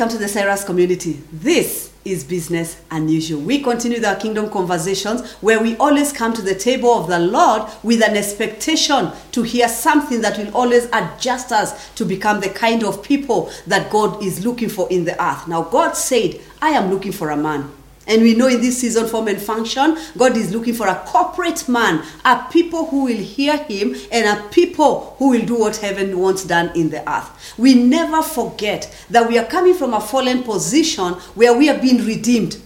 welcome 0.00 0.16
to 0.16 0.24
the 0.24 0.32
Cyrus 0.32 0.64
community. 0.64 1.20
This 1.30 1.92
is 2.06 2.24
Business 2.24 2.80
Unusual. 2.90 3.38
We 3.42 3.60
continue 3.62 4.02
our 4.02 4.16
kingdom 4.16 4.48
conversations 4.48 5.30
where 5.42 5.60
we 5.62 5.76
always 5.76 6.10
come 6.10 6.32
to 6.32 6.40
the 6.40 6.54
table 6.54 6.88
of 6.94 7.06
the 7.06 7.18
Lord 7.18 7.70
with 7.82 8.02
an 8.02 8.16
expectation 8.16 9.12
to 9.32 9.42
hear 9.42 9.68
something 9.68 10.22
that 10.22 10.38
will 10.38 10.56
always 10.56 10.86
adjust 10.86 11.52
us 11.52 11.90
to 11.96 12.06
become 12.06 12.40
the 12.40 12.48
kind 12.48 12.82
of 12.82 13.02
people 13.02 13.50
that 13.66 13.90
God 13.90 14.22
is 14.22 14.42
looking 14.42 14.70
for 14.70 14.90
in 14.90 15.04
the 15.04 15.22
earth. 15.22 15.46
Now, 15.46 15.64
God 15.64 15.92
said, 15.92 16.40
I 16.62 16.70
am 16.70 16.90
looking 16.90 17.12
for 17.12 17.28
a 17.28 17.36
man. 17.36 17.70
And 18.06 18.22
we 18.22 18.34
know 18.34 18.48
in 18.48 18.60
this 18.60 18.78
season, 18.78 19.06
form 19.06 19.28
and 19.28 19.40
function, 19.40 19.96
God 20.16 20.36
is 20.36 20.52
looking 20.52 20.74
for 20.74 20.88
a 20.88 20.96
corporate 21.06 21.68
man, 21.68 22.02
a 22.24 22.46
people 22.50 22.86
who 22.86 23.04
will 23.04 23.16
hear 23.16 23.56
him, 23.56 23.94
and 24.10 24.26
a 24.26 24.48
people 24.48 25.14
who 25.18 25.30
will 25.30 25.44
do 25.44 25.58
what 25.58 25.76
heaven 25.76 26.18
wants 26.18 26.44
done 26.44 26.70
in 26.74 26.90
the 26.90 27.08
earth. 27.08 27.54
We 27.58 27.74
never 27.74 28.22
forget 28.22 28.92
that 29.10 29.28
we 29.28 29.38
are 29.38 29.46
coming 29.46 29.74
from 29.74 29.94
a 29.94 30.00
fallen 30.00 30.42
position 30.42 31.12
where 31.34 31.56
we 31.56 31.68
are 31.68 31.78
being 31.78 32.04
redeemed. 32.04 32.60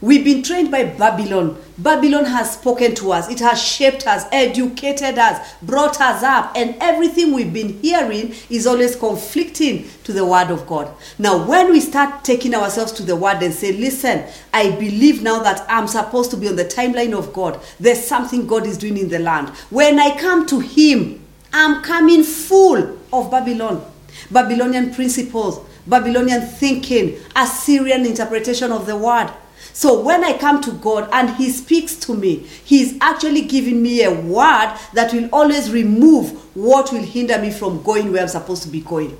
We've 0.00 0.24
been 0.24 0.44
trained 0.44 0.70
by 0.70 0.84
Babylon. 0.84 1.60
Babylon 1.76 2.24
has 2.26 2.52
spoken 2.52 2.94
to 2.96 3.10
us, 3.10 3.28
it 3.28 3.40
has 3.40 3.60
shaped 3.60 4.06
us, 4.06 4.26
educated 4.30 5.18
us, 5.18 5.54
brought 5.60 6.00
us 6.00 6.22
up, 6.22 6.52
and 6.54 6.76
everything 6.80 7.32
we've 7.32 7.52
been 7.52 7.80
hearing 7.80 8.32
is 8.48 8.64
always 8.64 8.94
conflicting 8.94 9.88
to 10.04 10.12
the 10.12 10.24
Word 10.24 10.50
of 10.50 10.68
God. 10.68 10.92
Now, 11.18 11.44
when 11.44 11.72
we 11.72 11.80
start 11.80 12.22
taking 12.24 12.54
ourselves 12.54 12.92
to 12.92 13.02
the 13.02 13.16
Word 13.16 13.42
and 13.42 13.52
say, 13.52 13.72
Listen, 13.72 14.24
I 14.54 14.70
believe 14.70 15.22
now 15.22 15.42
that 15.42 15.66
I'm 15.68 15.88
supposed 15.88 16.30
to 16.30 16.36
be 16.36 16.46
on 16.48 16.54
the 16.54 16.64
timeline 16.64 17.16
of 17.16 17.32
God, 17.32 17.60
there's 17.80 18.04
something 18.04 18.46
God 18.46 18.66
is 18.66 18.78
doing 18.78 18.98
in 18.98 19.08
the 19.08 19.18
land. 19.18 19.48
When 19.70 19.98
I 19.98 20.16
come 20.16 20.46
to 20.46 20.60
Him, 20.60 21.24
I'm 21.52 21.82
coming 21.82 22.22
full 22.22 22.98
of 23.12 23.32
Babylon, 23.32 23.84
Babylonian 24.30 24.94
principles, 24.94 25.58
Babylonian 25.88 26.42
thinking, 26.42 27.18
Assyrian 27.34 28.06
interpretation 28.06 28.70
of 28.70 28.86
the 28.86 28.96
Word. 28.96 29.32
So 29.78 30.00
when 30.00 30.24
I 30.24 30.36
come 30.36 30.60
to 30.62 30.72
God 30.72 31.08
and 31.12 31.30
He 31.36 31.50
speaks 31.50 31.94
to 32.00 32.12
me, 32.12 32.38
He's 32.64 32.98
actually 33.00 33.42
giving 33.42 33.80
me 33.80 34.02
a 34.02 34.10
word 34.10 34.76
that 34.92 35.12
will 35.12 35.28
always 35.32 35.70
remove 35.70 36.30
what 36.56 36.92
will 36.92 37.04
hinder 37.04 37.38
me 37.38 37.52
from 37.52 37.84
going 37.84 38.10
where 38.10 38.22
I'm 38.22 38.26
supposed 38.28 38.64
to 38.64 38.68
be 38.70 38.80
going. 38.80 39.16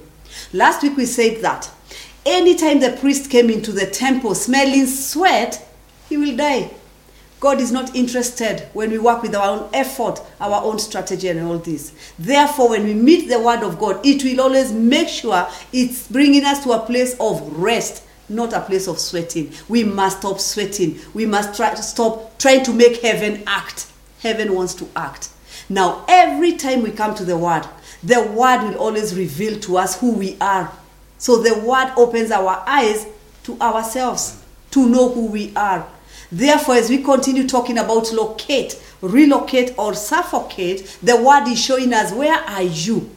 Last 0.52 0.82
week 0.82 0.96
we 0.96 1.06
said 1.06 1.42
that 1.42 1.70
anytime 2.26 2.80
the 2.80 2.90
priest 2.90 3.30
came 3.30 3.50
into 3.50 3.70
the 3.70 3.86
temple 3.86 4.34
smelling 4.34 4.86
sweat, 4.86 5.64
he 6.08 6.16
will 6.16 6.36
die. 6.36 6.72
God 7.38 7.60
is 7.60 7.70
not 7.70 7.94
interested 7.94 8.68
when 8.72 8.90
we 8.90 8.98
work 8.98 9.22
with 9.22 9.36
our 9.36 9.60
own 9.60 9.70
effort, 9.72 10.20
our 10.40 10.60
own 10.64 10.80
strategy, 10.80 11.28
and 11.28 11.38
all 11.38 11.58
this. 11.58 11.92
Therefore, 12.18 12.70
when 12.70 12.82
we 12.82 12.94
meet 12.94 13.28
the 13.28 13.38
Word 13.38 13.62
of 13.62 13.78
God, 13.78 14.04
it 14.04 14.24
will 14.24 14.40
always 14.40 14.72
make 14.72 15.06
sure 15.06 15.48
it's 15.72 16.08
bringing 16.08 16.44
us 16.44 16.64
to 16.64 16.72
a 16.72 16.80
place 16.80 17.14
of 17.20 17.56
rest 17.56 18.02
not 18.28 18.52
a 18.52 18.60
place 18.60 18.86
of 18.86 18.98
sweating. 18.98 19.52
We 19.68 19.84
must 19.84 20.18
stop 20.18 20.40
sweating. 20.40 20.98
We 21.14 21.26
must 21.26 21.56
try 21.56 21.74
to 21.74 21.82
stop 21.82 22.38
trying 22.38 22.64
to 22.64 22.72
make 22.72 23.00
heaven 23.00 23.42
act. 23.46 23.90
Heaven 24.20 24.54
wants 24.54 24.74
to 24.74 24.88
act. 24.96 25.30
Now, 25.68 26.04
every 26.08 26.56
time 26.56 26.82
we 26.82 26.90
come 26.90 27.14
to 27.14 27.24
the 27.24 27.36
Word, 27.36 27.66
the 28.03 28.22
Word 28.22 28.62
will 28.62 28.78
always 28.78 29.14
reveal 29.14 29.58
to 29.60 29.78
us 29.78 29.98
who 30.00 30.12
we 30.12 30.36
are. 30.41 30.72
So 31.19 31.42
the 31.42 31.58
Word 31.58 31.92
opens 31.97 32.30
our 32.30 32.62
eyes 32.66 33.06
to 33.44 33.58
ourselves 33.60 34.42
to 34.70 34.88
know 34.88 35.08
who 35.08 35.26
we 35.26 35.53
are. 35.56 35.86
Therefore, 36.30 36.74
as 36.74 36.91
we 36.91 37.03
continue 37.03 37.47
talking 37.47 37.78
about 37.78 38.12
locate, 38.12 38.80
relocate, 39.00 39.74
or 39.78 39.94
suffocate, 39.94 40.98
the 41.03 41.16
Word 41.16 41.48
is 41.48 41.60
showing 41.60 41.92
us 41.92 42.12
where 42.12 42.38
are 42.38 42.62
you? 42.62 43.10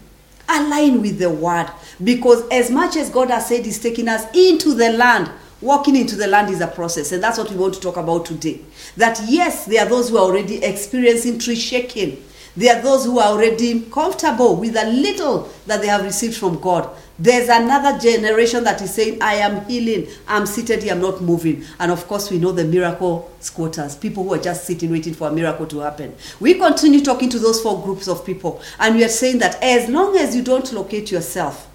Align 0.51 1.01
with 1.01 1.19
the 1.19 1.29
Word. 1.29 1.69
Because 2.03 2.47
as 2.49 2.69
much 2.69 2.95
as 2.95 3.09
God 3.09 3.29
has 3.29 3.47
said 3.47 3.65
He's 3.65 3.79
taking 3.79 4.07
us 4.07 4.25
into 4.35 4.73
the 4.73 4.91
land, 4.91 5.31
walking 5.61 5.95
into 5.95 6.15
the 6.15 6.27
land 6.27 6.49
is 6.49 6.61
a 6.61 6.67
process. 6.67 7.11
And 7.11 7.23
that's 7.23 7.37
what 7.37 7.49
we 7.49 7.55
want 7.55 7.73
to 7.75 7.79
talk 7.79 7.97
about 7.97 8.25
today. 8.25 8.61
That 8.97 9.19
yes, 9.27 9.65
there 9.65 9.85
are 9.85 9.89
those 9.89 10.09
who 10.09 10.17
are 10.17 10.23
already 10.23 10.63
experiencing 10.63 11.39
tree 11.39 11.55
shaking. 11.55 12.23
There 12.57 12.75
are 12.75 12.81
those 12.81 13.05
who 13.05 13.19
are 13.19 13.29
already 13.29 13.81
comfortable 13.83 14.57
with 14.57 14.75
a 14.75 14.85
little 14.87 15.49
that 15.67 15.81
they 15.81 15.87
have 15.87 16.03
received 16.03 16.35
from 16.35 16.59
God. 16.59 16.89
There's 17.21 17.49
another 17.49 17.99
generation 17.99 18.63
that 18.63 18.81
is 18.81 18.95
saying, 18.95 19.21
I 19.21 19.35
am 19.35 19.63
healing, 19.65 20.07
I'm 20.27 20.47
seated 20.47 20.81
here, 20.81 20.93
I'm 20.93 21.01
not 21.01 21.21
moving. 21.21 21.63
And 21.79 21.91
of 21.91 22.07
course, 22.07 22.31
we 22.31 22.39
know 22.39 22.51
the 22.51 22.63
miracle 22.65 23.31
squatters, 23.39 23.95
people 23.95 24.23
who 24.23 24.33
are 24.33 24.39
just 24.41 24.65
sitting 24.65 24.89
waiting 24.89 25.13
for 25.13 25.27
a 25.27 25.31
miracle 25.31 25.67
to 25.67 25.79
happen. 25.81 26.15
We 26.39 26.55
continue 26.55 26.99
talking 27.01 27.29
to 27.29 27.37
those 27.37 27.61
four 27.61 27.79
groups 27.83 28.07
of 28.07 28.25
people, 28.25 28.59
and 28.79 28.95
we 28.95 29.03
are 29.03 29.07
saying 29.09 29.37
that 29.37 29.61
as 29.61 29.87
long 29.87 30.17
as 30.17 30.35
you 30.35 30.41
don't 30.41 30.73
locate 30.73 31.11
yourself, 31.11 31.67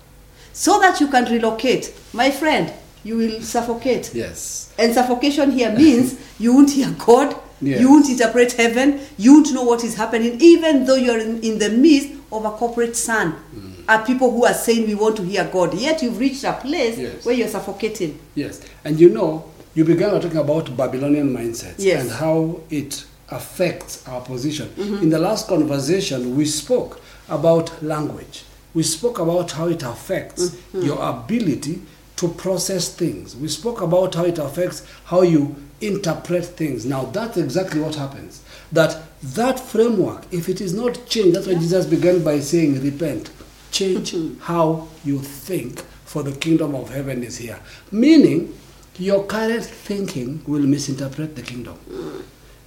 so 0.53 0.81
that 0.81 1.01
you 1.01 1.07
can 1.07 1.27
relocate, 1.27 1.95
my 2.13 2.33
friend, 2.33 2.73
you 3.05 3.17
will 3.17 3.41
suffocate. 3.41 4.13
Yes. 4.13 4.75
And 4.81 4.93
suffocation 4.95 5.53
here 5.53 5.71
means 5.71 6.19
you 6.41 6.55
won't 6.55 6.73
hear 6.73 6.91
God, 6.99 7.37
Yes. 7.61 7.81
you 7.81 7.89
won't 7.89 8.09
interpret 8.09 8.53
heaven, 8.55 9.01
you 9.17 9.35
won't 9.35 9.55
know 9.55 9.63
what 9.63 9.85
is 9.85 9.95
happening, 9.95 10.39
even 10.41 10.87
though 10.87 10.97
you're 10.97 11.21
in, 11.21 11.41
in 11.43 11.59
the 11.61 11.71
midst 11.71 12.09
of 12.33 12.45
a 12.45 12.51
corporate 12.51 12.97
sun. 12.97 13.37
Mm. 13.55 13.76
Are 13.89 14.05
people 14.05 14.31
who 14.31 14.45
are 14.45 14.55
saying 14.55 14.87
we 14.87 14.95
want 14.95 15.17
to 15.17 15.23
hear 15.23 15.45
God, 15.53 15.75
yet 15.75 16.03
you've 16.03 16.19
reached 16.19 16.45
a 16.45 16.53
place 16.55 16.99
Yes. 16.99 17.25
where 17.25 17.35
you're 17.35 17.49
suffocating. 17.49 18.19
Yes. 18.35 18.61
And 18.85 18.99
you 18.99 19.11
know, 19.11 19.45
you 19.75 19.85
began 19.85 20.11
talking 20.21 20.39
about 20.39 20.77
Babylonian 20.77 21.33
mindsets 21.33 21.75
Yes. 21.79 22.03
and 22.03 22.11
how 22.11 22.61
it 22.71 23.05
affects 23.29 24.07
our 24.09 24.21
position. 24.21 24.69
Mm-hmm. 24.77 25.03
In 25.05 25.11
the 25.11 25.19
last 25.19 25.49
conversation, 25.49 26.37
we 26.37 26.47
spoke 26.47 27.01
about 27.29 27.83
language. 27.83 28.45
We 28.75 28.83
spoke 28.83 29.19
about 29.19 29.53
how 29.53 29.69
it 29.69 29.83
affects 29.83 30.51
mm-hmm. 30.51 30.83
your 30.83 31.01
ability 31.09 31.83
to 32.17 32.29
process 32.29 32.89
things. 32.89 33.37
We 33.37 33.49
spoke 33.49 33.81
about 33.83 34.15
how 34.15 34.25
it 34.25 34.39
affects 34.39 34.87
how 35.05 35.23
you 35.23 35.55
interpret 35.81 36.45
things. 36.45 36.87
Now, 36.87 37.05
that's 37.05 37.37
exactly 37.37 37.81
what 37.81 37.95
happens. 37.95 38.43
That 38.73 39.03
that 39.23 39.61
framework, 39.61 40.25
if 40.33 40.49
it 40.49 40.61
is 40.61 40.73
not 40.73 41.07
changed, 41.07 41.37
that's 41.37 41.47
why 41.47 41.55
Jesus 41.55 41.87
began 41.87 42.23
by 42.25 42.41
saying, 42.41 42.83
repent. 42.83 43.31
Change 43.71 44.15
how 44.41 44.89
you 45.05 45.19
think, 45.19 45.81
for 46.05 46.23
the 46.23 46.33
kingdom 46.33 46.75
of 46.75 46.91
heaven 46.91 47.23
is 47.23 47.39
here. 47.39 47.59
Meaning, 47.91 48.55
your 48.99 49.25
current 49.25 49.65
thinking 49.65 50.43
will 50.47 50.63
misinterpret 50.63 51.37
the 51.37 51.43
kingdom. 51.43 51.79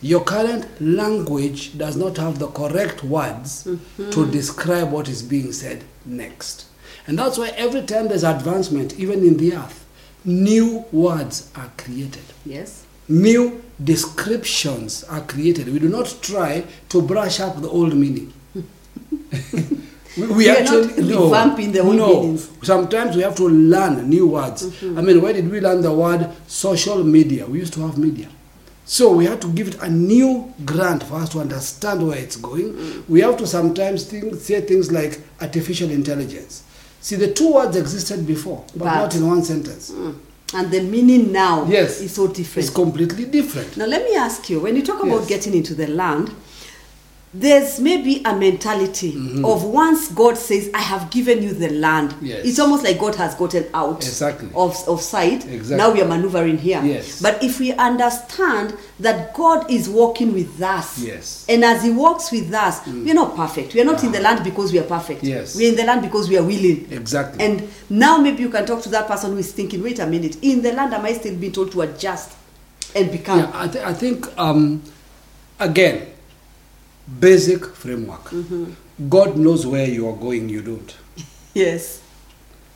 Your 0.02 0.24
current 0.24 0.66
language 0.82 1.78
does 1.78 1.98
not 1.98 2.18
have 2.18 2.40
the 2.40 2.48
correct 2.48 3.04
words 3.04 3.66
mm-hmm. 3.66 4.10
to 4.12 4.32
describe 4.32 4.92
what 4.92 5.10
is 5.10 5.22
being 5.22 5.52
said 5.52 5.84
next. 6.06 6.68
And 7.06 7.20
that's 7.20 7.38
why 7.38 7.50
every 7.50 7.82
time 7.82 8.08
there's 8.08 8.24
advancement, 8.24 8.98
even 9.00 9.26
in 9.26 9.38
the 9.38 9.56
earth, 9.56 9.86
new 10.24 10.86
words 10.92 11.52
are 11.56 11.72
created. 11.78 12.24
Yes? 12.46 12.86
New 13.10 13.64
descriptions 13.84 15.04
are 15.06 15.22
created. 15.22 15.68
We 15.68 15.80
do 15.80 15.90
not 15.90 16.16
try 16.22 16.66
to 16.90 17.02
brush 17.02 17.40
up 17.40 17.62
the 17.62 17.70
old 17.70 17.96
meaning. 17.96 18.32
we, 20.20 20.28
we 20.28 20.34
We 20.36 20.50
are 20.50 20.64
not 20.64 20.86
actually 20.90 21.04
no, 21.10 21.30
revamping 21.30 21.74
the 21.74 21.84
no. 21.84 21.94
meanings. 22.22 22.50
Sometimes 22.64 23.16
we 23.16 23.22
have 23.24 23.36
to 23.36 23.48
learn 23.48 24.10
new 24.10 24.28
words. 24.28 24.64
Mm-hmm. 24.66 24.98
I 24.98 25.02
mean, 25.02 25.22
where 25.22 25.34
did 25.34 25.50
we 25.50 25.60
learn 25.62 25.82
the 25.82 25.94
word 25.94 26.30
social 26.48 27.04
media? 27.04 27.46
We 27.46 27.60
used 27.60 27.74
to 27.74 27.82
have 27.82 27.98
media. 27.98 28.28
So 28.86 29.12
we 29.14 29.26
have 29.26 29.40
to 29.42 29.48
give 29.54 29.68
it 29.68 29.82
a 29.84 29.90
new 29.90 30.52
grant 30.66 31.04
for 31.04 31.16
us 31.16 31.30
to 31.30 31.40
understand 31.40 32.08
where 32.08 32.18
it's 32.18 32.38
going. 32.38 32.74
Mm-hmm. 32.74 33.14
We 33.14 33.22
have 33.22 33.38
to 33.38 33.46
sometimes 33.48 34.06
think, 34.06 34.34
say 34.36 34.62
things 34.62 34.92
like 34.92 35.20
artificial 35.42 35.92
intelligence. 35.92 36.64
See, 37.02 37.16
the 37.16 37.32
two 37.32 37.54
words 37.54 37.76
existed 37.78 38.26
before, 38.26 38.64
but, 38.76 38.86
But- 38.86 38.96
not 38.96 39.16
in 39.16 39.28
one 39.28 39.44
sentence. 39.44 39.92
Mm. 39.92 40.16
And 40.52 40.72
the 40.72 40.82
meaning 40.82 41.32
now 41.32 41.68
Yes. 41.70 42.02
is 42.02 42.12
so 42.16 42.26
different. 42.26 42.66
It's 42.68 42.76
completely 42.76 43.26
different. 43.26 43.78
Now, 43.78 43.86
let 43.86 44.04
me 44.04 44.16
ask 44.16 44.50
you 44.50 44.60
when 44.60 44.76
you 44.76 44.82
talk 44.82 45.04
about 45.04 45.20
Yes. 45.20 45.30
getting 45.30 45.54
into 45.54 45.76
the 45.76 45.86
land, 45.86 46.32
there's 47.32 47.80
maybe 47.80 48.24
a 48.26 48.36
mentality 48.36 49.12
mm-hmm. 49.12 49.46
of 49.46 49.64
once 49.64 50.12
God 50.12 50.36
says, 50.36 50.72
I 50.74 50.80
have 50.80 51.12
given 51.12 51.44
you 51.44 51.54
the 51.54 51.70
land, 51.70 52.16
Yes. 52.22 52.44
it's 52.44 52.60
almost 52.60 52.84
like 52.84 52.98
God 52.98 53.14
has 53.16 53.36
gotten 53.36 53.68
out 53.74 53.98
Exactly. 53.98 54.50
of, 54.56 54.76
of 54.88 55.00
sight. 55.00 55.46
Exactly. 55.46 55.78
Now 55.78 55.94
we 55.94 56.02
are 56.02 56.08
maneuvering 56.08 56.58
here. 56.58 56.82
Yes. 56.84 57.22
But 57.22 57.44
if 57.44 57.60
we 57.60 57.72
understand 57.74 58.76
that 59.00 59.36
God 59.36 59.70
is 59.70 59.88
walking 59.88 60.34
with 60.34 60.60
us, 60.60 60.98
Yes. 60.98 61.46
and 61.48 61.64
as 61.64 61.84
He 61.84 61.92
walks 61.92 62.32
with 62.32 62.52
us, 62.52 62.80
mm. 62.82 63.06
we're 63.06 63.14
not 63.14 63.36
perfect. 63.36 63.76
We 63.76 63.82
are 63.82 63.86
not 63.86 64.04
in 64.04 64.12
the 64.12 64.20
ah. 64.20 64.24
land 64.24 64.44
because 64.44 64.74
we 64.74 64.80
are 64.80 64.84
perfect. 64.84 65.24
Yes. 65.24 65.56
We're 65.56 65.70
in 65.70 65.76
the 65.76 65.84
land 65.84 66.02
because 66.02 66.30
we 66.30 66.38
are 66.38 66.44
willing. 66.44 66.92
Exactly. 66.92 67.46
And 67.46 67.70
now 67.92 68.18
maybe 68.18 68.42
you 68.42 68.50
can 68.50 68.66
talk 68.66 68.82
to 68.84 68.90
that 68.90 69.08
person 69.08 69.32
who 69.34 69.38
is 69.38 69.52
thinking, 69.52 69.84
wait 69.84 70.00
a 70.00 70.08
minute, 70.08 70.38
in 70.42 70.64
the 70.64 70.74
land 70.74 70.96
am 70.96 71.06
I 71.06 71.14
still 71.14 71.36
being 71.38 71.52
told 71.52 71.72
to 71.74 71.82
adjust 71.82 72.36
and 72.96 73.12
become? 73.12 73.40
Yeah, 73.40 73.52
I, 73.54 73.68
th- 73.68 73.86
I 73.86 73.94
think, 73.94 74.26
um, 74.40 74.82
again, 75.60 76.08
basic 77.20 77.66
framework. 77.76 78.26
Mm-hmm. 78.26 79.08
God 79.10 79.38
knows 79.38 79.66
where 79.66 79.88
you 79.88 80.08
are 80.10 80.16
going, 80.16 80.50
you 80.50 80.62
don't. 80.62 80.98
Yes. 81.54 82.02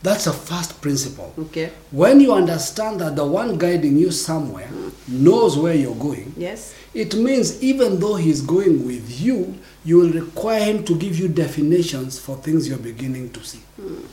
That's 0.02 0.28
a 0.28 0.34
first 0.34 0.82
principle. 0.82 1.34
Okay. 1.38 1.72
When 1.92 2.20
you 2.20 2.34
understand 2.34 3.00
that 3.00 3.16
the 3.16 3.26
one 3.26 3.58
guiding 3.58 3.98
you 3.98 4.12
somewhere 4.12 4.70
knows 5.08 5.58
where 5.58 5.74
you're 5.76 5.96
going, 5.96 6.34
Yes. 6.36 6.74
it 6.94 7.16
means 7.16 7.62
even 7.64 8.00
though 8.00 8.16
he's 8.16 8.42
going 8.42 8.86
with 8.86 9.22
you, 9.22 9.56
you 9.86 9.98
will 9.98 10.12
require 10.12 10.64
him 10.64 10.84
to 10.86 10.96
give 10.98 11.18
you 11.18 11.28
definitions 11.30 12.20
for 12.20 12.36
things 12.38 12.68
you're 12.68 12.78
beginning 12.78 13.32
to 13.32 13.44
see. 13.44 13.60
Hmm. 13.80 14.04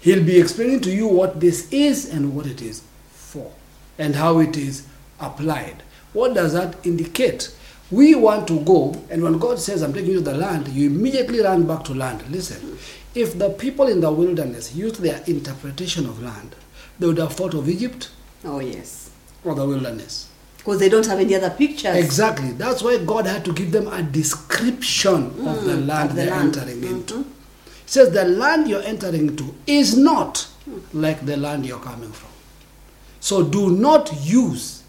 He'll 0.00 0.24
be 0.24 0.38
explaining 0.38 0.80
to 0.82 0.90
you 0.90 1.06
what 1.08 1.40
this 1.40 1.70
is 1.72 2.08
and 2.12 2.34
what 2.36 2.46
it 2.46 2.62
is 2.62 2.82
for 3.12 3.50
and 3.98 4.14
how 4.14 4.38
it 4.38 4.56
is 4.56 4.86
applied. 5.20 5.82
What 6.12 6.34
does 6.34 6.52
that 6.54 6.76
indicate? 6.86 7.54
We 7.90 8.14
want 8.14 8.46
to 8.48 8.60
go, 8.60 8.94
and 9.10 9.22
when 9.22 9.38
God 9.38 9.58
says, 9.58 9.82
I'm 9.82 9.92
taking 9.92 10.10
you 10.10 10.18
to 10.18 10.24
the 10.24 10.34
land, 10.36 10.68
you 10.68 10.88
immediately 10.88 11.40
run 11.40 11.66
back 11.66 11.82
to 11.84 11.94
land. 11.94 12.22
Listen, 12.30 12.78
if 13.14 13.36
the 13.36 13.50
people 13.50 13.88
in 13.88 14.00
the 14.00 14.12
wilderness 14.12 14.74
used 14.74 15.00
their 15.02 15.20
interpretation 15.26 16.06
of 16.06 16.22
land, 16.22 16.54
they 17.00 17.06
would 17.08 17.18
have 17.18 17.32
thought 17.32 17.54
of 17.54 17.68
Egypt 17.68 18.10
Oh, 18.44 18.60
yes. 18.60 19.10
or 19.44 19.54
the 19.56 19.66
wilderness. 19.66 20.28
Because 20.58 20.78
they 20.78 20.88
don't 20.88 21.06
have 21.06 21.18
any 21.18 21.34
other 21.34 21.50
pictures. 21.50 21.96
Exactly. 21.96 22.52
That's 22.52 22.82
why 22.82 22.98
God 22.98 23.26
had 23.26 23.44
to 23.46 23.52
give 23.52 23.72
them 23.72 23.88
a 23.88 24.02
description 24.02 25.26
of 25.48 25.64
the 25.64 25.76
land 25.76 26.10
Mm, 26.10 26.10
of 26.10 26.16
the 26.16 26.22
they're 26.22 26.30
land. 26.30 26.52
Mm-hmm. 26.54 26.60
entering 26.68 26.84
into. 26.84 27.18
He 27.18 27.24
says 27.86 28.10
the 28.12 28.24
land 28.24 28.68
you're 28.68 28.82
entering 28.82 29.28
into 29.28 29.54
is 29.66 29.96
not 29.96 30.46
like 30.92 31.24
the 31.26 31.36
land 31.36 31.66
you're 31.66 31.80
coming 31.80 32.12
from. 32.12 32.30
So 33.20 33.42
do 33.42 33.70
not 33.70 34.12
use 34.24 34.79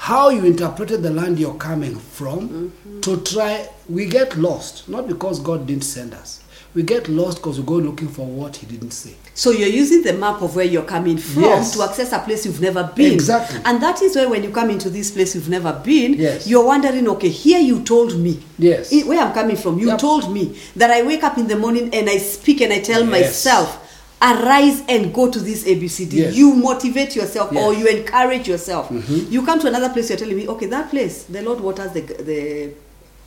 how 0.00 0.30
you 0.30 0.46
interpreted 0.46 1.02
the 1.02 1.10
land 1.10 1.38
you're 1.38 1.54
coming 1.58 1.94
from 1.94 2.48
Mm-hmm. 2.48 3.00
to 3.02 3.18
try. 3.20 3.68
We 3.88 4.06
get 4.06 4.36
lost, 4.38 4.88
not 4.88 5.06
because 5.06 5.40
God 5.40 5.66
didn't 5.66 5.84
send 5.84 6.14
us. 6.14 6.42
We 6.74 6.82
get 6.84 7.08
lost 7.08 7.38
because 7.38 7.58
we 7.60 7.66
go 7.66 7.74
looking 7.74 8.08
for 8.08 8.24
what 8.24 8.56
He 8.56 8.64
didn't 8.66 8.92
say. 8.92 9.14
So 9.34 9.50
you're 9.50 9.68
using 9.68 10.02
the 10.02 10.14
map 10.14 10.40
of 10.40 10.56
where 10.56 10.64
you're 10.64 10.84
coming 10.84 11.18
from 11.18 11.42
Yes. 11.42 11.74
to 11.74 11.82
access 11.82 12.12
a 12.12 12.18
place 12.20 12.46
you've 12.46 12.60
never 12.62 12.84
been. 12.96 13.12
Exactly. 13.12 13.60
And 13.66 13.82
that 13.82 14.00
is 14.00 14.16
why 14.16 14.24
when 14.26 14.42
you 14.42 14.50
come 14.50 14.70
into 14.70 14.88
this 14.88 15.10
place 15.10 15.34
you've 15.34 15.50
never 15.50 15.72
been, 15.84 16.14
Yes. 16.14 16.46
you're 16.46 16.64
wondering, 16.64 17.06
okay, 17.08 17.28
here 17.28 17.60
you 17.60 17.82
told 17.82 18.16
me. 18.18 18.42
Yes. 18.58 18.90
Where 19.04 19.20
I'm 19.20 19.34
coming 19.34 19.56
from, 19.56 19.78
you 19.78 19.88
Yep. 19.88 19.98
told 19.98 20.32
me 20.32 20.56
that 20.76 20.90
I 20.90 21.02
wake 21.02 21.24
up 21.24 21.36
in 21.36 21.46
the 21.46 21.56
morning 21.56 21.90
and 21.92 22.08
I 22.08 22.16
speak 22.18 22.62
and 22.62 22.72
I 22.72 22.80
tell 22.80 23.02
Yes. 23.02 23.10
myself, 23.10 23.89
arise 24.22 24.82
and 24.88 25.14
go 25.14 25.30
to 25.30 25.38
this 25.38 25.64
ABCD. 25.64 26.12
Yes. 26.12 26.34
You 26.36 26.54
motivate 26.54 27.16
yourself 27.16 27.50
or 27.52 27.54
Yes. 27.54 27.64
Mm-hmm. 27.74 27.80
you 27.80 27.98
encourage 28.00 28.48
yourself. 28.48 28.90
You 29.08 29.44
come 29.44 29.58
to 29.60 29.66
another 29.68 29.88
place, 29.90 30.10
you're 30.10 30.18
telling 30.18 30.36
me, 30.36 30.46
okay, 30.48 30.66
that 30.66 30.90
place, 30.90 31.24
the 31.24 31.42
Lord 31.42 31.60
waters 31.60 31.92
the, 31.92 32.00
the 32.02 32.72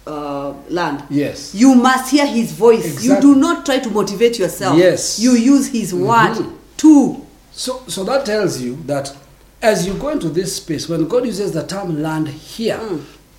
uh, 0.05 0.53
land. 0.69 1.03
Yes. 1.09 1.55
You 1.55 1.73
must 1.75 2.11
hear 2.11 2.25
his 2.27 2.51
voice. 2.51 3.03
You 3.03 3.19
do 3.21 3.35
not 3.35 3.65
try 3.65 3.79
to 3.79 3.89
motivate 3.89 4.37
yourself. 4.37 4.77
Yes. 4.77 5.19
You 5.19 5.31
use 5.31 5.67
his 5.69 5.93
word 5.93 6.35
Mhm. 6.37 6.53
to. 6.77 7.25
So, 7.53 7.81
so 7.87 8.03
that 8.03 8.25
tells 8.25 8.61
you 8.61 8.75
that 8.85 9.15
as 9.61 9.87
you 9.87 9.93
go 9.95 10.09
into 10.09 10.29
this 10.29 10.57
space, 10.57 10.89
when 10.89 11.07
God 11.07 11.25
uses 11.25 11.53
the 11.53 11.65
term 11.65 12.01
land 12.03 12.27
here, 12.27 12.79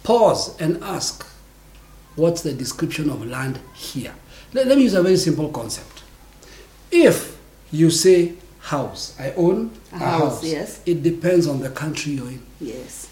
pause 0.02 0.56
and 0.60 0.82
ask, 0.82 1.24
what's 2.16 2.42
the 2.42 2.52
description 2.52 3.10
of 3.10 3.24
land 3.26 3.60
here? 3.74 4.14
Let, 4.52 4.66
let 4.68 4.76
me 4.78 4.84
use 4.84 4.94
a 4.94 5.02
very 5.02 5.16
simple 5.18 5.50
concept. 5.50 6.02
If 6.90 7.33
you 7.74 7.90
say 7.90 8.34
house, 8.60 9.16
I 9.18 9.32
own 9.32 9.70
A 9.92 9.96
a, 9.96 9.98
house, 9.98 10.20
house, 10.20 10.44
yes. 10.44 10.80
it 10.86 11.02
depends 11.02 11.46
on 11.46 11.60
the 11.60 11.70
country 11.70 12.12
you're 12.12 12.28
in. 12.28 12.42
Yes. 12.60 13.10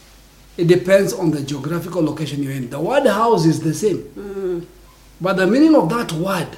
It 0.57 0.67
depends 0.67 1.13
on 1.13 1.31
the 1.31 1.43
geographical 1.43 2.03
location 2.03 2.43
you're 2.43 2.53
in. 2.53 2.71
The 2.71 2.81
word 2.81 3.07
house 3.07 3.45
is 3.47 3.61
the 3.61 3.75
same. 3.75 3.99
Mm. 4.17 4.67
But 5.21 5.37
the 5.37 5.47
meaning 5.47 5.75
of 5.75 5.89
that 5.91 6.13
word 6.13 6.49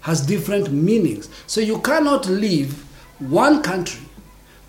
has 0.00 0.24
different 0.24 0.72
meanings. 0.72 1.28
So 1.46 1.60
you 1.60 1.80
cannot 1.80 2.26
leave 2.26 2.84
one 3.18 3.62
country, 3.62 4.02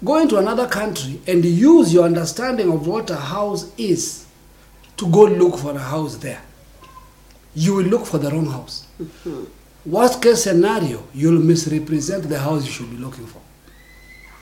go 0.04 0.20
into 0.20 0.38
another 0.38 0.68
country, 0.68 1.20
and 1.28 1.44
use 1.44 1.94
your 1.94 2.06
understanding 2.06 2.72
of 2.72 2.88
what 2.88 3.10
a 3.10 3.16
house 3.16 3.72
is 3.78 4.26
to 4.98 5.08
go 5.10 5.24
look 5.24 5.58
for 5.58 5.72
a 5.76 5.80
house 5.80 6.18
there. 6.18 6.42
You 7.56 7.76
will 7.76 7.86
look 7.86 8.06
for 8.06 8.18
the 8.18 8.30
wrong 8.30 8.48
house. 8.48 8.88
Mm-hmm. 9.02 9.44
Worst 9.86 10.22
case 10.22 10.44
scenario, 10.44 11.04
you'll 11.14 11.42
misrepresent 11.42 12.30
the 12.30 12.40
house 12.40 12.66
you 12.66 12.72
should 12.72 12.90
be 12.90 12.98
looking 12.98 13.26
for. 13.26 13.42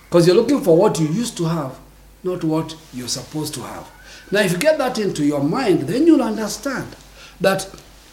Because 0.07 0.27
you're 0.27 0.35
looking 0.35 0.61
for 0.61 0.77
what 0.77 0.99
you 0.99 1.07
used 1.07 1.35
to 1.37 1.45
have, 1.45 1.79
not 2.23 2.43
what 2.43 2.75
you're 2.93 3.07
supposed 3.07 3.53
to 3.55 3.61
have. 3.61 3.89
Now, 4.31 4.41
if 4.41 4.51
you 4.51 4.57
get 4.57 4.77
that 4.77 4.99
into 4.99 5.25
your 5.25 5.43
mind, 5.43 5.81
then 5.81 6.05
you'll 6.05 6.21
understand 6.21 6.95
that 7.39 7.63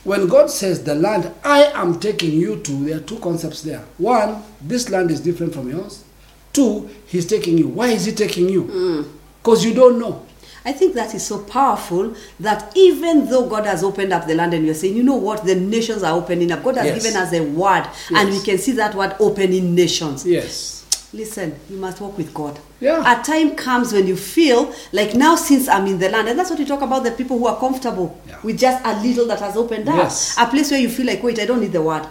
when 0.04 0.26
God 0.26 0.48
says 0.48 0.84
the 0.84 0.94
land 0.94 1.30
I 1.44 1.64
am 1.75 2.00
taking 2.00 2.32
you 2.32 2.60
to, 2.62 2.84
there 2.84 2.96
are 2.96 3.00
two 3.00 3.19
concepts 3.19 3.62
there. 3.62 3.84
One, 3.98 4.42
this 4.60 4.88
land 4.88 5.10
is 5.10 5.20
different 5.20 5.52
from 5.52 5.69
yours. 5.69 6.04
Two, 6.52 6.88
He's 7.06 7.26
taking 7.26 7.58
you. 7.58 7.69
Why 7.69 7.88
is 7.88 8.06
He 8.06 8.12
taking 8.12 8.48
you? 8.48 8.64
Mm. 8.64 9.08
Because 9.42 9.64
you 9.64 9.75
don't 9.75 9.98
know. 9.98 10.25
I 10.69 10.73
think 10.73 10.94
that 10.97 11.15
is 11.15 11.25
so 11.26 11.38
powerful 11.38 12.15
that 12.41 12.76
even 12.76 13.26
though 13.31 13.49
God 13.49 13.65
has 13.65 13.82
opened 13.82 14.12
up 14.12 14.26
the 14.26 14.35
land 14.35 14.53
and 14.53 14.67
you're 14.67 14.75
saying, 14.75 14.94
you 14.94 15.03
know 15.03 15.17
what, 15.17 15.44
the 15.47 15.55
nations 15.55 16.03
are 16.03 16.15
opening 16.15 16.53
up. 16.53 16.62
God 16.62 16.76
has 16.76 16.87
Yes. 16.87 17.03
given 17.03 17.17
us 17.23 17.32
a 17.32 17.41
word 17.41 17.87
and 18.15 18.29
we 18.31 18.41
can 18.43 18.59
see 18.59 18.73
that 18.73 18.94
word 18.94 19.17
opening 19.19 19.75
nations. 19.75 20.26
Yes. 20.26 20.85
Listen, 21.15 21.55
you 21.70 21.79
must 21.79 22.03
walk 22.03 22.19
with 22.19 22.35
God. 22.35 22.59
Yeah. 22.81 23.00
A 23.00 23.25
time 23.25 23.56
comes 23.56 23.94
when 23.94 24.06
you 24.06 24.15
feel 24.15 24.70
like 24.93 25.15
now 25.15 25.37
since 25.37 25.67
I'm 25.67 25.87
in 25.87 25.99
the 25.99 26.11
land, 26.11 26.29
and 26.29 26.38
that's 26.38 26.50
what 26.50 26.59
you 26.59 26.67
talk 26.67 26.82
about 26.82 27.03
the 27.03 27.12
people 27.12 27.38
who 27.38 27.47
are 27.47 27.59
comfortable 27.59 28.14
Yeah. 28.29 28.35
with 28.44 28.59
just 28.59 28.85
a 28.85 28.93
little 29.03 29.26
that 29.29 29.41
has 29.41 29.56
opened 29.56 29.88
up. 29.88 29.97
Yes. 29.97 30.35
A 30.37 30.44
place 30.47 30.71
where 30.71 30.79
you 30.81 30.91
feel 30.91 31.06
like, 31.06 31.23
wait, 31.23 31.38
I 31.38 31.47
don't 31.47 31.62
need 31.62 31.73
the 31.73 31.81
word. 31.81 32.06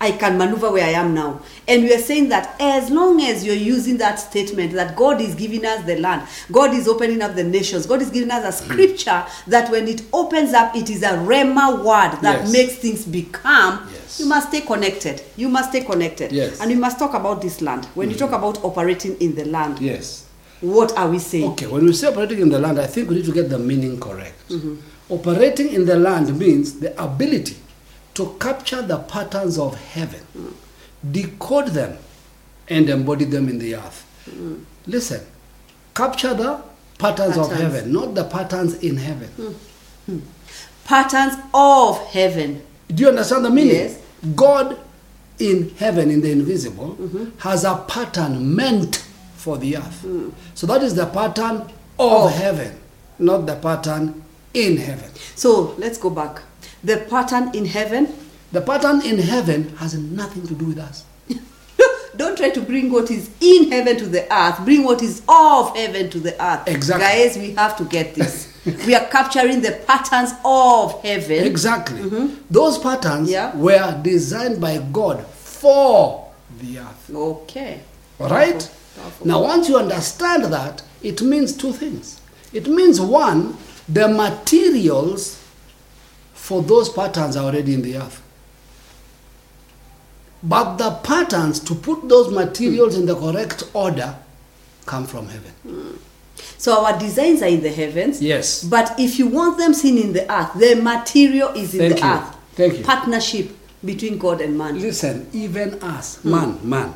I 0.00 0.12
can 0.12 0.38
maneuver 0.38 0.70
where 0.70 0.84
I 0.84 0.90
am 0.90 1.12
now. 1.12 1.40
And 1.66 1.82
we 1.82 1.92
are 1.92 1.98
saying 1.98 2.28
that 2.28 2.54
as 2.60 2.88
long 2.88 3.20
as 3.20 3.44
you're 3.44 3.54
using 3.56 3.96
that 3.98 4.16
statement 4.16 4.72
that 4.74 4.94
God 4.94 5.20
is 5.20 5.34
giving 5.34 5.66
us 5.66 5.84
the 5.86 5.98
land, 5.98 6.26
God 6.52 6.72
is 6.72 6.86
opening 6.86 7.20
up 7.20 7.34
the 7.34 7.42
nations, 7.42 7.84
God 7.86 8.00
is 8.00 8.10
giving 8.10 8.30
us 8.30 8.44
a 8.44 8.64
scripture 8.64 9.24
that 9.48 9.70
when 9.72 9.88
it 9.88 10.02
opens 10.12 10.52
up, 10.52 10.76
it 10.76 10.88
is 10.88 11.02
a 11.02 11.08
Rhema 11.10 11.78
word 11.78 12.20
that 12.22 12.42
Yes. 12.42 12.52
makes 12.52 12.74
things 12.76 13.04
become. 13.04 13.88
Yes. 13.92 14.20
You 14.20 14.26
must 14.26 14.48
stay 14.48 14.60
connected. 14.60 15.20
You 15.36 15.48
must 15.48 15.70
stay 15.70 15.80
connected. 15.82 16.30
Yes. 16.30 16.60
And 16.60 16.70
we 16.70 16.76
must 16.76 16.98
talk 16.98 17.14
about 17.14 17.42
this 17.42 17.60
land. 17.60 17.86
When 17.94 18.08
you 18.08 18.14
mm. 18.14 18.20
talk 18.20 18.32
about 18.32 18.62
operating 18.64 19.16
in 19.20 19.34
the 19.34 19.46
land, 19.46 19.80
Yes. 19.80 20.26
what 20.60 20.96
are 20.96 21.08
we 21.10 21.18
saying? 21.18 21.50
Okay, 21.52 21.66
when 21.66 21.84
we 21.84 21.92
say 21.92 22.06
operating 22.06 22.38
in 22.40 22.50
the 22.50 22.58
land, 22.60 22.78
I 22.78 22.86
think 22.86 23.08
we 23.08 23.16
need 23.16 23.24
to 23.24 23.32
get 23.32 23.50
the 23.50 23.58
meaning 23.58 23.98
correct. 23.98 24.48
Mm-hmm. 24.48 24.76
Operating 25.10 25.72
in 25.72 25.86
the 25.86 25.96
land 25.96 26.38
means 26.38 26.78
the 26.78 26.92
ability 27.02 27.56
to 28.18 28.36
capture 28.40 28.82
the 28.82 28.98
patterns 28.98 29.58
of 29.60 29.76
heaven, 29.92 30.20
decode 31.08 31.68
them, 31.68 31.96
and 32.68 32.90
embody 32.90 33.24
them 33.24 33.48
in 33.48 33.60
the 33.60 33.76
earth. 33.76 34.04
Listen, 34.88 35.20
capture 35.94 36.34
the 36.34 36.60
patterns, 36.98 37.36
of 37.38 37.52
heaven, 37.52 37.92
not 37.92 38.16
the 38.16 38.24
patterns 38.24 38.74
in 38.82 38.96
heaven. 38.96 39.28
Hmm. 39.28 40.12
Hmm. 40.12 40.18
Patterns 40.84 41.34
of 41.54 42.04
heaven. 42.08 42.60
Do 42.88 43.04
you 43.04 43.08
understand 43.10 43.44
the 43.44 43.50
meaning? 43.50 43.76
Yes. 43.76 44.02
God 44.34 44.76
in 45.38 45.70
heaven, 45.76 46.10
in 46.10 46.20
the 46.20 46.32
invisible, 46.32 46.96
mm-hmm. 46.96 47.38
has 47.38 47.62
a 47.62 47.84
pattern 47.86 48.52
meant 48.56 48.96
for 49.36 49.58
the 49.58 49.76
earth. 49.76 50.00
Hmm. 50.02 50.30
So 50.56 50.66
that 50.66 50.82
is 50.82 50.96
the 50.96 51.06
pattern 51.06 51.70
of 52.00 52.26
Of. 52.26 52.32
heaven, 52.32 52.80
not 53.20 53.46
the 53.46 53.54
pattern 53.54 54.24
in 54.54 54.76
heaven. 54.78 55.08
So 55.36 55.76
let's 55.78 55.98
go 55.98 56.10
back. 56.10 56.42
The 56.84 56.98
pattern 57.08 57.50
in 57.54 57.64
heaven. 57.66 58.14
The 58.52 58.60
pattern 58.60 59.02
in 59.02 59.18
heaven 59.18 59.76
has 59.76 59.94
nothing 59.98 60.46
to 60.46 60.54
do 60.54 60.66
with 60.66 60.78
us. 60.78 61.04
Don't 62.16 62.36
try 62.36 62.50
to 62.50 62.60
bring 62.62 62.90
what 62.90 63.10
is 63.10 63.30
in 63.40 63.70
heaven 63.70 63.96
to 63.98 64.06
the 64.06 64.32
earth. 64.34 64.64
Bring 64.64 64.84
what 64.84 65.02
is 65.02 65.22
of 65.28 65.76
heaven 65.76 66.08
to 66.10 66.18
the 66.18 66.42
earth. 66.44 66.66
Exactly. 66.66 67.04
Guys, 67.06 67.36
we 67.36 67.50
have 67.54 67.76
to 67.76 67.84
get 67.84 68.14
this. 68.14 68.52
we 68.86 68.94
are 68.94 69.04
capturing 69.06 69.60
the 69.60 69.72
patterns 69.86 70.32
of 70.44 71.00
heaven. 71.02 71.44
Exactly. 71.44 72.00
Mm-hmm. 72.00 72.34
Those 72.50 72.78
patterns 72.78 73.30
Yeah. 73.30 73.54
were 73.56 74.00
designed 74.02 74.60
by 74.60 74.78
God 74.92 75.24
for 75.26 76.28
the 76.60 76.78
earth. 76.80 77.10
Okay. 77.14 77.80
All 78.18 78.28
right? 78.28 78.52
Powerful, 78.52 79.02
powerful. 79.02 79.26
Now, 79.26 79.42
once 79.42 79.68
you 79.68 79.76
understand 79.76 80.44
that, 80.44 80.82
it 81.02 81.22
means 81.22 81.56
two 81.56 81.72
things. 81.72 82.20
It 82.52 82.66
means 82.66 83.00
one, 83.00 83.56
the 83.88 84.08
materials 84.08 85.37
for 86.48 86.62
those 86.62 86.88
patterns 86.88 87.36
are 87.36 87.44
already 87.44 87.74
in 87.74 87.82
the 87.82 87.98
earth. 87.98 88.22
But 90.42 90.78
the 90.78 90.92
patterns 91.02 91.60
to 91.60 91.74
put 91.74 92.08
those 92.08 92.32
materials 92.32 92.96
in 92.96 93.04
the 93.04 93.14
correct 93.14 93.64
order 93.74 94.14
come 94.86 95.06
from 95.06 95.28
heaven. 95.28 95.52
Hmm. 95.62 95.96
So 96.56 96.86
our 96.86 96.98
designs 96.98 97.42
are 97.42 97.48
in 97.48 97.62
the 97.62 97.70
heavens. 97.70 98.22
Yes. 98.22 98.64
But 98.64 98.98
if 98.98 99.18
you 99.18 99.26
want 99.26 99.58
them 99.58 99.74
seen 99.74 99.98
in 99.98 100.14
the 100.14 100.24
earth, 100.32 100.54
the 100.54 100.74
material 100.76 101.50
is 101.50 101.74
in 101.74 101.80
Thank 101.80 102.00
the 102.00 102.06
you. 102.06 102.12
earth. 102.14 102.36
Thank 102.54 102.78
you. 102.78 102.84
Partnership 102.84 103.50
between 103.84 104.16
God 104.16 104.40
and 104.40 104.56
man. 104.56 104.80
Listen, 104.80 105.28
even 105.34 105.74
us, 105.82 106.16
hmm. 106.22 106.30
man, 106.30 106.58
man. 106.62 106.94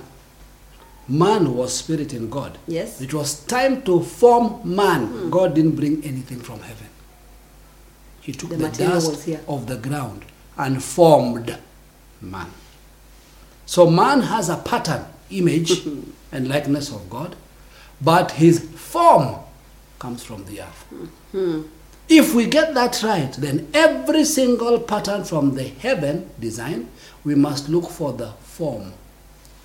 Man 1.09 1.55
was 1.55 1.77
spirit 1.77 2.15
in 2.15 2.31
God. 2.31 2.57
Yes. 2.67 3.03
It 3.03 3.13
was 3.13 3.45
time 3.45 3.83
to 3.83 4.01
form 4.03 4.63
man. 4.65 5.09
Hmm. 5.09 5.29
God 5.29 5.55
didn't 5.55 5.77
bring 5.77 6.03
anything 6.05 6.41
from 6.41 6.61
heaven. 6.61 6.87
He 8.23 8.33
took 8.33 8.51
The 8.51 8.57
the, 8.57 8.69
dust 8.71 9.29
of 9.49 9.67
the 9.67 9.77
ground 9.77 10.25
and 10.57 10.83
formed 10.83 11.59
man. 12.21 12.51
So 13.67 13.91
man 13.91 14.23
has 14.23 14.49
a 14.49 14.57
pattern, 14.57 15.05
image, 15.31 15.87
and 16.33 16.49
likeness 16.49 16.91
of 16.91 17.11
God, 17.11 17.37
but 18.01 18.33
his 18.33 18.61
form 18.61 19.37
comes 19.99 20.23
from 20.25 20.45
the 20.47 20.63
earth. 20.63 20.85
Hmm. 21.33 21.63
If 22.09 22.35
we 22.35 22.47
get 22.47 22.75
that 22.75 23.03
right, 23.03 23.33
then 23.33 23.69
every 23.75 24.25
single 24.25 24.79
pattern 24.81 25.25
from 25.25 25.55
the 25.55 25.65
heaven 25.65 26.31
design, 26.39 26.89
we 27.25 27.35
must 27.35 27.69
look 27.69 27.89
for 27.89 28.13
the 28.13 28.33
form 28.43 28.93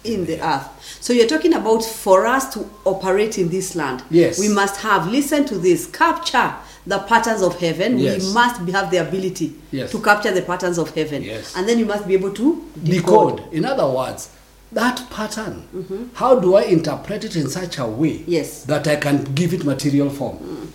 in 0.03 0.25
the 0.25 0.39
earth. 0.41 0.67
So 1.01 1.13
you're 1.13 1.27
talking 1.27 1.53
about 1.53 1.83
for 1.83 2.25
us 2.25 2.53
to 2.53 2.69
operate 2.85 3.37
in 3.37 3.49
this 3.49 3.75
land. 3.75 4.03
Yes. 4.09 4.39
We 4.39 4.49
must 4.49 4.81
have, 4.81 5.07
listen 5.07 5.45
to 5.45 5.57
this, 5.57 5.87
capture 5.87 6.53
the 6.87 6.99
patterns 6.99 7.41
of 7.41 7.59
heaven. 7.59 7.97
Yes. 7.99 8.25
We 8.27 8.33
must 8.33 8.65
be- 8.65 8.71
have 8.71 8.89
the 8.89 8.97
ability 8.97 9.53
Yes. 9.71 9.91
to 9.91 9.99
capture 10.01 10.31
the 10.33 10.41
patterns 10.41 10.77
of 10.77 10.89
heaven. 10.95 11.21
Yes. 11.21 11.53
And 11.55 11.67
then 11.67 11.77
you 11.79 11.85
must 11.85 12.07
be 12.07 12.13
able 12.13 12.31
to 12.33 12.63
decode. 12.81 13.41
In 13.51 13.65
other 13.65 13.87
words, 13.87 14.29
that 14.71 15.09
pattern, 15.09 15.67
mm-hmm. 15.75 16.05
how 16.13 16.39
do 16.39 16.55
I 16.55 16.63
interpret 16.63 17.23
it 17.25 17.35
in 17.35 17.49
such 17.49 17.77
a 17.77 17.85
way 17.85 18.23
Yes. 18.25 18.63
that 18.63 18.87
I 18.87 18.95
can 18.95 19.23
give 19.35 19.53
it 19.53 19.63
material 19.65 20.09
form? 20.09 20.37
Mm. 20.37 20.67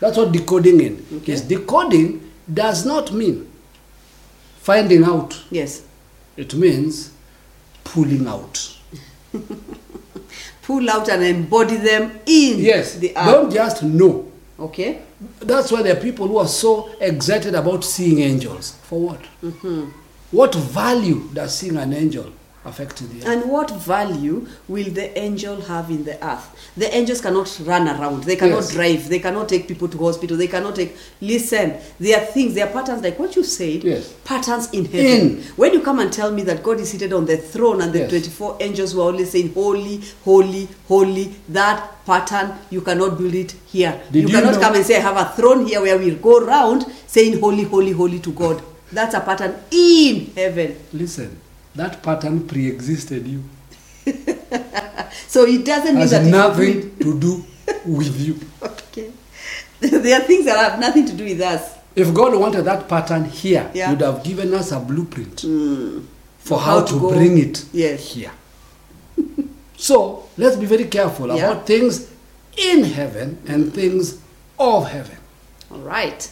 That's 0.00 0.16
what 0.18 0.32
decoding 0.32 0.80
in 0.80 1.06
Okay. 1.18 1.32
is. 1.32 1.42
Decoding 1.42 2.20
does 2.52 2.84
not 2.84 3.12
mean 3.12 3.48
finding 4.60 5.04
out. 5.04 5.40
Yes. 5.50 5.82
It 6.36 6.54
means 6.54 7.10
pulling 7.84 8.26
out. 8.26 8.70
Pull 10.62 10.88
out 10.90 11.08
and 11.10 11.22
embody 11.22 11.76
them 11.76 12.18
in 12.26 12.58
Yes. 12.58 12.94
the 12.94 13.10
earth. 13.16 13.26
Don't 13.26 13.52
just 13.52 13.82
know. 13.82 14.30
Okay. 14.58 14.98
That's 15.40 15.70
why 15.72 15.82
there 15.82 15.96
are 15.96 16.00
people 16.00 16.28
who 16.28 16.38
are 16.38 16.48
so 16.48 16.90
excited 17.00 17.54
about 17.54 17.84
seeing 17.84 18.20
angels. 18.20 18.72
For 18.82 19.00
what? 19.00 19.20
Mm-hmm. 19.42 19.90
What 20.30 20.54
value 20.54 21.28
does 21.32 21.56
seeing 21.58 21.76
an 21.76 21.92
angel 21.92 22.32
affect 22.64 22.96
the 22.98 23.18
earth? 23.20 23.26
And 23.26 23.50
what 23.50 23.70
value 23.70 24.46
will 24.68 24.90
the 24.90 25.16
angel 25.18 25.60
have 25.62 25.90
in 25.90 26.04
the 26.04 26.16
earth? 26.24 26.72
The 26.76 26.94
angels 26.96 27.20
cannot 27.20 27.60
run 27.64 27.88
around. 27.88 28.24
They 28.24 28.36
cannot 28.36 28.62
Yes. 28.62 28.72
drive. 28.72 29.08
They 29.08 29.18
cannot 29.18 29.48
take 29.48 29.68
people 29.68 29.88
to 29.88 29.98
hospital. 29.98 30.36
They 30.36 30.46
cannot 30.48 30.74
take. 30.76 30.96
Listen, 31.20 31.74
there 32.00 32.18
are 32.20 32.24
things, 32.26 32.54
there 32.54 32.66
are 32.66 32.72
patterns 32.72 33.02
like 33.02 33.18
what 33.18 33.36
you 33.36 33.44
said. 33.44 33.84
Yes. 33.84 34.12
Patterns 34.24 34.68
in 34.72 34.84
heaven. 34.86 35.04
In. 35.38 35.42
When 35.56 35.72
you 35.72 35.80
come 35.80 35.98
and 36.00 36.12
tell 36.12 36.30
me 36.32 36.42
that 36.44 36.62
God 36.62 36.80
is 36.80 36.90
seated 36.90 37.12
on 37.12 37.26
the 37.26 37.36
throne 37.36 37.80
and 37.80 37.92
the 37.92 38.00
Yes. 38.00 38.10
24 38.10 38.56
angels 38.60 38.94
were 38.94 39.02
always 39.04 39.30
saying, 39.30 39.52
Holy, 39.54 40.00
holy, 40.24 40.68
holy, 40.88 41.34
that 41.48 41.90
pattern, 42.06 42.52
you 42.70 42.80
cannot 42.80 43.16
build 43.18 43.34
it 43.34 43.54
here. 43.66 44.00
Did 44.10 44.22
you 44.22 44.28
you 44.28 44.34
cannot 44.34 44.54
know- 44.54 44.60
come 44.60 44.74
and 44.74 44.84
say, 44.84 44.96
I 44.96 45.00
have 45.00 45.16
a 45.16 45.32
throne 45.36 45.66
here 45.66 45.80
where 45.80 45.96
we'll 45.98 46.16
go 46.16 46.38
around 46.38 46.86
saying, 47.06 47.40
Holy, 47.40 47.62
holy, 47.64 47.92
holy 47.92 48.18
to 48.20 48.30
God. 48.32 48.62
That's 48.92 49.14
a 49.14 49.20
pattern 49.20 49.54
in 49.70 50.30
heaven. 50.36 50.76
Listen, 50.92 51.36
that 51.74 52.02
pattern 52.02 52.46
pre-existed 52.46 53.26
you. 53.26 53.42
So 55.34 55.44
it 55.46 55.64
doesn't 55.64 55.96
mean 55.96 56.06
that 56.08 56.24
nothing 56.26 56.96
to 56.98 57.18
do 57.18 57.44
with 57.86 58.20
you. 58.20 58.38
Okay. 58.62 59.10
there 59.80 60.20
are 60.20 60.24
things 60.24 60.44
that 60.44 60.56
have 60.70 60.78
nothing 60.78 61.04
to 61.06 61.12
do 61.12 61.24
with 61.24 61.40
us. 61.40 61.74
If 61.96 62.14
God 62.14 62.36
wanted 62.38 62.62
that 62.66 62.88
pattern 62.88 63.24
here, 63.24 63.68
Yeah. 63.74 63.88
He 63.88 63.94
would 63.94 64.02
have 64.02 64.22
given 64.22 64.54
us 64.54 64.70
a 64.70 64.78
blueprint 64.78 65.40
hmm. 65.40 66.00
for 66.38 66.58
How 66.60 66.78
how, 66.80 66.84
to 66.86 67.00
go. 67.00 67.10
bring 67.10 67.38
it 67.38 67.64
Yes. 67.72 68.12
here. 68.14 68.30
so 69.76 70.28
let's 70.36 70.54
be 70.56 70.66
very 70.66 70.84
careful 70.84 71.26
Yeah. 71.28 71.50
about 71.50 71.66
things 71.66 72.08
in 72.56 72.84
heaven 72.84 73.38
and 73.48 73.74
things 73.74 74.18
of 74.58 74.88
heaven. 74.88 75.16
All 75.72 75.78
right. 75.80 76.30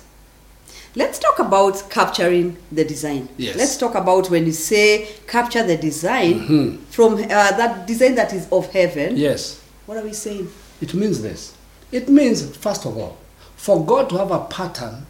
Let's 0.94 1.18
talk 1.18 1.38
about 1.38 1.88
capturing 1.88 2.56
the 2.70 2.84
design. 2.84 3.28
Yes. 3.38 3.56
Let's 3.56 3.76
talk 3.78 3.94
about 3.94 4.28
when 4.30 4.44
you 4.44 4.52
say 4.52 5.08
capture 5.26 5.62
the 5.66 5.76
design 5.78 6.40
Mhm. 6.40 6.78
from 6.90 7.14
uh, 7.14 7.26
that 7.28 7.86
design 7.86 8.14
that 8.16 8.32
is 8.34 8.46
of 8.52 8.70
heaven. 8.72 9.16
Yes, 9.16 9.58
What 9.86 9.96
are 9.96 10.04
we 10.04 10.12
saying? 10.12 10.48
it 10.82 10.92
means 10.94 11.22
this. 11.22 11.52
It 11.90 12.08
means, 12.08 12.42
first 12.56 12.84
of 12.84 12.96
all, 12.98 13.16
for 13.56 13.84
God 13.84 14.10
to 14.10 14.18
have 14.18 14.30
a 14.30 14.40
pattern 14.40 15.06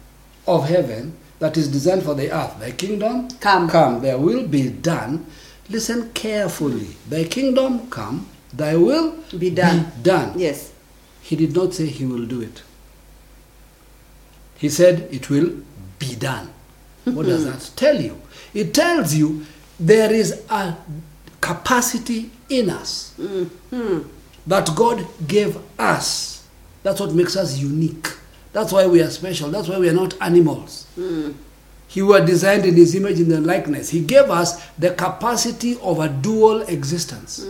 of 0.47 0.67
heaven 0.69 1.13
that 1.39 1.57
is 1.57 1.67
designed 1.67 2.03
for 2.03 2.13
the 2.15 2.31
earth, 2.31 2.59
thy 2.59 2.71
kingdom 2.71 3.27
Come. 3.41 3.67
come, 3.69 4.01
thy 4.01 4.15
will 4.15 4.47
be 4.47 4.69
done. 4.69 5.25
Listen 5.69 6.11
carefully. 6.13 6.95
Thy 7.09 7.23
kingdom 7.25 7.87
come, 7.89 8.27
thy 8.53 8.75
will 8.75 9.15
Be 9.37 9.49
done. 9.49 9.91
done. 10.01 10.33
Yes. 10.37 10.71
He 11.21 11.35
did 11.35 11.53
not 11.55 11.73
say 11.73 11.87
he 11.87 12.05
will 12.05 12.25
do 12.25 12.39
it. 12.41 12.61
He 14.57 14.69
said 14.69 15.07
it 15.11 15.29
will 15.29 15.51
be 15.99 16.15
done. 16.15 16.49
What 17.05 17.25
does 17.25 17.45
that 17.45 17.75
tell 17.75 17.99
you? 17.99 18.19
It 18.53 18.73
tells 18.73 19.13
you 19.13 19.45
there 19.79 20.11
is 20.11 20.41
a 20.49 20.77
capacity 21.41 22.31
in 22.49 22.69
us 22.69 23.13
that 24.47 24.69
God 24.75 25.05
gave 25.27 25.57
us. 25.79 26.45
That's 26.83 26.99
what 26.99 27.13
makes 27.13 27.35
us 27.35 27.57
unique. 27.57 28.07
That's 28.51 28.71
why 28.71 28.85
we 28.87 29.01
are 29.01 29.09
special. 29.09 29.49
That's 29.49 29.67
why 29.67 29.79
we 29.79 29.89
are 29.89 29.93
not 29.93 30.19
animals. 30.21 30.87
He 31.87 32.01
was 32.01 32.25
designed 32.25 32.65
in 32.65 32.75
his 32.75 32.95
image 32.95 33.19
and 33.19 33.31
the 33.31 33.41
likeness. 33.41 33.89
He 33.89 34.01
gave 34.01 34.29
us 34.31 34.65
the 34.77 34.91
capacity 34.91 35.77
of 35.81 35.99
a 35.99 36.09
dual 36.09 36.61
existence. 36.63 37.45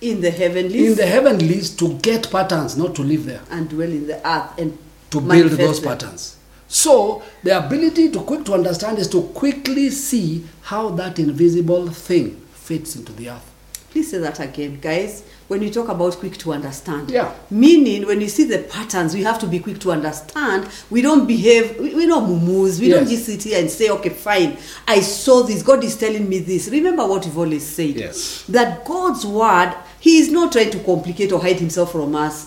In 0.00 0.20
the 0.20 0.30
heavenlies 0.30 0.90
In 0.92 0.96
the 0.96 1.06
heavenlies 1.06 1.70
to 1.76 1.94
get 1.98 2.30
patterns, 2.30 2.76
not 2.76 2.94
to 2.96 3.02
live 3.02 3.26
there. 3.26 3.42
and 3.50 3.68
dwell 3.68 3.90
in 3.90 4.06
the 4.06 4.16
earth 4.26 4.58
and 4.58 4.78
to 5.10 5.20
build 5.20 5.50
those 5.52 5.80
them. 5.80 5.90
patterns. 5.90 6.36
So 6.72 7.22
the 7.42 7.58
ability 7.66 8.10
to 8.12 8.20
quick 8.20 8.44
to 8.44 8.54
understand 8.54 8.98
is 9.00 9.08
to 9.08 9.22
quickly 9.34 9.90
see 9.90 10.44
how 10.62 10.90
that 10.90 11.18
invisible 11.18 11.88
thing 11.88 12.40
fits 12.54 12.94
into 12.94 13.12
the 13.12 13.30
earth. 13.30 13.46
Please 13.90 14.08
say 14.08 14.18
that 14.18 14.38
again, 14.38 14.78
guys. 14.80 15.24
When 15.48 15.62
you 15.62 15.70
talk 15.70 15.88
about 15.88 16.14
quick 16.18 16.38
to 16.38 16.52
understand, 16.52 17.10
Yeah. 17.10 17.32
meaning 17.50 18.06
when 18.06 18.20
you 18.20 18.28
see 18.28 18.44
the 18.44 18.58
patterns, 18.60 19.14
we 19.14 19.24
have 19.24 19.40
to 19.40 19.48
be 19.48 19.58
quick 19.58 19.80
to 19.80 19.90
understand. 19.90 20.68
We 20.90 21.02
don't 21.02 21.26
behave, 21.26 21.76
we- 21.80 21.92
we're 21.96 22.06
not 22.06 22.22
mumus. 22.28 22.78
We 22.78 22.88
don't 22.90 23.08
just 23.08 23.26
sit 23.26 23.42
here 23.42 23.58
and 23.58 23.68
say, 23.68 23.88
okay, 23.88 24.10
fine, 24.10 24.56
I 24.86 25.00
saw 25.00 25.42
this, 25.42 25.62
God 25.64 25.82
is 25.82 25.96
telling 25.96 26.28
me 26.28 26.38
this. 26.38 26.68
Remember 26.68 27.04
what 27.04 27.24
we've 27.24 27.36
always 27.36 27.66
said 27.66 27.96
Yes. 27.96 28.44
that 28.48 28.84
God's 28.84 29.26
word, 29.26 29.74
He 29.98 30.18
is 30.20 30.30
not 30.30 30.52
trying 30.52 30.70
to 30.70 30.78
complicate 30.78 31.32
or 31.32 31.40
hide 31.42 31.58
Himself 31.58 31.90
from 31.90 32.14
us. 32.14 32.46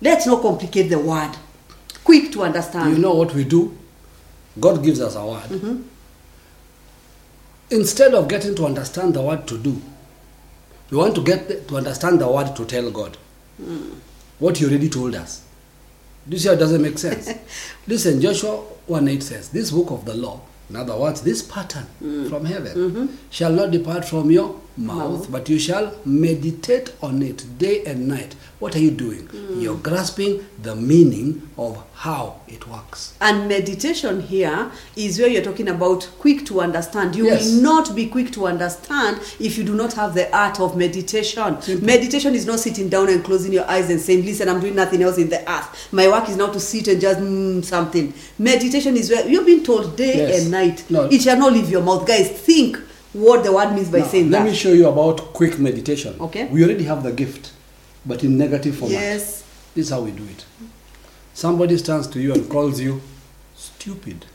Let's 0.00 0.24
not 0.26 0.40
complicate 0.40 0.88
the 0.88 0.98
word. 0.98 1.32
Quick 2.08 2.32
to 2.32 2.42
understand. 2.42 2.96
You 2.96 3.02
know 3.02 3.12
what 3.12 3.34
we 3.34 3.44
do? 3.44 3.76
God 4.58 4.82
gives 4.82 4.98
us 5.02 5.14
a 5.14 5.22
word. 5.26 5.42
Mm-hmm. 5.42 5.82
Instead 7.70 8.14
of 8.14 8.28
getting 8.28 8.54
to 8.54 8.64
understand 8.64 9.12
the 9.12 9.20
word 9.20 9.46
to 9.46 9.58
do, 9.58 9.78
we 10.90 10.96
want 10.96 11.14
to 11.16 11.22
get 11.22 11.68
to 11.68 11.76
understand 11.76 12.18
the 12.18 12.26
word 12.26 12.56
to 12.56 12.64
tell 12.64 12.90
God 12.90 13.18
Hmm. 13.58 13.90
what 14.38 14.56
He 14.56 14.64
already 14.64 14.88
told 14.88 15.14
us. 15.16 15.42
Do 16.26 16.36
you 16.36 16.38
see 16.40 16.48
how 16.48 16.54
it 16.54 16.58
doesn't 16.58 16.80
make 16.80 16.96
sense? 16.96 17.28
Listen, 17.86 18.22
Joshua 18.22 18.56
1 18.86 19.06
8 19.06 19.22
says, 19.22 19.48
This 19.50 19.70
book 19.70 19.90
of 19.90 20.06
the 20.06 20.14
law, 20.14 20.40
in 20.70 20.76
other 20.76 20.96
words, 20.96 21.20
this 21.20 21.42
pattern 21.42 21.84
from 22.30 22.46
heaven, 22.46 23.18
shall 23.28 23.52
not 23.52 23.70
depart 23.70 24.06
from 24.06 24.30
your 24.30 24.58
mouth, 24.78 25.30
but 25.30 25.48
you 25.48 25.58
shall 25.58 25.92
meditate 26.04 26.92
on 27.02 27.22
it 27.22 27.44
day 27.58 27.84
and 27.84 28.08
night. 28.08 28.36
What 28.58 28.74
are 28.74 28.80
you 28.80 28.90
doing? 28.90 29.26
Hmm. 29.26 29.60
You're 29.60 29.76
grasping 29.76 30.44
the 30.62 30.74
meaning 30.74 31.48
of 31.56 31.84
how 31.94 32.40
it 32.48 32.66
works. 32.66 33.14
And 33.20 33.48
meditation 33.48 34.20
here 34.20 34.70
is 34.96 35.18
where 35.18 35.28
you're 35.28 35.42
talking 35.44 35.68
about 35.68 36.08
quick 36.18 36.44
to 36.46 36.60
understand. 36.60 37.14
You 37.14 37.26
Yes. 37.26 37.44
will 37.52 37.62
not 37.62 37.94
be 37.94 38.06
quick 38.06 38.32
to 38.32 38.46
understand 38.46 39.20
if 39.38 39.58
you 39.58 39.64
do 39.64 39.74
not 39.74 39.92
have 39.94 40.14
the 40.14 40.34
art 40.36 40.58
of 40.60 40.76
meditation. 40.76 41.60
Simple. 41.62 41.86
Meditation 41.86 42.34
is 42.34 42.46
not 42.46 42.58
sitting 42.60 42.88
down 42.88 43.08
and 43.08 43.22
closing 43.22 43.52
your 43.52 43.68
eyes 43.68 43.90
and 43.90 44.00
saying, 44.00 44.24
Listen, 44.24 44.48
I'm 44.48 44.60
doing 44.60 44.74
nothing 44.74 45.02
else 45.02 45.18
in 45.18 45.28
the 45.28 45.40
earth. 45.50 45.88
My 45.92 46.08
work 46.08 46.28
is 46.28 46.36
now 46.36 46.48
to 46.48 46.60
sit 46.60 46.88
and 46.88 47.00
just 47.00 47.20
mm, 47.20 47.64
something. 47.64 48.12
Meditation 48.38 48.96
is 48.96 49.10
where 49.10 49.26
you've 49.28 49.46
been 49.46 49.62
told 49.62 49.96
day 49.96 50.16
Yes. 50.16 50.42
and 50.42 50.50
night. 50.50 50.84
No. 50.90 51.02
It 51.04 51.22
shall 51.22 51.38
not 51.38 51.52
leave 51.52 51.70
your 51.70 51.82
mouth. 51.82 52.06
Guys, 52.06 52.28
think 52.30 52.78
what 53.18 53.44
the 53.44 53.52
word 53.52 53.72
means 53.74 53.90
by 53.90 54.02
saying 54.02 54.30
let 54.30 54.44
that. 54.44 54.50
me 54.50 54.54
show 54.56 54.72
you 54.72 54.88
about 54.88 55.32
quick 55.34 55.58
meditation. 55.58 56.14
Okay. 56.20 56.46
We 56.48 56.64
already 56.64 56.84
have 56.84 57.02
the 57.02 57.12
gift, 57.12 57.52
but 58.06 58.22
in 58.24 58.38
negative 58.38 58.76
format. 58.76 58.92
yes. 59.00 59.44
This 59.74 59.86
is 59.86 59.90
how 59.90 60.00
we 60.02 60.10
do 60.10 60.24
it. 60.24 60.44
Somebody 61.34 61.76
stands 61.78 62.06
to 62.08 62.20
you 62.20 62.32
and 62.32 62.48
calls 62.48 62.80
you 62.80 63.00
stupid. 63.54 64.26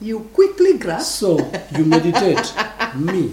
You 0.00 0.20
quickly 0.32 0.78
grasp. 0.78 1.18
So 1.20 1.38
you 1.76 1.84
meditate. 1.84 2.52
Me. 2.96 3.32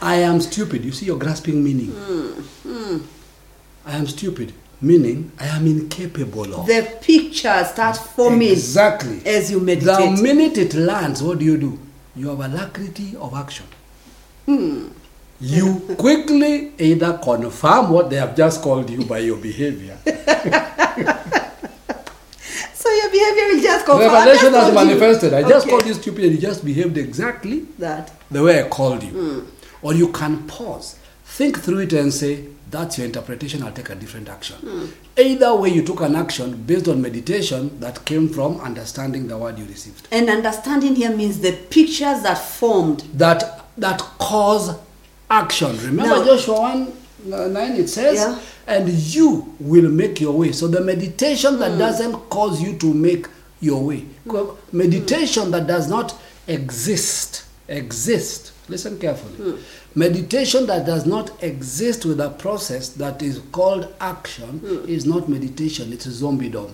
I 0.00 0.16
am 0.16 0.40
stupid. 0.40 0.84
You 0.84 0.92
see, 0.92 1.06
you're 1.06 1.18
grasping 1.18 1.62
meaning. 1.62 1.90
Hmm, 1.90 2.98
I 3.86 3.96
am 3.96 4.06
stupid. 4.06 4.52
Meaning, 4.80 5.32
I 5.38 5.46
am 5.46 5.66
incapable 5.66 6.54
of. 6.54 6.66
The 6.66 6.98
picture 7.00 7.64
starts 7.64 7.98
forming 8.00 8.50
Exactly. 8.50 9.22
as 9.24 9.50
you 9.50 9.60
meditate. 9.60 10.16
The 10.16 10.22
minute 10.22 10.58
it 10.58 10.74
lands, 10.74 11.22
what 11.22 11.38
do 11.38 11.44
you 11.44 11.56
do? 11.56 11.78
You 12.16 12.28
have 12.28 12.40
alacrity 12.40 13.16
of 13.16 13.34
action. 13.34 13.66
Hmm. 14.46 14.88
You 15.40 15.80
quickly 15.98 16.72
either 16.78 17.18
confirm 17.22 17.90
what 17.90 18.08
they 18.10 18.16
have 18.16 18.36
just 18.36 18.62
called 18.62 18.88
you 18.88 19.04
by 19.04 19.18
your 19.18 19.36
behavior. 19.36 19.98
So 22.74 22.90
your 22.90 23.10
behavior 23.10 23.44
will 23.54 23.62
just 23.62 23.86
confirm. 23.86 24.12
Revelation 24.12 24.52
has 24.52 24.64
told 24.64 24.74
you. 24.74 24.74
manifested. 24.94 25.32
I 25.32 25.42
just 25.48 25.66
Okay. 25.66 25.70
called 25.70 25.86
you 25.86 25.94
stupid 25.94 26.24
and 26.24 26.32
you 26.34 26.38
just 26.40 26.64
behaved 26.64 26.98
exactly 26.98 27.60
that. 27.78 28.10
the 28.30 28.42
way 28.42 28.62
I 28.62 28.68
called 28.68 29.02
you. 29.02 29.10
Hmm. 29.10 29.40
Or 29.80 29.94
you 29.94 30.08
can 30.12 30.46
pause, 30.46 30.96
think 31.24 31.60
through 31.60 31.78
it 31.80 31.92
and 31.94 32.12
say, 32.12 32.44
that's 32.70 32.98
your 32.98 33.06
interpretation, 33.06 33.62
I'll 33.62 33.72
take 33.72 33.90
a 33.90 33.94
different 33.94 34.28
action. 34.28 34.56
Hmm. 34.56 34.86
Either 35.16 35.54
way, 35.54 35.68
you 35.70 35.82
took 35.84 36.00
an 36.00 36.16
action 36.16 36.62
based 36.64 36.88
on 36.88 37.00
meditation 37.00 37.78
that 37.80 38.04
came 38.04 38.28
from 38.28 38.60
understanding 38.60 39.28
the 39.28 39.38
word 39.38 39.58
you 39.58 39.64
received. 39.66 40.08
And 40.10 40.28
understanding 40.28 40.96
here 40.96 41.14
means 41.16 41.40
the 41.40 41.52
pictures 41.52 42.22
that 42.22 42.38
formed. 42.38 43.00
That, 43.14 43.64
that 43.78 44.00
cause 44.18 44.76
action. 45.30 45.76
Remember 45.78 46.16
Now- 46.16 46.24
Joshua 46.24 46.60
1 46.60 46.92
uh, 47.32 47.46
9, 47.48 47.72
it 47.76 47.88
says, 47.88 48.16
Yeah. 48.18 48.38
and 48.66 48.88
you 48.88 49.54
will 49.60 49.88
make 49.90 50.20
your 50.20 50.32
way. 50.36 50.52
So 50.52 50.66
the 50.66 50.80
meditation 50.80 51.54
Hmm. 51.54 51.60
that 51.60 51.78
doesn't 51.78 52.28
cause 52.30 52.60
you 52.60 52.76
to 52.78 52.92
make 52.92 53.26
your 53.60 53.82
way, 53.82 54.04
Co- 54.28 54.58
meditation 54.72 55.50
that 55.52 55.66
does 55.66 55.88
not 55.88 56.14
exist, 56.46 57.44
exist. 57.68 58.52
Listen 58.68 58.98
carefully. 58.98 59.58
Hmm. 59.94 60.00
Meditation 60.00 60.66
that 60.66 60.84
does 60.86 61.06
not 61.06 61.30
exist 61.42 62.04
with 62.04 62.20
a 62.20 62.30
process 62.30 62.88
that 62.90 63.22
is 63.22 63.40
called 63.52 63.94
action 64.00 64.58
Hmm. 64.58 64.88
is 64.88 65.06
not 65.06 65.28
meditation, 65.28 65.92
it's 65.92 66.06
a 66.06 66.10
zombie 66.12 66.48
dom. 66.48 66.68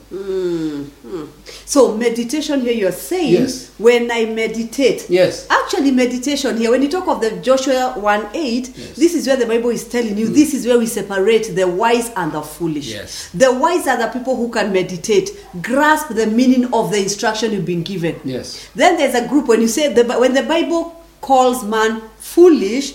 So 1.67 1.97
meditation 1.97 2.61
here, 2.63 2.73
you're 2.73 2.93
saying 2.93 3.33
Yes. 3.33 3.71
when 3.79 4.11
I 4.11 4.25
meditate. 4.27 5.07
Yes. 5.09 5.47
Actually, 5.51 5.91
meditation 5.93 6.57
here, 6.57 6.71
when 6.71 6.83
you 6.83 6.89
talk 6.89 7.07
of 7.09 7.21
the 7.21 7.31
Joshua 7.43 7.95
1 7.97 8.27
8, 8.35 8.69
Yes. 8.75 8.89
Mm. 8.89 8.95
this 8.97 9.15
is 9.15 9.27
where 9.27 9.37
the 9.37 9.47
Bible 9.47 9.71
is 9.71 9.85
telling 9.85 10.17
you 10.19 10.29
this 10.29 10.55
is 10.55 10.67
where 10.67 10.79
we 10.79 10.87
separate 10.87 11.55
the 11.55 11.67
wise 11.69 12.11
and 12.17 12.33
the 12.33 12.43
foolish. 12.43 12.87
Yes. 12.89 13.29
The 13.35 13.53
wise 13.53 13.87
are 13.87 13.99
the 13.99 14.09
people 14.09 14.37
who 14.37 14.49
can 14.49 14.73
meditate, 14.73 15.31
grasp 15.63 16.09
the 16.15 16.27
meaning 16.27 16.73
of 16.73 16.91
the 16.91 16.99
instruction 17.03 17.53
you've 17.53 17.67
been 17.67 17.83
given. 17.83 18.17
Yes. 18.25 18.59
Then 18.75 18.97
there's 18.97 19.15
a 19.15 19.27
group 19.29 19.47
when 19.49 19.61
you 19.61 19.69
say 19.69 19.93
the 19.93 20.05
when 20.05 20.35
the 20.35 20.43
Bible 20.43 20.97
calls 21.21 21.63
man 21.65 22.01
foolish, 22.19 22.95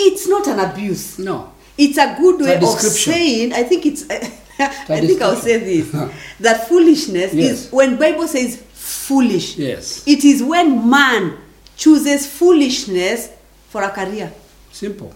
it's 0.00 0.26
not 0.28 0.46
an 0.48 0.58
abuse. 0.60 1.18
No. 1.18 1.52
It's 1.78 1.98
a 1.98 2.14
good 2.18 2.40
It's 2.40 2.48
a 2.48 2.50
way 2.50 2.56
of 2.56 2.78
saying. 2.80 3.52
I 3.52 3.62
think 3.64 3.86
it's. 3.86 4.04
I 4.10 5.00
think 5.00 5.22
I'll 5.22 5.36
say 5.36 5.58
this 5.58 5.90
that 6.40 6.68
foolishness 6.68 7.32
Yes. 7.32 7.66
is 7.66 7.72
when 7.72 7.96
Bible 7.96 8.28
says 8.28 8.62
foolish. 8.74 9.56
Yes. 9.56 10.06
It 10.06 10.24
is 10.24 10.42
when 10.42 10.88
man 10.90 11.38
chooses 11.76 12.26
foolishness 12.26 13.30
for 13.70 13.82
a 13.82 13.90
career. 13.90 14.30
Simple. 14.70 15.14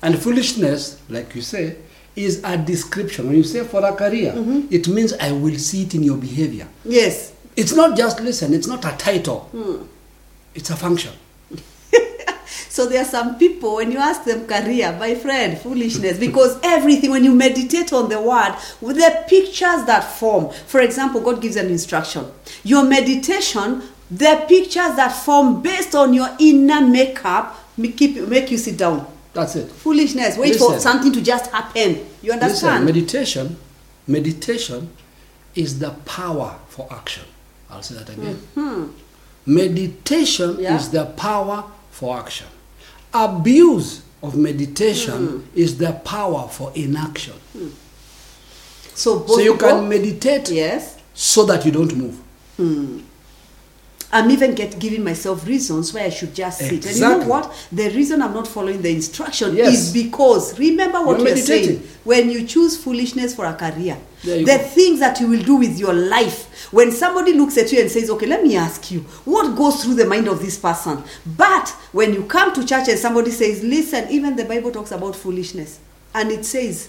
And 0.00 0.18
foolishness, 0.18 1.00
like 1.10 1.34
you 1.34 1.42
say, 1.42 1.76
is 2.16 2.40
a 2.44 2.56
description. 2.56 3.26
When 3.28 3.36
you 3.36 3.44
say 3.44 3.62
for 3.64 3.84
a 3.84 3.92
career, 3.94 4.32
Mm-hmm. 4.32 4.68
it 4.70 4.88
means 4.88 5.12
I 5.14 5.32
will 5.32 5.58
see 5.58 5.82
it 5.82 5.94
in 5.94 6.02
your 6.02 6.16
behavior. 6.16 6.66
Yes. 6.84 7.32
It's 7.56 7.74
not 7.74 7.96
just 7.96 8.20
listen, 8.20 8.54
it's 8.54 8.66
not 8.68 8.84
a 8.84 8.96
title. 8.96 9.40
Hmm. 9.52 9.82
It's 10.54 10.70
a 10.70 10.76
function. 10.76 11.12
So 12.78 12.86
there 12.86 13.02
are 13.02 13.04
some 13.04 13.36
people 13.38 13.74
when 13.74 13.90
you 13.90 13.98
ask 13.98 14.22
them 14.22 14.46
career, 14.46 14.96
my 15.00 15.16
friend, 15.16 15.58
foolishness, 15.58 16.16
because 16.16 16.60
everything 16.62 17.10
when 17.10 17.24
you 17.24 17.34
meditate 17.34 17.92
on 17.92 18.08
the 18.08 18.20
word, 18.22 18.54
with 18.80 18.98
the 18.98 19.24
pictures 19.28 19.84
that 19.86 20.02
form. 20.02 20.50
For 20.68 20.78
example, 20.82 21.20
God 21.20 21.42
gives 21.42 21.56
an 21.56 21.66
instruction. 21.70 22.24
Your 22.62 22.84
meditation, 22.84 23.82
the 24.12 24.44
pictures 24.48 24.94
that 24.94 25.08
form 25.08 25.60
based 25.60 25.96
on 25.96 26.14
your 26.14 26.28
inner 26.38 26.80
makeup, 26.86 27.56
make, 27.76 27.96
keep, 27.96 28.16
make 28.28 28.48
you 28.52 28.58
sit 28.58 28.76
down. 28.78 29.04
That's 29.34 29.56
it. 29.56 29.68
Foolishness. 29.72 30.38
Wait 30.38 30.54
for 30.54 30.78
something 30.78 31.10
to 31.14 31.20
just 31.20 31.50
happen. 31.50 31.96
You 32.22 32.30
Listen, 32.34 32.42
understand? 32.44 32.84
meditation, 32.84 33.56
meditation 34.06 34.88
is 35.56 35.80
the 35.80 35.90
power 36.04 36.54
for 36.68 36.86
action. 36.92 37.24
I'll 37.70 37.82
say 37.82 37.96
that 37.96 38.08
again. 38.08 38.92
Meditation 39.46 40.54
Hmm. 40.54 40.60
Yeah. 40.60 40.76
is 40.76 40.90
the 40.92 41.06
power 41.06 41.64
for 41.90 42.16
action. 42.20 42.46
Abuse 43.12 44.02
of 44.22 44.36
meditation 44.36 45.26
Hmm. 45.26 45.40
is 45.54 45.78
the 45.78 45.92
power 46.04 46.48
for 46.50 46.72
inaction. 46.74 47.34
so 48.94 49.20
both 49.20 49.36
So 49.36 49.40
you 49.40 49.52
people- 49.52 49.68
can 49.68 49.88
meditate 49.88 50.50
Yes. 50.50 50.96
so 51.14 51.44
that 51.46 51.64
you 51.64 51.70
don't 51.72 51.94
move. 51.96 52.16
I'm 54.10 54.30
even 54.30 54.54
get 54.54 54.78
giving 54.78 55.04
myself 55.04 55.46
reasons 55.46 55.92
why 55.92 56.04
I 56.04 56.08
should 56.10 56.34
just 56.34 56.58
sit. 56.60 56.84
And 56.86 56.94
you 56.96 57.00
know 57.02 57.18
what? 57.18 57.52
The 57.70 57.90
reason 57.90 58.22
I'm 58.22 58.32
not 58.32 58.48
following 58.48 58.80
the 58.80 58.88
instruction 58.90 59.54
Yes. 59.54 59.74
is 59.74 59.92
because 59.92 60.58
remember 60.58 61.02
what 61.02 61.18
You're 61.20 61.28
you're, 61.28 61.36
saying. 61.36 61.82
When 62.04 62.30
you 62.30 62.44
choose 62.46 62.76
foolishness 62.76 63.34
for 63.34 63.44
a 63.44 63.52
career, 63.54 63.74
There 63.76 63.86
you 63.86 63.98
the 64.24 64.44
go. 64.44 64.58
things 64.58 65.00
that 65.00 65.20
you 65.20 65.28
will 65.28 65.42
do 65.42 65.56
with 65.56 65.78
your 65.78 65.92
life. 65.92 66.72
When 66.72 66.92
somebody 66.92 67.32
looks 67.32 67.56
at 67.56 67.72
you 67.72 67.80
and 67.80 67.90
says, 67.90 68.10
"Okay, 68.10 68.26
let 68.26 68.42
me 68.42 68.56
ask 68.56 68.90
you, 68.90 69.00
what 69.24 69.56
goes 69.56 69.82
through 69.82 69.94
the 69.94 70.06
mind 70.06 70.28
of 70.28 70.40
this 70.40 70.56
person?" 70.58 71.02
But 71.24 71.68
when 71.92 72.12
you 72.14 72.24
come 72.24 72.52
to 72.54 72.64
church 72.64 72.88
and 72.88 72.98
somebody 72.98 73.30
says, 73.30 73.62
"Listen," 73.62 74.06
even 74.10 74.36
the 74.36 74.44
Bible 74.44 74.70
talks 74.70 74.90
about 74.92 75.16
foolishness, 75.16 75.78
and 76.14 76.30
it 76.30 76.44
says, 76.44 76.88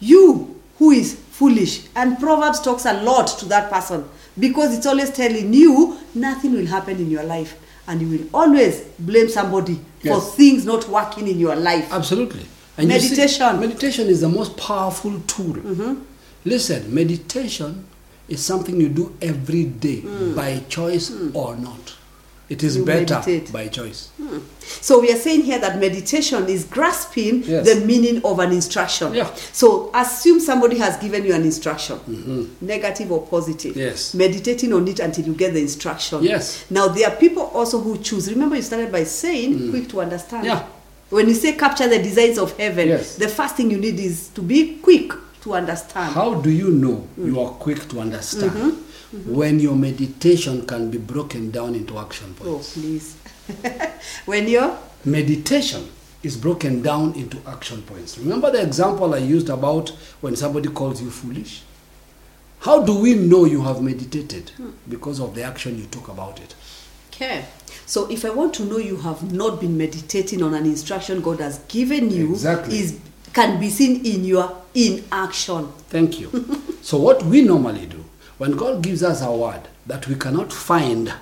you 0.00 0.60
who 0.78 0.90
is 0.90 1.14
foolish 1.30 1.86
and 1.94 2.18
proverbs 2.18 2.60
talks 2.60 2.84
a 2.84 2.92
lot 3.02 3.26
to 3.26 3.46
that 3.46 3.70
person 3.70 4.04
because 4.38 4.76
it's 4.76 4.86
always 4.86 5.10
telling 5.10 5.52
you 5.52 5.96
nothing 6.14 6.52
will 6.52 6.66
happen 6.66 6.96
in 6.96 7.10
your 7.10 7.22
life 7.22 7.56
and 7.86 8.00
you 8.00 8.08
will 8.18 8.26
always 8.34 8.82
blame 8.98 9.28
somebody 9.28 9.78
for 10.04 10.20
things 10.20 10.64
not 10.64 10.88
working 10.88 11.28
in 11.28 11.38
your 11.38 11.56
life 11.56 11.92
Absolutely. 11.92 12.44
And 12.76 12.90
you 12.90 12.98
see, 12.98 13.10
Meditation. 13.10 13.46
Mm-hmm. 13.46 13.60
meditation 13.60 14.06
is 14.08 14.20
the 14.20 14.28
most 14.28 14.56
powerful 14.56 15.20
tool. 15.20 15.54
Listen, 16.44 16.92
meditation 16.94 17.84
is 18.28 18.44
something 18.44 18.80
you 18.80 18.88
do 18.88 19.16
every 19.22 19.64
day 19.64 20.02
by 20.34 20.60
choice 20.68 21.10
or 21.32 21.56
not. 21.56 21.94
It 22.48 22.62
is 22.62 22.76
Mm. 22.76 22.80
You 22.80 22.84
better 22.84 23.14
meditate. 23.14 23.52
by 23.52 23.68
choice. 23.68 24.08
so 24.60 25.00
we 25.00 25.10
are 25.10 25.16
saying 25.16 25.42
here 25.42 25.58
that 25.58 25.78
meditation 25.80 26.46
is 26.48 26.64
grasping 26.64 27.42
Yes. 27.42 27.66
the 27.66 27.84
meaning 27.86 28.20
of 28.24 28.38
an 28.38 28.52
instruction 28.52 29.14
Yeah. 29.14 29.30
so 29.52 29.90
assume 29.94 30.40
somebody 30.40 30.76
has 30.78 30.96
given 30.98 31.24
you 31.24 31.32
an 31.34 31.42
instruction 31.42 31.98
negative 32.60 33.10
or 33.12 33.22
positive 33.26 33.72
Mm-hmm. 33.72 33.80
Yes. 33.80 34.14
meditating 34.14 34.72
on 34.74 34.86
it 34.88 35.00
until 35.00 35.24
you 35.26 35.32
get 35.34 35.54
the 35.54 35.60
instruction 35.60 36.22
Yes. 36.22 36.64
now 36.70 36.88
there 36.88 37.08
are 37.08 37.16
people 37.16 37.44
also 37.44 37.78
who 37.80 37.96
choose 37.98 38.28
remember 38.30 38.56
you 38.56 38.62
started 38.62 38.92
by 38.92 39.04
saying 39.04 39.70
quick 39.70 39.88
to 39.88 40.00
understand 40.02 40.44
Mm. 40.44 40.48
Yeah. 40.48 40.62
when 41.10 41.28
you 41.28 41.34
say 41.34 41.52
capture 41.54 41.88
the 41.88 41.98
designs 42.02 42.38
of 42.38 42.56
heaven 42.58 42.88
Yes. 42.88 43.16
the 43.16 43.28
first 43.28 43.56
thing 43.56 43.70
you 43.70 43.78
need 43.78 43.98
is 43.98 44.28
to 44.34 44.42
be 44.42 44.76
quick 44.82 45.12
to 45.44 45.54
understand 45.54 46.12
How 46.14 46.34
do 46.34 46.50
you 46.50 46.70
know 46.70 47.06
Mm. 47.18 47.26
you 47.26 47.40
are 47.40 47.50
quick 47.52 47.88
to 47.90 48.00
understand 48.00 48.50
Mm-hmm. 48.52 49.34
when 49.34 49.60
your 49.60 49.76
meditation 49.76 50.66
can 50.66 50.90
be 50.90 50.98
broken 50.98 51.50
down 51.50 51.74
into 51.74 51.98
action 51.98 52.34
points? 52.34 52.76
oh 52.76 52.80
please 52.80 53.16
when 54.26 54.48
you're 54.48 54.76
Meditation 55.04 55.86
is 56.22 56.34
broken 56.38 56.80
down 56.80 57.12
into 57.14 57.36
action 57.46 57.82
points. 57.82 58.16
Remember 58.16 58.50
the 58.50 58.62
example 58.62 59.12
I 59.14 59.18
used 59.18 59.50
about 59.50 59.90
when 60.22 60.34
somebody 60.34 60.70
calls 60.70 61.02
you 61.02 61.10
foolish? 61.10 61.60
How 62.60 62.82
do 62.82 62.98
we 62.98 63.14
know 63.14 63.44
you 63.44 63.60
have 63.64 63.82
meditated? 63.82 64.48
Hmm. 64.56 64.70
Because 64.88 65.20
of 65.20 65.34
the 65.34 65.42
action 65.42 65.76
you 65.78 65.84
took 65.84 66.08
about 66.08 66.40
it. 66.40 66.54
Okay. 67.12 67.44
So 67.84 68.10
if 68.10 68.24
I 68.24 68.30
want 68.30 68.54
to 68.54 68.64
know 68.64 68.78
you 68.78 68.96
have 68.96 69.30
not 69.30 69.60
been 69.60 69.76
meditating 69.76 70.42
on 70.42 70.54
an 70.54 70.64
instruction 70.64 71.20
God 71.20 71.40
has 71.40 71.58
given 71.68 72.10
you, 72.10 72.30
Exactly. 72.32 72.78
is 72.78 72.98
can 73.34 73.60
be 73.60 73.68
seen 73.68 74.06
in 74.06 74.24
your 74.24 74.56
inaction. 74.74 75.68
Thank 75.88 76.20
you. 76.20 76.30
so, 76.82 76.98
what 76.98 77.22
we 77.24 77.42
normally 77.42 77.86
do 77.86 78.04
when 78.38 78.52
God 78.52 78.82
gives 78.82 79.02
us 79.02 79.22
a 79.22 79.30
word 79.32 79.62
that 79.86 80.06
we 80.08 80.14
cannot 80.16 80.52
find 80.52 81.12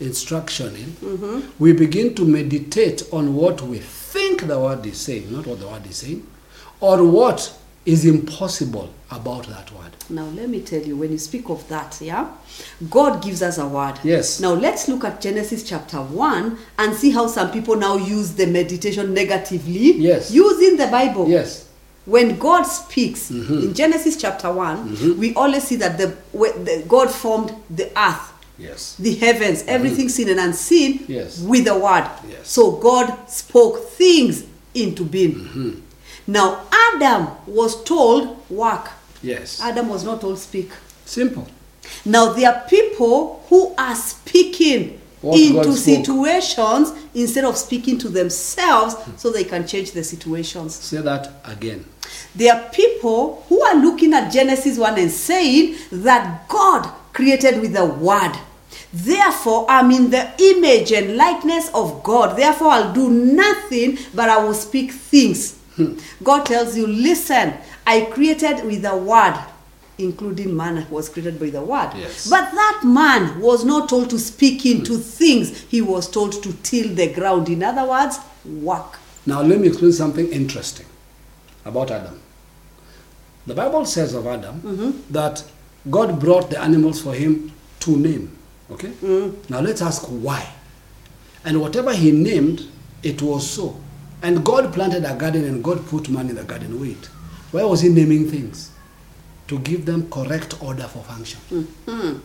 instruction 0.00 0.74
in, 0.76 0.84
Mm-hmm. 0.92 1.40
we 1.58 1.72
begin 1.72 2.14
to 2.14 2.24
meditate 2.24 3.02
on 3.12 3.34
what 3.34 3.60
we 3.62 3.78
think 3.78 4.46
the 4.46 4.58
word 4.58 4.86
is 4.86 4.98
saying, 4.98 5.32
not 5.32 5.46
what 5.46 5.60
the 5.60 5.66
word 5.66 5.86
is 5.86 5.96
saying, 5.96 6.26
or 6.80 7.04
what 7.04 7.54
is 7.84 8.04
impossible 8.04 8.92
about 9.10 9.46
that 9.46 9.70
word. 9.72 9.90
Now 10.10 10.24
let 10.26 10.48
me 10.48 10.60
tell 10.60 10.80
you, 10.80 10.96
when 10.96 11.10
you 11.10 11.18
speak 11.18 11.48
of 11.50 11.66
that, 11.68 11.98
yeah, 12.00 12.30
God 12.88 13.22
gives 13.22 13.42
us 13.42 13.58
a 13.58 13.66
word. 13.66 13.98
Yes. 14.04 14.40
Now 14.40 14.52
let's 14.54 14.88
look 14.88 15.04
at 15.04 15.20
Genesis 15.20 15.62
chapter 15.68 15.98
one 15.98 16.58
and 16.78 16.94
see 16.94 17.10
how 17.10 17.26
some 17.26 17.50
people 17.50 17.76
now 17.76 17.96
use 17.96 18.34
the 18.34 18.46
meditation 18.46 19.12
negatively. 19.14 19.92
Yes. 19.94 20.30
Using 20.30 20.76
the 20.76 20.86
Bible. 20.86 21.28
Yes. 21.28 21.67
When 22.08 22.38
God 22.38 22.62
speaks 22.64 23.30
Mm-hmm. 23.30 23.58
in 23.64 23.74
Genesis 23.74 24.16
chapter 24.16 24.50
one, 24.52 25.18
we 25.18 25.34
always 25.34 25.64
see 25.64 25.76
that 25.76 25.98
the, 25.98 26.16
the 26.32 26.84
God 26.88 27.10
formed 27.10 27.52
the 27.70 27.86
earth, 27.98 28.32
Yes. 28.58 28.96
the 28.96 29.14
heavens, 29.14 29.62
everything 29.68 30.08
seen 30.08 30.28
and 30.30 30.40
unseen 30.40 31.00
Mm-hmm. 31.00 31.12
Yes. 31.12 31.40
with 31.42 31.64
the 31.66 31.74
word. 31.78 32.08
Yes. 32.28 32.48
So 32.48 32.72
God 32.72 33.28
spoke 33.28 33.84
things 33.90 34.44
into 34.74 35.04
being. 35.04 35.34
Mm-hmm. 35.34 35.80
Now 36.26 36.66
Adam 36.72 37.28
was 37.46 37.82
told 37.84 38.48
work. 38.50 38.88
Yes. 39.22 39.60
Adam 39.60 39.88
was 39.88 40.04
not 40.04 40.20
told 40.20 40.38
speak. 40.38 40.70
Simple. 41.04 41.46
Now 42.04 42.32
there 42.32 42.52
are 42.52 42.68
people 42.68 43.44
who 43.48 43.74
are 43.78 43.94
speaking 43.94 45.00
What 45.20 45.38
into 45.40 45.72
situations 45.74 46.92
instead 47.14 47.44
of 47.44 47.56
speaking 47.56 47.98
to 47.98 48.08
themselves 48.08 48.94
so 49.16 49.30
they 49.30 49.44
can 49.44 49.66
change 49.66 49.92
the 49.92 50.04
situations. 50.04 50.74
Say 50.74 51.00
that 51.00 51.32
again. 51.44 51.84
There 52.34 52.54
are 52.54 52.68
people 52.70 53.44
who 53.48 53.60
are 53.62 53.74
looking 53.76 54.14
at 54.14 54.32
Genesis 54.32 54.78
1 54.78 54.98
and 54.98 55.10
saying 55.10 55.76
that 55.90 56.48
God 56.48 56.92
created 57.12 57.60
with 57.60 57.76
a 57.76 57.84
word. 57.84 58.32
Therefore, 58.92 59.66
I'm 59.68 59.90
in 59.90 60.10
the 60.10 60.30
image 60.38 60.92
and 60.92 61.16
likeness 61.16 61.68
of 61.74 62.02
God. 62.02 62.38
Therefore, 62.38 62.68
I'll 62.68 62.92
do 62.92 63.10
nothing 63.10 63.98
but 64.14 64.30
I 64.30 64.42
will 64.42 64.54
speak 64.54 64.92
things. 64.92 65.58
Hmm. 65.76 65.98
God 66.22 66.46
tells 66.46 66.76
you, 66.76 66.86
listen, 66.86 67.54
I 67.86 68.02
created 68.02 68.64
with 68.64 68.84
a 68.84 68.96
word, 68.96 69.38
including 69.98 70.56
man 70.56 70.86
was 70.90 71.08
created 71.08 71.38
by 71.40 71.50
the 71.50 71.60
word. 71.60 71.90
Yes. 71.96 72.28
But 72.30 72.52
that 72.52 72.82
man 72.84 73.40
was 73.40 73.64
not 73.64 73.88
told 73.88 74.10
to 74.10 74.18
speak 74.18 74.64
into 74.64 74.96
things, 74.96 75.62
he 75.62 75.82
was 75.82 76.08
told 76.10 76.40
to 76.42 76.52
till 76.62 76.94
the 76.94 77.12
ground. 77.12 77.48
In 77.48 77.62
other 77.62 77.84
words, 77.88 78.18
work. 78.44 78.98
Now, 79.26 79.42
let 79.42 79.58
me 79.60 79.68
explain 79.68 79.92
something 79.92 80.26
interesting 80.32 80.86
about 81.64 81.90
Adam. 81.90 82.20
The 83.46 83.54
Bible 83.54 83.84
says 83.84 84.14
of 84.14 84.26
Adam 84.26 84.60
Mm-hmm. 84.60 85.12
that 85.12 85.42
God 85.90 86.20
brought 86.20 86.50
the 86.50 86.60
animals 86.60 87.00
for 87.00 87.14
him 87.14 87.52
to 87.80 87.96
name. 87.96 88.36
Okay? 88.70 88.88
Mm. 88.88 89.48
Now, 89.50 89.60
let's 89.60 89.80
ask 89.82 90.02
why. 90.06 90.46
And 91.44 91.60
whatever 91.60 91.92
he 91.94 92.12
named, 92.12 92.68
it 93.02 93.22
was 93.22 93.48
so. 93.48 93.80
And 94.22 94.44
God 94.44 94.72
planted 94.74 95.04
a 95.04 95.14
garden 95.14 95.44
and 95.44 95.62
God 95.64 95.86
put 95.86 96.08
man 96.08 96.28
in 96.28 96.36
the 96.36 96.44
garden. 96.44 96.80
Wait. 96.80 97.06
Why 97.52 97.64
was 97.64 97.80
he 97.80 97.88
naming 97.88 98.28
things? 98.30 98.70
To 99.48 99.58
give 99.58 99.84
them 99.86 100.08
correct 100.10 100.62
order 100.62 100.84
for 100.84 101.02
function. 101.02 101.40
Mm-hmm. 101.50 102.18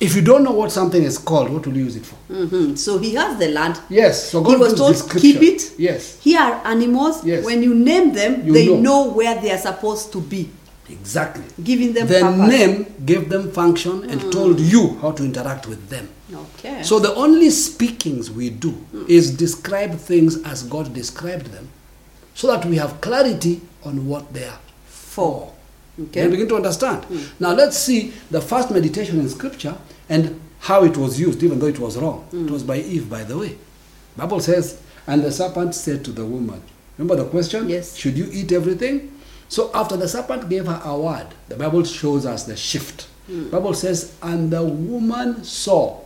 If 0.00 0.14
you 0.14 0.22
don't 0.22 0.44
know 0.44 0.52
what 0.52 0.70
something 0.70 1.02
is 1.02 1.18
called, 1.18 1.50
what 1.50 1.66
will 1.66 1.76
you 1.76 1.84
use 1.84 1.96
it 1.96 2.06
for? 2.06 2.14
hmm 2.32 2.74
So 2.76 2.98
he 2.98 3.14
has 3.14 3.36
the 3.38 3.48
land. 3.48 3.80
Yes, 3.88 4.30
so 4.30 4.42
God 4.42 4.50
he 4.50 4.56
was 4.56 4.74
told 4.74 5.20
keep 5.20 5.42
it. 5.42 5.72
Yes, 5.78 6.20
Here 6.22 6.38
are 6.40 6.64
animals. 6.66 7.24
Yes. 7.24 7.44
When 7.44 7.62
you 7.62 7.74
name 7.74 8.12
them, 8.12 8.46
You 8.46 8.52
they 8.52 8.66
know. 8.66 8.80
know. 8.80 9.10
where 9.12 9.34
they 9.40 9.50
are 9.50 9.58
supposed 9.58 10.12
to 10.12 10.20
be. 10.20 10.50
exactly. 10.90 11.44
Giving 11.64 11.92
them 11.94 12.06
the 12.06 12.20
purpose. 12.20 12.40
Mm. 12.40 12.48
name 12.48 12.94
gave 13.04 13.28
them 13.28 13.50
function 13.50 14.08
and 14.10 14.20
told 14.32 14.60
you 14.60 14.98
how 15.02 15.10
to 15.12 15.24
interact 15.24 15.66
with 15.66 15.88
them. 15.88 16.08
Okay. 16.32 16.82
So 16.82 16.98
the 17.00 17.14
only 17.14 17.50
speakings 17.50 18.30
we 18.30 18.50
do 18.50 18.72
is 19.08 19.30
describe 19.36 19.94
things 19.98 20.40
as 20.44 20.62
God 20.62 20.92
described 20.94 21.46
them 21.46 21.68
so 22.34 22.46
that 22.46 22.64
we 22.66 22.76
have 22.76 23.00
clarity 23.00 23.60
on 23.84 24.06
what 24.06 24.32
they 24.32 24.44
are 24.44 24.60
for. 24.86 25.52
Okay. 26.00 26.24
You 26.24 26.30
begin 26.30 26.48
to 26.48 26.56
understand. 26.56 27.04
Hmm. 27.04 27.42
Now 27.42 27.52
let's 27.52 27.76
see 27.76 28.12
the 28.30 28.40
first 28.40 28.70
meditation 28.70 29.18
in 29.18 29.28
scripture 29.28 29.76
and 30.08 30.40
how 30.60 30.84
it 30.84 30.96
was 30.96 31.20
used, 31.20 31.42
even 31.42 31.58
though 31.58 31.66
it 31.66 31.78
was 31.78 31.96
wrong. 31.96 32.26
It 32.32 32.36
hmm. 32.36 32.52
was 32.52 32.62
by 32.62 32.78
Eve, 32.78 33.08
by 33.08 33.24
the 33.24 33.38
way. 33.38 33.58
Bible 34.16 34.40
says, 34.40 34.80
and 35.06 35.22
the 35.22 35.32
serpent 35.32 35.74
said 35.74 36.04
to 36.04 36.12
the 36.12 36.24
woman, 36.24 36.62
remember 36.96 37.22
the 37.22 37.28
question? 37.28 37.68
Yes. 37.68 37.96
Should 37.96 38.16
you 38.16 38.28
eat 38.32 38.52
everything? 38.52 39.14
So 39.48 39.70
after 39.74 39.96
the 39.96 40.08
serpent 40.08 40.48
gave 40.48 40.66
her 40.66 40.80
a 40.84 40.98
word, 40.98 41.28
the 41.48 41.56
Bible 41.56 41.84
shows 41.84 42.26
us 42.26 42.44
the 42.44 42.56
shift. 42.56 43.08
Hmm. 43.26 43.50
Bible 43.50 43.74
says, 43.74 44.16
and 44.22 44.50
the 44.50 44.64
woman 44.64 45.44
saw 45.44 46.00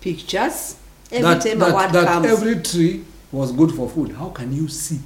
Pictures. 0.00 0.76
Every 1.10 1.22
that, 1.22 1.42
time 1.42 1.58
that, 1.58 1.70
a 1.70 1.74
word 1.74 1.92
that 1.92 2.06
comes, 2.06 2.26
every 2.26 2.62
tree 2.62 3.04
was 3.32 3.50
good 3.50 3.72
for 3.72 3.88
food. 3.88 4.12
How 4.12 4.28
can 4.28 4.52
you 4.52 4.68
see 4.68 5.00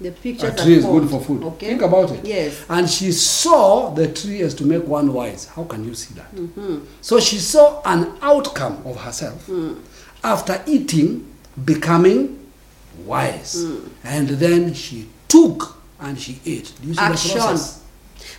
the 0.00 0.10
pictures 0.10 0.50
a 0.50 0.56
tree 0.64 0.74
is 0.74 0.84
good 0.84 1.08
for 1.08 1.20
food? 1.20 1.42
Okay. 1.42 1.68
Think 1.68 1.82
about 1.82 2.10
it. 2.12 2.24
Yes. 2.24 2.64
And 2.68 2.88
she 2.88 3.12
saw 3.12 3.90
the 3.90 4.12
tree 4.12 4.42
as 4.42 4.54
to 4.56 4.64
make 4.66 4.84
one 4.86 5.12
wise. 5.12 5.46
How 5.46 5.64
can 5.64 5.84
you 5.84 5.94
see 5.94 6.14
that? 6.14 6.34
Mm-hmm. 6.34 6.78
So 7.00 7.18
she 7.20 7.38
saw 7.38 7.80
an 7.84 8.12
outcome 8.20 8.82
of 8.84 8.96
herself 9.00 9.46
Mm. 9.46 9.78
after 10.22 10.62
eating, 10.66 11.26
becoming 11.64 12.38
wise. 13.04 13.64
Mm. 13.64 13.88
And 14.04 14.28
then 14.28 14.74
she 14.74 15.08
took 15.28 15.76
and 16.00 16.18
she 16.20 16.40
ate. 16.44 16.72
Do 16.82 16.88
you 16.88 16.94
see 16.94 17.00
Action. 17.00 17.30
the 17.30 17.44
process? 17.44 17.82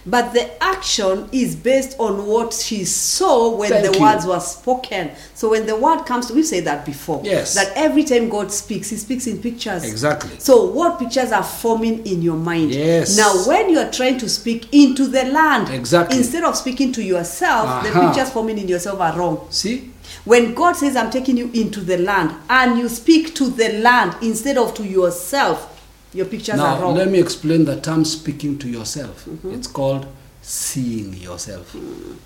But 0.10 0.32
the 0.34 0.64
action 0.64 1.28
is 1.34 1.54
based 1.56 2.00
on 2.00 2.26
what 2.26 2.54
she 2.54 2.86
saw 2.86 3.56
when 3.56 3.70
Thank 3.70 3.92
the 3.92 3.98
you. 3.98 4.04
words 4.06 4.26
were 4.26 4.40
spoken. 4.40 5.12
So 5.34 5.50
when 5.50 5.66
the 5.66 5.76
word 5.76 6.06
comes, 6.06 6.32
we've 6.32 6.46
said 6.46 6.64
that 6.64 6.86
before. 6.86 7.22
Yes. 7.26 7.54
That 7.56 7.74
every 7.76 8.06
time 8.06 8.30
God 8.30 8.52
speaks, 8.52 8.90
He 8.90 8.96
speaks 8.96 9.28
in 9.28 9.42
pictures. 9.42 9.84
Exactly. 9.84 10.40
So 10.40 10.66
what 10.66 10.98
pictures 10.98 11.34
are 11.34 11.44
forming 11.44 12.06
in 12.08 12.22
your 12.22 12.38
mind? 12.38 12.72
Yes. 12.72 13.18
Now, 13.18 13.34
when 13.46 13.70
you 13.70 13.80
are 13.80 13.92
trying 13.92 14.18
to 14.20 14.30
speak 14.30 14.74
into 14.74 15.08
the 15.08 15.26
land, 15.26 15.70
Exactly. 15.74 16.18
instead 16.18 16.44
of 16.46 16.56
speaking 16.56 16.94
to 16.94 17.04
yourself, 17.04 17.84
the 17.84 17.92
pictures 17.92 18.30
forming 18.30 18.58
in 18.58 18.68
yourself 18.70 19.02
are 19.02 19.18
wrong. 19.18 19.46
See? 19.50 19.92
When 20.24 20.54
God 20.54 20.78
says, 20.78 20.96
I'm 20.96 21.10
taking 21.12 21.36
you 21.36 21.52
into 21.54 21.82
the 21.82 21.98
land, 21.98 22.34
and 22.50 22.80
you 22.80 22.88
speak 22.88 23.36
to 23.36 23.50
the 23.50 23.80
land 23.80 24.16
instead 24.22 24.58
of 24.58 24.74
to 24.76 24.84
yourself, 24.86 25.74
your 26.14 26.26
pictures 26.26 26.56
are 26.60 26.78
Now, 26.78 26.82
wrong. 26.82 26.96
let 26.96 27.10
me 27.10 27.20
explain 27.20 27.66
the 27.66 27.80
term 27.80 28.06
speaking 28.06 28.58
to 28.60 28.70
yourself. 28.70 29.26
Mm-hmm. 29.26 29.54
It's 29.54 29.68
called 29.68 30.08
seeing 30.42 31.14
yourself. 31.14 31.74
Mm. 31.74 32.18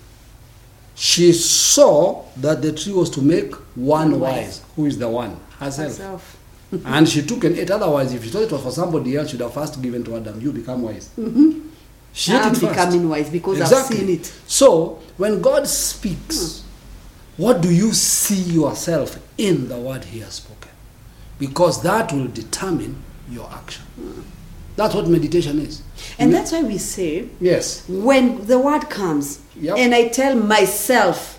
She 0.96 1.34
saw 1.34 2.26
that 2.38 2.62
the 2.62 2.72
tree 2.72 2.94
was 2.94 3.10
to 3.12 3.22
make 3.22 3.54
one 3.76 4.20
wise. 4.20 4.62
Who 4.76 4.86
is 4.86 4.98
the 5.00 5.10
one? 5.10 5.40
Herself. 5.58 5.90
Herself. 5.98 6.38
and 6.86 7.10
she 7.10 7.24
took 7.24 7.44
and 7.44 7.58
ate. 7.58 7.72
Otherwise, 7.72 8.14
if 8.14 8.24
she 8.24 8.30
thought 8.30 8.44
it 8.44 8.52
was 8.52 8.62
for 8.64 8.72
somebody 8.72 9.16
else, 9.18 9.32
she'd 9.32 9.42
have 9.42 9.54
first 9.54 9.82
given 9.82 10.04
to 10.04 10.16
Adam. 10.16 10.40
You 10.40 10.52
become 10.52 10.84
wise. 10.84 11.10
She 12.14 12.34
ate 12.34 12.42
I'm 12.42 12.54
becoming 12.54 13.10
wise 13.10 13.30
because 13.30 13.60
Exactly. 13.60 13.98
I've 13.98 14.04
seen 14.04 14.16
it. 14.20 14.26
So, 14.48 15.00
when 15.18 15.42
God 15.42 15.68
speaks, 15.68 16.64
what 17.38 17.62
do 17.62 17.74
you 17.74 17.94
see 17.94 18.36
yourself 18.36 19.18
in 19.38 19.70
the 19.70 19.78
word 19.78 20.04
He 20.06 20.20
has 20.20 20.36
spoken? 20.36 20.72
Because 21.40 21.82
that 21.84 22.12
will 22.14 22.28
determine 22.28 23.02
your 23.32 23.50
action. 23.52 23.84
That's 24.76 24.96
what 24.96 25.08
meditation 25.08 25.60
is. 25.60 25.82
And 26.18 26.32
Me- 26.32 26.38
that's 26.38 26.52
why 26.52 26.64
we 26.64 26.78
say, 26.78 27.28
yes, 27.40 27.88
when 27.88 28.46
the 28.46 28.58
word 28.60 28.90
comes, 28.90 29.40
Yep. 29.60 29.78
and 29.78 29.94
I 29.94 30.08
tell 30.08 30.36
myself, 30.36 31.38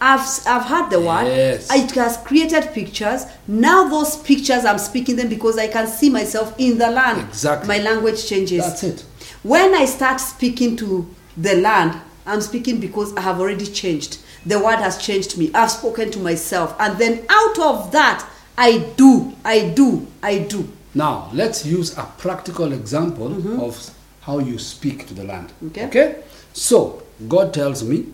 I've, 0.00 0.20
I've 0.46 0.64
heard 0.64 0.90
the 0.90 1.00
word, 1.00 1.24
Yes. 1.26 1.68
it 1.74 1.90
has 1.92 2.16
created 2.18 2.72
pictures. 2.72 3.24
Now, 3.46 3.88
those 3.88 4.16
pictures, 4.16 4.64
I'm 4.64 4.78
speaking 4.78 5.16
them 5.16 5.28
because 5.28 5.58
I 5.58 5.68
can 5.68 5.86
see 5.86 6.08
myself 6.10 6.54
in 6.58 6.78
the 6.78 6.90
land. 6.90 7.28
Exactly. 7.28 7.68
My 7.68 7.78
language 7.82 8.26
changes. 8.26 8.64
that's 8.64 8.82
it. 8.82 9.04
When 9.42 9.74
I 9.74 9.84
start 9.84 10.20
speaking 10.20 10.76
to 10.76 11.08
the 11.36 11.54
land, 11.56 12.00
I'm 12.26 12.40
speaking 12.40 12.80
because 12.80 13.14
I 13.16 13.20
have 13.22 13.40
already 13.40 13.66
changed. 13.66 14.18
The 14.46 14.58
word 14.58 14.76
has 14.76 14.98
changed 14.98 15.36
me. 15.38 15.50
I've 15.54 15.70
spoken 15.70 16.10
to 16.12 16.18
myself. 16.18 16.74
And 16.80 16.98
then 16.98 17.24
out 17.28 17.58
of 17.58 17.92
that, 17.92 18.26
I 18.56 18.78
do, 18.96 19.34
I 19.44 19.68
do, 19.70 20.06
I 20.22 20.38
do. 20.38 20.66
Now, 20.94 21.30
let's 21.32 21.64
use 21.64 21.96
a 21.96 22.04
practical 22.18 22.72
example 22.72 23.30
mm-hmm. 23.30 23.60
of 23.60 23.90
how 24.22 24.38
you 24.38 24.58
speak 24.58 25.06
to 25.06 25.14
the 25.14 25.24
land. 25.24 25.52
Okay. 25.68 25.86
Okay? 25.86 26.22
So, 26.52 27.02
God 27.28 27.54
tells 27.54 27.84
me, 27.84 28.06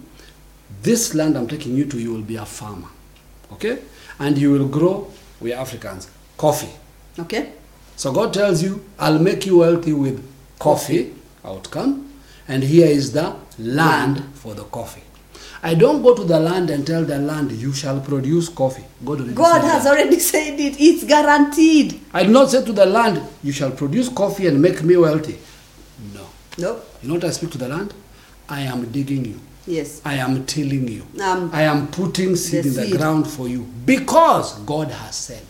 this 0.82 1.14
land 1.14 1.36
I'm 1.36 1.48
taking 1.48 1.74
you 1.74 1.86
to, 1.86 1.98
you 1.98 2.12
will 2.12 2.22
be 2.22 2.36
a 2.36 2.44
farmer. 2.44 2.88
Okay? 3.52 3.78
And 4.18 4.36
you 4.36 4.52
will 4.52 4.68
grow, 4.68 5.10
we 5.40 5.52
Africans, 5.52 6.10
coffee. 6.36 6.72
Okay? 7.18 7.52
So 7.96 8.12
God 8.12 8.34
tells 8.34 8.62
you, 8.62 8.84
I'll 8.98 9.18
make 9.18 9.46
you 9.46 9.58
wealthy 9.58 9.94
with 9.94 10.22
coffee, 10.58 11.14
outcome, 11.44 12.12
and 12.46 12.62
here 12.62 12.86
is 12.86 13.12
the 13.12 13.36
land 13.58 14.22
for 14.34 14.54
the 14.54 14.64
coffee. 14.64 15.02
I 15.62 15.74
don't 15.74 16.02
go 16.02 16.14
to 16.14 16.24
the 16.24 16.38
land 16.38 16.70
and 16.70 16.86
tell 16.86 17.04
the 17.04 17.18
land, 17.18 17.52
you 17.52 17.72
shall 17.72 18.00
produce 18.00 18.48
coffee. 18.48 18.84
God, 19.04 19.20
already 19.20 19.34
God 19.34 19.62
has 19.62 19.84
that. 19.84 19.90
already 19.92 20.18
said 20.32 20.58
it. 20.60 20.76
It's 20.78 21.04
guaranteed. 21.04 22.00
I 22.12 22.24
do 22.24 22.30
not 22.30 22.50
say 22.50 22.64
to 22.64 22.72
the 22.72 22.86
land, 22.86 23.22
you 23.42 23.52
shall 23.52 23.70
produce 23.70 24.08
coffee 24.08 24.46
and 24.46 24.60
make 24.60 24.82
me 24.82 24.96
wealthy. 24.96 25.38
No. 26.14 26.26
No? 26.58 26.80
You 27.02 27.08
know 27.08 27.14
what 27.14 27.24
I 27.24 27.30
speak 27.30 27.50
to 27.52 27.58
the 27.58 27.68
land? 27.68 27.94
I 28.48 28.60
am 28.62 28.90
digging 28.92 29.24
you. 29.24 29.40
Yes. 29.66 30.00
I 30.04 30.14
am 30.14 30.46
tilling 30.46 30.86
you. 30.88 31.02
Um, 31.20 31.50
I 31.52 31.62
am 31.62 31.88
putting 31.88 32.36
seed 32.36 32.66
in 32.66 32.74
the 32.74 32.84
seed. 32.84 32.96
ground 32.98 33.26
for 33.26 33.48
you 33.48 33.66
because 33.84 34.58
God 34.60 34.88
has 34.92 35.16
said 35.16 35.42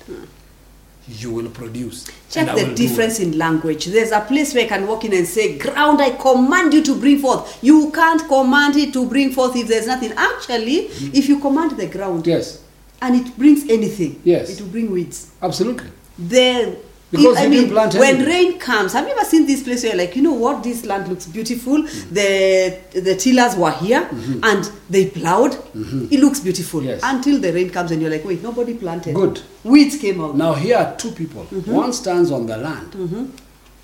you 1.09 1.33
will 1.33 1.49
produce. 1.51 2.07
Check 2.31 2.47
the 2.47 2.53
will 2.55 2.65
do 2.67 2.71
it. 2.73 2.77
difference 2.77 3.21
in 3.21 3.39
language. 3.39 3.87
There's 3.87 4.11
a 4.11 4.21
place 4.21 4.55
where 4.55 4.65
I 4.65 4.69
can 4.69 4.87
walk 4.87 5.05
in 5.05 5.13
and 5.13 5.27
say, 5.27 5.57
Ground, 5.59 6.01
I 6.01 6.11
command 6.11 6.75
you 6.75 6.83
to 6.83 6.99
bring 6.99 7.19
forth. 7.21 7.59
You 7.63 7.91
can't 7.93 8.27
command 8.27 8.77
it 8.77 8.93
to 8.95 9.09
bring 9.09 9.31
forth 9.33 9.55
if 9.57 9.69
there's 9.69 9.87
nothing. 9.87 10.13
Actually, 10.17 10.89
mm. 10.89 11.15
if 11.15 11.29
you 11.29 11.39
command 11.39 11.73
the 11.73 11.87
ground 11.87 12.27
Yes, 12.27 12.63
and 13.01 13.15
it 13.15 13.37
brings 13.39 13.69
anything, 13.71 14.21
Yes. 14.25 14.51
it 14.51 14.61
will 14.61 14.71
bring 14.71 14.91
weeds. 14.91 15.31
absolutely. 15.43 15.91
Then, 16.19 16.77
Because 17.11 17.37
I 17.39 17.47
mean, 17.49 17.69
plant 17.71 17.95
when 17.95 18.17
anything. 18.17 18.27
rain 18.27 18.59
comes, 18.59 18.93
have 18.93 19.07
you 19.07 19.15
ever 19.15 19.25
seen 19.25 19.47
this 19.47 19.63
place 19.63 19.85
where 19.85 19.95
you're 19.95 20.05
like, 20.05 20.17
you 20.17 20.23
know 20.23 20.33
what, 20.33 20.63
this 20.65 20.85
land 20.85 21.07
looks 21.09 21.27
beautiful. 21.27 21.79
Mm-hmm. 21.83 22.15
The 22.15 23.01
the 23.01 23.15
tillers 23.15 23.55
were 23.55 23.71
here 23.71 24.03
mm-hmm. 24.03 24.41
and 24.43 24.71
they 24.91 25.09
plowed. 25.11 25.53
Mm-hmm. 25.53 26.09
It 26.11 26.19
looks 26.21 26.41
beautiful 26.41 26.83
Yes. 26.83 27.01
until 27.05 27.39
the 27.41 27.53
rain 27.53 27.71
comes 27.71 27.93
and 27.93 28.03
you're 28.03 28.11
like, 28.11 28.25
wait, 28.25 28.43
nobody 28.43 28.75
planted. 28.75 29.15
Good. 29.15 29.41
Weeds 29.63 29.97
came 29.99 30.21
out. 30.21 30.37
Now 30.37 30.55
here 30.55 30.77
are 30.79 30.97
two 30.97 31.13
people. 31.13 31.45
One 31.45 31.93
stands 31.93 32.31
on 32.33 32.47
the 32.47 32.57
land. 32.57 32.93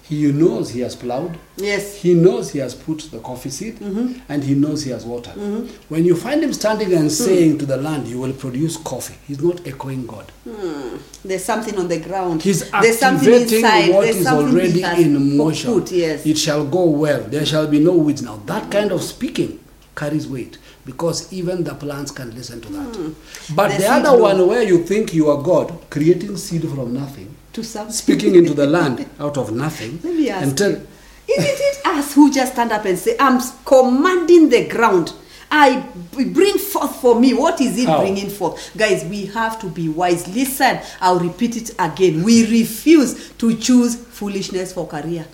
He 0.03 0.33
knows 0.33 0.71
he 0.71 0.81
has 0.81 0.97
plowed. 0.97 1.39
Yes. 1.57 1.97
He 1.97 2.15
knows 2.15 2.51
he 2.51 2.59
has 2.59 2.75
put 2.75 3.09
the 3.11 3.21
coffee 3.21 3.51
seed, 3.51 3.77
mm-hmm. 3.77 4.21
and 4.29 4.43
he 4.43 4.55
knows 4.55 4.83
he 4.83 4.91
has 4.91 5.05
watered. 5.07 5.35
Mm-hmm. 5.35 5.67
When 5.89 6.05
you 6.05 6.17
find 6.17 6.43
him 6.43 6.53
standing 6.53 6.93
and 6.93 7.09
mm. 7.09 7.11
saying 7.11 7.59
to 7.59 7.67
the 7.67 7.77
land, 7.77 8.09
"You 8.09 8.19
will 8.19 8.33
produce 8.33 8.77
coffee," 8.77 9.17
he's 9.27 9.41
not 9.41 9.67
echoing 9.67 10.07
God. 10.07 10.31
Hmm. 10.45 10.97
There's 11.25 11.45
something 11.45 11.79
on 11.79 11.87
the 11.89 12.01
ground. 12.01 12.43
He's 12.43 12.69
There's 12.71 12.99
something 12.99 13.33
activating 13.33 13.65
inside. 13.65 13.95
what 13.95 14.03
There's 14.03 14.17
is 14.17 14.27
already 14.27 14.83
in 14.83 15.37
motion. 15.37 15.73
Put, 15.73 15.93
yes. 15.93 16.27
It 16.27 16.37
shall 16.37 16.67
go 16.67 16.85
well. 16.85 17.23
There 17.23 17.47
shall 17.47 17.69
be 17.69 17.79
no 17.79 17.93
weeds. 17.97 18.23
Now 18.23 18.37
that 18.47 18.71
kind 18.73 18.91
of 18.91 19.03
speaking 19.03 19.61
carries 19.95 20.27
weight 20.27 20.59
because 20.85 21.33
even 21.33 21.65
the 21.65 21.75
plants 21.75 22.11
can 22.11 22.35
listen 22.35 22.61
to 22.61 22.69
that. 22.73 22.97
Hmm. 22.97 23.55
But 23.55 23.73
The 23.73 23.79
the, 23.79 23.89
other 23.93 24.19
one 24.21 24.47
where 24.49 24.63
you 24.63 24.85
think 24.85 25.15
you 25.15 25.31
are 25.31 25.41
God, 25.43 25.73
creating 25.91 26.37
seed 26.37 26.63
from 26.63 26.93
nothing, 26.93 27.35
to 27.53 27.63
something. 27.65 27.93
speaking 28.05 28.35
into 28.35 28.55
the 28.55 28.67
land 28.67 29.09
out 29.19 29.37
of 29.37 29.53
nothing, 29.53 30.01
Let 30.03 30.15
me 30.15 30.29
ask 30.31 30.47
and 30.47 30.59
tell, 30.59 30.71
you. 30.71 30.87
Isn't 31.29 31.61
it 31.61 31.87
us 31.87 32.15
who 32.15 32.33
just 32.33 32.53
stand 32.53 32.73
up 32.73 32.85
and 32.85 32.99
say, 32.99 33.17
I'm 33.19 33.41
commanding 33.65 34.49
the 34.49 34.69
ground 34.69 35.13
I 35.55 35.87
bring 36.13 36.57
forth 36.57 36.97
for 36.97 37.21
me. 37.21 37.35
What 37.35 37.61
is 37.61 37.79
it 37.79 37.87
How? 37.87 38.01
bringing 38.01 38.31
forth? 38.31 38.75
Guys, 38.75 39.05
we 39.05 39.27
have 39.27 39.61
to 39.61 39.69
be 39.69 39.87
wise. 39.87 40.27
Listen, 40.27 40.81
I'll 40.99 41.19
repeat 41.21 41.57
it 41.59 41.75
again. 41.79 42.23
We 42.23 42.51
refuse 42.63 43.33
to 43.35 43.55
choose 43.59 43.95
foolishness 43.95 44.73
for 44.73 44.87
career. 44.87 45.27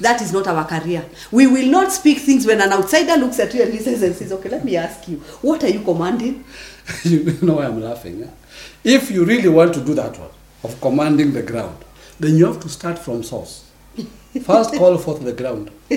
That 0.00 0.22
is 0.22 0.32
not 0.32 0.46
our 0.46 0.64
career. 0.64 1.04
We 1.32 1.48
will 1.48 1.66
not 1.68 1.90
speak 1.90 2.18
things 2.18 2.46
when 2.46 2.60
an 2.60 2.72
outsider 2.72 3.16
looks 3.16 3.40
at 3.40 3.52
you 3.54 3.62
and 3.62 3.72
listens 3.72 4.02
and 4.02 4.14
says, 4.14 4.30
Okay, 4.30 4.48
let 4.50 4.64
me 4.64 4.76
ask 4.76 5.08
you, 5.08 5.16
what 5.42 5.64
are 5.64 5.68
you 5.68 5.80
commanding? 5.80 6.44
you 7.02 7.36
know 7.42 7.54
why 7.54 7.64
I'm 7.64 7.82
laughing. 7.82 8.22
eh? 8.22 8.28
If 8.84 9.10
you 9.10 9.24
really 9.24 9.48
want 9.48 9.74
to 9.74 9.80
do 9.84 9.94
that 9.94 10.16
one 10.16 10.30
of 10.66 10.80
commanding 10.80 11.32
the 11.32 11.42
ground, 11.42 11.76
then 12.20 12.36
you 12.36 12.46
have 12.46 12.60
to 12.60 12.68
start 12.68 12.98
from 12.98 13.22
source. 13.22 13.62
First, 14.44 14.74
call 14.74 14.98
forth 14.98 15.24
the 15.24 15.32
ground. 15.32 15.70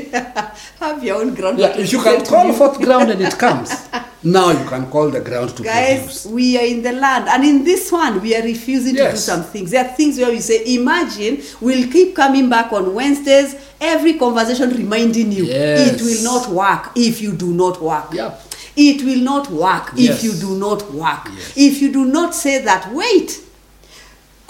Have 0.80 1.04
your 1.04 1.18
own 1.22 1.36
ground. 1.36 1.60
Yeah, 1.60 1.76
if 1.78 1.92
you 1.92 2.02
can 2.02 2.24
call 2.26 2.48
you. 2.48 2.54
forth 2.54 2.78
ground 2.80 3.10
and 3.12 3.22
it 3.22 3.38
comes, 3.46 3.70
now 4.24 4.52
you 4.52 4.66
can 4.70 4.90
call 4.90 5.10
the 5.10 5.20
ground 5.20 5.50
to 5.58 5.64
Guys, 5.64 6.00
produce. 6.00 6.26
we 6.28 6.58
are 6.58 6.64
in 6.66 6.82
the 6.82 6.94
land, 6.94 7.28
and 7.28 7.44
in 7.44 7.66
this 7.66 7.92
one, 7.92 8.22
we 8.22 8.34
are 8.38 8.42
refusing 8.44 8.96
to 8.96 9.12
do 9.12 9.18
some 9.18 9.44
things. 9.44 9.72
There 9.72 9.84
are 9.84 9.92
things 9.94 10.18
where 10.18 10.32
we 10.32 10.40
say, 10.40 10.64
Imagine, 10.76 11.42
we'll 11.60 11.92
keep 11.92 12.16
coming 12.16 12.48
back 12.50 12.72
on 12.72 12.94
Wednesdays, 12.94 13.56
every 13.82 14.14
conversation 14.18 14.70
reminding 14.70 15.34
you 15.34 15.44
Yes. 15.46 16.00
it 16.00 16.02
will 16.02 16.24
not 16.24 16.48
work 16.50 16.92
if 16.96 17.22
you 17.22 17.34
do 17.34 17.52
not 17.54 17.82
work. 17.82 18.14
Yep. 18.14 18.42
It 18.78 19.04
will 19.04 19.20
not 19.22 19.50
work 19.50 19.92
Yes. 19.96 20.18
if 20.20 20.24
you 20.24 20.34
do 20.40 20.58
not 20.58 20.90
work. 20.94 21.28
Yes. 21.36 21.54
If 21.58 21.82
you 21.82 21.92
do 21.92 22.06
not 22.06 22.34
say 22.34 22.64
that, 22.64 22.94
wait, 22.94 23.42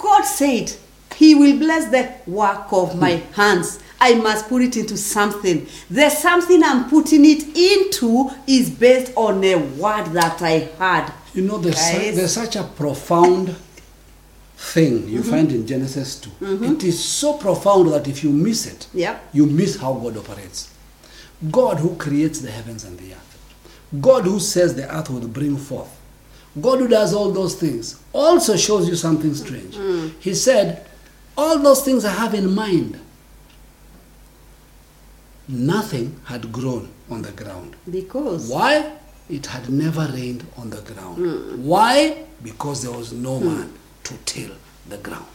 God 0.02 0.22
said, 0.24 0.72
He 1.16 1.34
will 1.34 1.58
bless 1.58 1.90
the 1.90 2.12
work 2.30 2.72
of 2.72 2.98
my 2.98 3.22
hands. 3.34 3.78
I 4.00 4.14
must 4.14 4.48
put 4.48 4.62
it 4.62 4.76
into 4.76 4.96
something. 4.96 5.66
The 5.90 6.08
something 6.08 6.62
I'm 6.64 6.88
putting 6.88 7.24
it 7.26 7.54
into 7.56 8.30
is 8.46 8.70
based 8.70 9.12
on 9.14 9.44
a 9.44 9.56
word 9.56 10.06
that 10.12 10.40
I 10.40 10.60
heard. 10.78 11.12
You 11.34 11.42
know, 11.42 11.58
there's, 11.58 11.78
su- 11.78 12.12
there's 12.12 12.32
such 12.32 12.56
a 12.56 12.62
profound 12.64 13.54
thing 14.56 15.08
you 15.08 15.20
Mm-hmm. 15.20 15.30
find 15.30 15.52
in 15.52 15.66
Genesis 15.66 16.16
2. 16.20 16.30
It 16.64 16.84
is 16.84 17.02
so 17.02 17.34
profound 17.34 17.92
that 17.92 18.08
if 18.08 18.24
you 18.24 18.30
miss 18.30 18.66
it, 18.66 18.86
Yep. 18.94 19.28
you 19.34 19.46
miss 19.46 19.76
how 19.76 19.94
God 19.94 20.16
operates. 20.16 20.70
God 21.50 21.78
who 21.78 21.96
creates 21.96 22.40
the 22.40 22.50
heavens 22.50 22.84
and 22.84 22.98
the 22.98 23.12
earth, 23.12 23.38
God 24.00 24.24
who 24.24 24.38
says 24.40 24.74
the 24.74 24.94
earth 24.94 25.10
will 25.10 25.26
bring 25.28 25.56
forth, 25.56 25.90
God 26.60 26.80
who 26.80 26.88
does 26.88 27.14
all 27.14 27.30
those 27.30 27.54
things 27.54 28.00
also 28.12 28.56
shows 28.56 28.88
you 28.88 28.96
something 28.96 29.34
strange. 29.34 29.74
Mm. 29.76 30.12
He 30.20 30.34
said, 30.34 30.86
All 31.36 31.58
those 31.58 31.84
things 31.84 32.04
I 32.04 32.10
have 32.12 32.34
in 32.34 32.52
mind, 32.54 32.98
nothing 35.48 36.20
had 36.24 36.52
grown 36.52 36.88
on 37.10 37.22
the 37.22 37.32
ground. 37.32 37.76
Because 37.90 38.48
Why? 38.50 38.96
It 39.28 39.46
had 39.46 39.68
never 39.70 40.08
rained 40.12 40.44
on 40.56 40.70
the 40.70 40.80
ground. 40.80 41.64
Why? 41.64 42.24
Because 42.42 42.82
there 42.82 42.90
was 42.92 43.12
no 43.12 43.38
man 43.38 43.72
to 44.04 44.14
till 44.24 44.50
the 44.88 44.96
ground. 44.98 45.26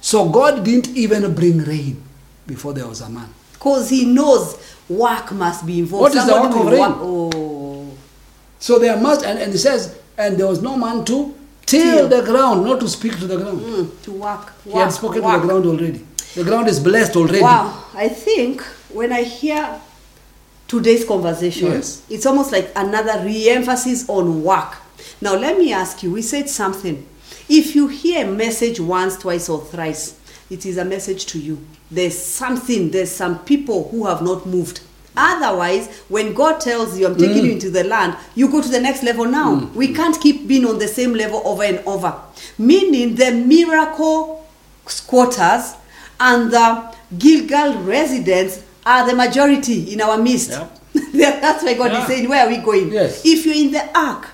So 0.00 0.28
God 0.28 0.64
didn't 0.64 0.88
even 0.96 1.32
bring 1.34 1.58
rain 1.58 2.02
before 2.48 2.72
there 2.72 2.88
was 2.88 3.00
a 3.00 3.08
man. 3.08 3.28
Because 3.52 3.88
he 3.88 4.04
knows 4.06 4.58
work 4.88 5.30
must 5.32 5.64
be 5.64 5.78
involved. 5.78 6.02
What 6.02 6.14
is 6.16 6.26
the 6.26 6.32
work 6.32 6.56
of 6.56 6.66
rain? 6.66 6.80
work- 6.80 6.96
Oh. 7.00 7.90
So 8.58 8.78
there 8.80 8.96
must, 9.00 9.24
and, 9.24 9.38
and 9.38 9.52
he 9.52 9.58
says, 9.58 9.96
and 10.18 10.36
there 10.36 10.46
was 10.46 10.62
no 10.62 10.76
man 10.76 11.04
to 11.06 11.34
Till. 11.66 12.08
the 12.08 12.22
ground, 12.22 12.64
not 12.64 12.80
to 12.80 12.88
speak 12.88 13.18
to 13.18 13.26
the 13.26 13.36
ground. 13.36 13.60
Mm, 13.60 14.02
to 14.02 14.12
work. 14.12 14.52
He 14.64 14.72
had 14.72 14.90
spoken 14.90 15.22
work. 15.22 15.34
to 15.34 15.40
the 15.40 15.46
ground 15.46 15.66
already. 15.66 16.04
The 16.34 16.44
ground 16.44 16.68
is 16.68 16.78
blessed 16.80 17.16
already. 17.16 17.40
Wow, 17.40 17.84
I 17.94 18.08
think 18.08 18.62
when 18.92 19.12
I 19.12 19.22
hear 19.22 19.80
today's 20.68 21.04
conversation, 21.04 21.68
Yes. 21.72 22.02
it's 22.10 22.26
almost 22.26 22.52
like 22.52 22.70
another 22.76 23.24
re-emphasis 23.24 24.08
on 24.08 24.42
work. 24.42 24.76
Now 25.20 25.36
let 25.36 25.58
me 25.58 25.72
ask 25.72 26.02
you, 26.02 26.12
we 26.12 26.22
said 26.22 26.48
something. 26.48 27.06
If 27.48 27.74
you 27.74 27.88
hear 27.88 28.26
a 28.26 28.30
message 28.30 28.80
once, 28.80 29.16
twice, 29.16 29.48
or 29.48 29.60
thrice, 29.60 30.14
it 30.50 30.64
is 30.66 30.76
a 30.76 30.84
message 30.84 31.26
to 31.26 31.38
you. 31.38 31.58
There's 31.90 32.18
something, 32.18 32.90
there's 32.90 33.10
some 33.10 33.38
people 33.40 33.88
who 33.90 34.06
have 34.06 34.22
not 34.22 34.46
moved. 34.46 34.80
Otherwise, 35.16 35.88
when 36.08 36.34
God 36.34 36.60
tells 36.60 36.98
you, 36.98 37.06
I'm 37.06 37.16
taking 37.16 37.44
you 37.44 37.50
mm. 37.50 37.54
into 37.54 37.70
the 37.70 37.84
land, 37.84 38.16
you 38.34 38.50
go 38.50 38.60
to 38.60 38.68
the 38.68 38.80
next 38.80 39.02
level 39.02 39.24
now. 39.26 39.56
Mm. 39.56 39.74
We 39.74 39.94
can't 39.94 40.20
keep 40.20 40.48
being 40.48 40.66
on 40.66 40.78
the 40.78 40.88
same 40.88 41.14
level 41.14 41.40
over 41.44 41.62
and 41.62 41.78
over. 41.86 42.20
Meaning, 42.58 43.14
the 43.14 43.30
miracle 43.30 44.46
squatters 44.86 45.74
and 46.18 46.50
the 46.50 46.94
Gilgal 47.16 47.82
residents 47.82 48.64
are 48.84 49.06
the 49.06 49.14
majority 49.14 49.92
in 49.92 50.00
our 50.00 50.18
midst. 50.18 50.50
Yep. 50.50 50.80
That's 51.12 51.64
why 51.64 51.74
God 51.74 51.92
is 51.92 52.06
saying, 52.06 52.28
Where 52.28 52.46
are 52.46 52.48
we 52.48 52.58
going? 52.58 52.92
Yes. 52.92 53.22
If 53.24 53.46
you're 53.46 53.54
in 53.54 53.70
the 53.72 53.98
ark, 53.98 54.30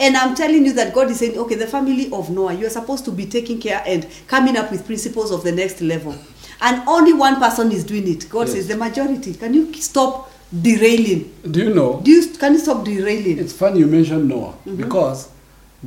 and 0.00 0.16
I'm 0.16 0.34
telling 0.34 0.64
you 0.64 0.72
that 0.74 0.94
God 0.94 1.10
is 1.10 1.18
saying, 1.18 1.36
okay, 1.36 1.56
the 1.56 1.66
family 1.66 2.08
of 2.12 2.30
Noah, 2.30 2.52
you 2.54 2.66
are 2.66 2.70
supposed 2.70 3.04
to 3.06 3.10
be 3.10 3.26
taking 3.26 3.60
care 3.60 3.82
and 3.84 4.06
coming 4.28 4.56
up 4.56 4.70
with 4.70 4.86
principles 4.86 5.32
of 5.32 5.42
the 5.42 5.50
next 5.50 5.80
level. 5.80 6.14
And 6.60 6.82
only 6.88 7.12
one 7.12 7.36
person 7.36 7.70
is 7.72 7.84
doing 7.84 8.08
it. 8.08 8.28
God 8.28 8.46
Yes. 8.48 8.52
says, 8.56 8.68
the 8.68 8.76
majority. 8.76 9.34
Can 9.34 9.54
you 9.54 9.72
stop 9.74 10.30
derailing? 10.62 11.32
Do 11.50 11.60
you 11.60 11.74
know? 11.74 12.00
Do 12.02 12.10
you, 12.10 12.26
can 12.36 12.54
you 12.54 12.58
stop 12.58 12.84
derailing? 12.84 13.38
It's 13.38 13.52
funny 13.52 13.80
you 13.80 13.86
mentioned 13.86 14.28
Noah 14.28 14.52
mm-hmm. 14.52 14.76
because 14.76 15.28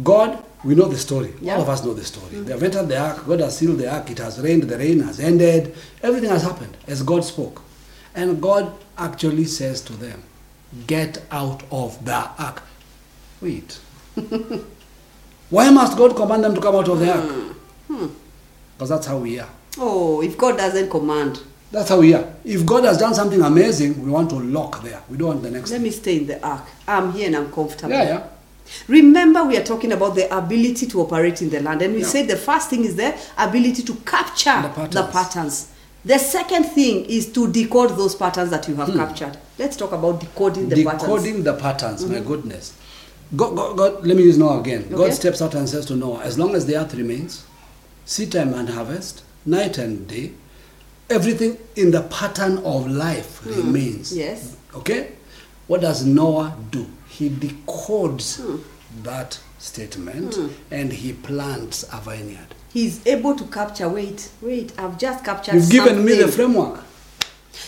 God, 0.01 0.41
we 0.63 0.75
know 0.75 0.88
the 0.88 0.97
story. 0.97 1.34
Yeah. 1.41 1.55
All 1.55 1.63
of 1.63 1.69
us 1.69 1.84
know 1.84 1.93
the 1.93 2.05
story. 2.05 2.27
Mm-hmm. 2.27 2.45
They 2.45 2.51
have 2.53 2.63
entered 2.63 2.88
the 2.88 2.97
ark. 2.99 3.25
God 3.27 3.39
has 3.41 3.57
sealed 3.57 3.79
the 3.79 3.91
ark. 3.93 4.10
It 4.12 4.19
has 4.19 4.39
rained. 4.39 4.63
The 4.63 4.77
rain 4.77 5.01
has 5.01 5.19
ended. 5.19 5.75
Everything 6.01 6.29
has 6.29 6.43
happened 6.43 6.77
as 6.88 7.03
God 7.03 7.25
spoke. 7.25 7.62
And 8.15 8.41
God 8.41 8.71
actually 8.97 9.45
says 9.45 9.81
to 9.81 9.93
them, 9.93 10.23
Get 10.88 11.21
out 11.31 11.63
of 11.71 12.03
the 12.05 12.15
ark. 12.15 12.63
Wait. 13.41 13.79
Why 15.49 15.69
must 15.69 15.97
God 15.97 16.15
command 16.15 16.45
them 16.45 16.55
to 16.55 16.62
come 16.62 16.75
out 16.75 16.88
of 16.88 16.99
the 16.99 17.12
ark? 17.13 17.29
Hmm. 17.29 17.95
Hmm. 17.95 18.07
Because 18.77 18.89
that's 18.89 19.07
how 19.07 19.17
we 19.17 19.39
are. 19.39 19.49
Oh, 19.77 20.21
if 20.21 20.38
God 20.38 20.57
doesn't 20.57 20.89
command, 20.89 21.39
That's 21.71 21.88
how 21.89 21.99
we 22.01 22.13
are. 22.13 22.25
If 22.43 22.65
God 22.65 22.84
has 22.84 22.97
done 22.97 23.13
something 23.13 23.41
amazing, 23.41 24.03
we 24.03 24.12
want 24.12 24.29
to 24.31 24.36
lock 24.36 24.84
there. 24.84 25.01
We 25.10 25.15
don't 25.17 25.27
want 25.29 25.43
the 25.43 25.51
next. 25.51 25.71
let 25.71 25.79
me 25.81 25.89
stay 25.91 26.17
in 26.17 26.27
the 26.27 26.45
ark. 26.45 26.63
I'm 26.88 27.13
here 27.13 27.27
and 27.27 27.36
I'm 27.38 27.51
comfortable. 27.51 27.93
Yeah, 27.93 28.03
yeah. 28.03 28.23
Remember, 28.88 29.43
we 29.45 29.55
are 29.57 29.63
talking 29.63 29.91
about 29.93 30.15
the 30.15 30.34
ability 30.36 30.88
to 30.88 31.01
operate 31.01 31.41
in 31.41 31.49
the 31.49 31.62
land, 31.62 31.81
and 31.81 31.93
we 31.93 32.01
Yeah. 32.01 32.07
said 32.07 32.27
the 32.27 32.36
first 32.38 32.69
thing 32.69 32.84
is 32.84 32.95
the 32.95 33.13
ability 33.38 33.84
to 33.84 33.93
capture 34.05 34.62
The 34.62 34.67
the 34.67 34.73
patterns. 35.03 35.12
patterns. 35.12 35.65
The 36.03 36.17
second 36.19 36.63
thing 36.65 37.05
is 37.05 37.27
to 37.31 37.47
decode 37.51 37.95
those 37.97 38.15
patterns 38.15 38.49
that 38.49 38.67
you 38.67 38.75
have 38.75 38.89
Hmm. 38.89 38.97
captured. 38.97 39.38
Let's 39.60 39.77
talk 39.77 39.91
about 39.93 40.19
decoding 40.19 40.67
the 40.67 40.84
patterns. 40.84 41.01
Mm-hmm. 41.03 41.12
decoding 41.15 41.43
the 41.43 41.53
patterns 41.53 42.05
my 42.05 42.19
goodness 42.19 42.73
God, 43.36 43.55
God, 43.55 43.77
God 43.77 44.05
let 44.05 44.17
me 44.17 44.23
use 44.23 44.38
noah 44.38 44.60
again 44.60 44.86
Okay. 44.88 44.95
god 44.97 45.13
steps 45.13 45.41
out 45.41 45.53
and 45.53 45.69
says 45.69 45.86
to 45.86 45.95
noah 45.95 46.21
as 46.23 46.38
long 46.39 46.55
as 46.55 46.65
the 46.65 46.75
earth 46.75 46.93
remains 46.95 47.43
seed 48.05 48.31
time 48.31 48.53
and 48.55 48.69
harvest 48.69 49.21
night 49.45 49.77
and 49.77 50.08
day 50.08 50.32
everything 51.10 51.58
in 51.75 51.91
the 51.91 52.01
pattern 52.04 52.58
of 52.60 52.88
life 52.89 53.45
remains 53.45 54.12
Hmm. 54.12 54.17
Yes. 54.19 54.56
okay 54.75 55.10
what 55.67 55.82
does 55.82 56.06
noah 56.06 56.56
do 56.71 56.86
he 57.10 57.30
decodes 57.30 58.38
Hmm. 58.41 58.58
that 59.04 59.39
statement 59.60 60.38
and 60.71 60.91
he 60.93 61.13
plants 61.13 61.84
a 61.91 61.97
vineyard 62.01 62.56
He's 62.73 63.06
able 63.06 63.36
to 63.36 63.43
capture. 63.43 63.89
Wait, 63.89 64.30
wait. 64.41 64.71
I've 64.80 64.97
just 64.97 65.25
captured. 65.25 65.56
you've 65.56 65.69
given 65.69 66.06
me 66.06 66.13
the 66.15 66.30
framework 66.30 66.80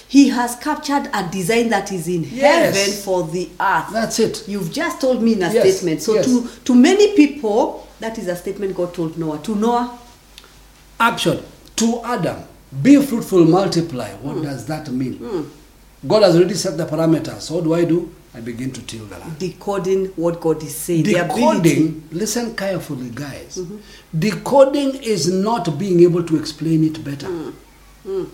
He 0.07 0.29
has 0.29 0.55
captured 0.55 1.09
a 1.13 1.27
design 1.29 1.67
that 1.69 1.91
is 1.91 2.07
in 2.07 2.23
Yes. 2.23 2.73
heaven 2.77 2.93
for 3.03 3.27
the 3.27 3.49
earth. 3.59 3.87
that's 3.91 4.19
it 4.19 4.43
You've 4.47 4.71
just 4.71 5.01
told 5.01 5.21
me 5.21 5.33
in 5.33 5.43
a 5.43 5.51
Yes, 5.51 5.75
statement. 5.75 6.01
So 6.01 6.13
yes. 6.13 6.25
to 6.25 6.47
to 6.63 6.73
many 6.75 7.15
people, 7.17 7.85
that 7.99 8.17
is 8.17 8.27
a 8.29 8.35
statement 8.37 8.75
God 8.77 8.93
told 8.93 9.17
Noah. 9.17 9.39
To 9.39 9.55
Noah, 9.55 9.99
action 11.01 11.43
to 11.77 12.01
Adam, 12.03 12.43
be 12.81 13.01
fruitful, 13.01 13.45
multiply. 13.45 14.11
What 14.15 14.41
does 14.43 14.65
that 14.67 14.89
mean? 14.89 15.49
God 16.05 16.23
has 16.23 16.35
already 16.35 16.55
set 16.55 16.77
the 16.77 16.85
parameters. 16.85 17.41
So 17.41 17.55
what 17.55 17.63
do 17.63 17.73
I 17.73 17.85
do? 17.85 18.13
I 18.35 18.41
begin 18.41 18.71
to 18.71 18.81
till 18.81 19.05
the 19.05 19.19
land. 19.19 19.37
decoding 19.37 20.05
what 20.15 20.41
God 20.41 20.63
is 20.63 20.75
saying. 20.75 21.03
Mm-hmm. 21.03 21.27
Decoding, 21.27 22.07
listen 22.11 22.55
carefully, 22.55 23.11
guys. 23.11 23.59
Decoding 24.17 24.95
is 25.03 25.31
not 25.31 25.77
being 25.77 25.99
able 25.99 26.23
to 26.23 26.37
explain 26.37 26.83
it 26.83 27.03
better. 27.03 27.27
Mm. 28.07 28.27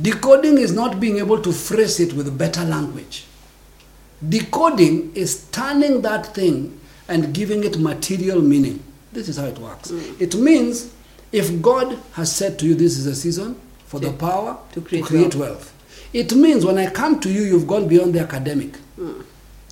Decoding 0.00 0.58
is 0.58 0.72
not 0.72 1.00
being 1.00 1.16
able 1.18 1.40
to 1.40 1.50
phrase 1.50 1.98
it 1.98 2.12
with 2.12 2.36
better 2.36 2.62
language. 2.62 3.24
Decoding 4.26 5.12
is 5.14 5.46
turning 5.50 6.02
that 6.02 6.34
thing 6.34 6.78
and 7.08 7.32
giving 7.34 7.64
it 7.64 7.78
material 7.78 8.42
meaning. 8.42 8.82
This 9.12 9.28
is 9.30 9.38
how 9.38 9.46
it 9.46 9.58
works. 9.58 9.90
Mm. 9.90 10.20
It 10.20 10.34
means 10.34 10.92
if 11.32 11.60
God 11.62 11.98
has 12.12 12.34
said 12.34 12.58
to 12.58 12.66
you, 12.66 12.74
this 12.74 12.98
is 12.98 13.06
a 13.06 13.14
season 13.14 13.60
for 13.86 14.00
the 14.00 14.08
To- 14.10 14.16
power 14.16 14.58
to 14.72 14.80
create 14.80 15.34
wealth. 15.34 15.72
It 16.12 16.34
means 16.34 16.64
when 16.64 16.78
I 16.78 16.90
come 16.90 17.20
to 17.20 17.30
you, 17.30 17.42
you've 17.42 17.66
gone 17.68 17.86
beyond 17.86 18.14
the 18.14 18.20
academic. 18.20 18.72
Mm. 18.98 19.24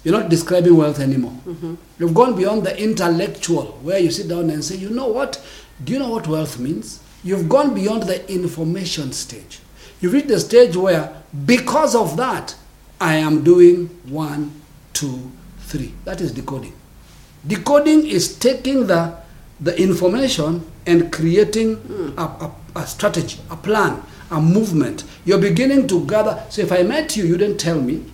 You're 0.05 0.19
not 0.21 0.31
describing 0.31 0.77
wealth 0.77 1.01
anymore. 1.01 1.35
Mm-hmm. 1.47 1.75
You've 1.99 2.15
gone 2.15 2.37
beyond 2.37 2.63
the 2.65 2.81
intellectual, 2.81 3.79
where 3.83 3.99
you 3.99 4.11
sit 4.13 4.29
down 4.29 4.49
and 4.51 4.65
say, 4.65 4.77
you 4.77 4.91
know 4.91 5.09
what? 5.09 5.45
Do 5.83 5.93
you 5.93 5.99
know 5.99 6.11
what 6.11 6.29
wealth 6.29 6.59
means? 6.61 7.01
You've 7.25 7.49
gone 7.49 7.75
beyond 7.75 8.05
the 8.05 8.33
information 8.33 9.13
stage. 9.13 9.59
You've 10.01 10.13
reached 10.13 10.29
the 10.29 10.39
stage 10.39 10.77
where, 10.77 11.21
because 11.45 11.97
of 11.97 12.17
that, 12.17 12.55
I 13.01 13.15
am 13.15 13.43
doing 13.43 13.89
one, 14.09 14.53
two, 14.93 15.31
three. 15.63 15.93
That 16.05 16.21
is 16.21 16.31
decoding. 16.31 16.75
Decoding 17.45 18.07
is 18.07 18.39
taking 18.39 18.87
the, 18.87 19.17
the 19.61 19.81
information 19.81 20.65
and 20.87 21.13
creating 21.13 22.15
a, 22.17 22.23
a, 22.23 22.55
a 22.77 22.87
strategy, 22.87 23.39
a 23.51 23.57
plan, 23.57 24.03
a 24.31 24.41
movement. 24.41 25.05
You're 25.25 25.41
beginning 25.41 25.89
to 25.89 26.07
gather. 26.07 26.43
So 26.49 26.63
if 26.63 26.73
I 26.73 26.83
met 26.83 27.17
you, 27.17 27.25
you 27.25 27.37
didn't 27.37 27.59
tell 27.59 27.81
me. 27.81 28.05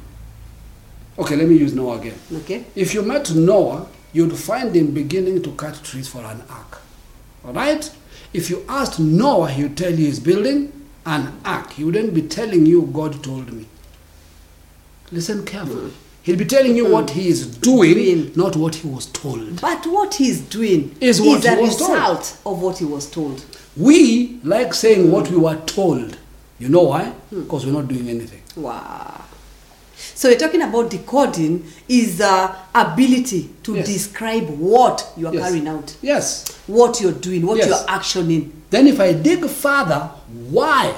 Okay, 1.18 1.36
let 1.36 1.48
me 1.48 1.56
use 1.56 1.74
Noah 1.74 1.98
again. 1.98 2.18
Okay. 2.32 2.64
If 2.74 2.94
you 2.94 3.02
met 3.02 3.30
Noah, 3.34 3.86
you'd 4.12 4.36
find 4.36 4.74
him 4.74 4.92
beginning 4.92 5.42
to 5.42 5.52
cut 5.52 5.80
trees 5.84 6.08
for 6.08 6.24
an 6.24 6.42
ark. 6.48 6.80
All 7.44 7.52
right? 7.52 7.88
If 8.32 8.50
you 8.50 8.64
asked 8.68 8.98
Noah, 8.98 9.50
he 9.50 9.64
would 9.64 9.76
tell 9.76 9.90
you 9.90 10.06
he's 10.06 10.18
building 10.18 10.72
an 11.06 11.38
ark. 11.44 11.72
He 11.74 11.84
wouldn't 11.84 12.14
be 12.14 12.22
telling 12.22 12.66
you, 12.66 12.82
God 12.92 13.22
told 13.22 13.52
me. 13.52 13.66
Listen 15.12 15.44
carefully. 15.44 15.90
Hmm. 15.90 16.03
He'll 16.24 16.36
be 16.38 16.46
telling 16.46 16.74
you 16.74 16.86
what 16.90 17.10
he 17.10 17.28
is 17.28 17.46
doing, 17.46 17.94
Doing. 17.94 18.32
not 18.34 18.56
what 18.56 18.76
he 18.76 18.88
was 18.88 19.06
told. 19.06 19.60
But 19.60 19.86
what 19.86 20.14
he's 20.14 20.40
doing 20.40 20.96
Is 21.00 21.20
what 21.20 21.44
a 21.44 21.54
he 21.54 21.60
was 21.62 21.76
told. 21.76 21.90
result 21.90 22.38
of 22.46 22.62
what 22.62 22.78
he 22.78 22.86
was 22.86 23.10
told. 23.10 23.44
We 23.76 24.40
like 24.42 24.72
saying 24.72 25.10
what 25.12 25.30
we 25.30 25.36
were 25.36 25.56
told. 25.66 26.16
You 26.58 26.70
know 26.70 26.84
why? 26.84 27.04
Hmm. 27.28 27.42
Because 27.42 27.66
we're 27.66 27.72
not 27.72 27.88
doing 27.88 28.08
anything. 28.08 28.40
Wow. 28.56 29.20
So 30.14 30.28
you're 30.30 30.38
talking 30.38 30.62
about 30.62 30.90
decoding 30.90 31.66
is 31.88 32.18
the 32.18 32.54
ability 32.74 33.50
to 33.64 33.74
Yes. 33.74 33.86
describe 33.86 34.48
what 34.58 35.06
you 35.18 35.26
are 35.26 35.34
Yes. 35.34 35.42
carrying 35.44 35.68
out, 35.68 35.94
Yes. 36.00 36.44
what 36.66 37.00
you're 37.02 37.12
doing, 37.12 37.44
what 37.46 37.58
Yes. 37.58 37.68
you're 37.68 37.86
actioning. 37.88 38.50
Then 38.70 38.86
if 38.86 38.98
I 38.98 39.12
dig 39.12 39.44
further, 39.46 40.08
why? 40.50 40.94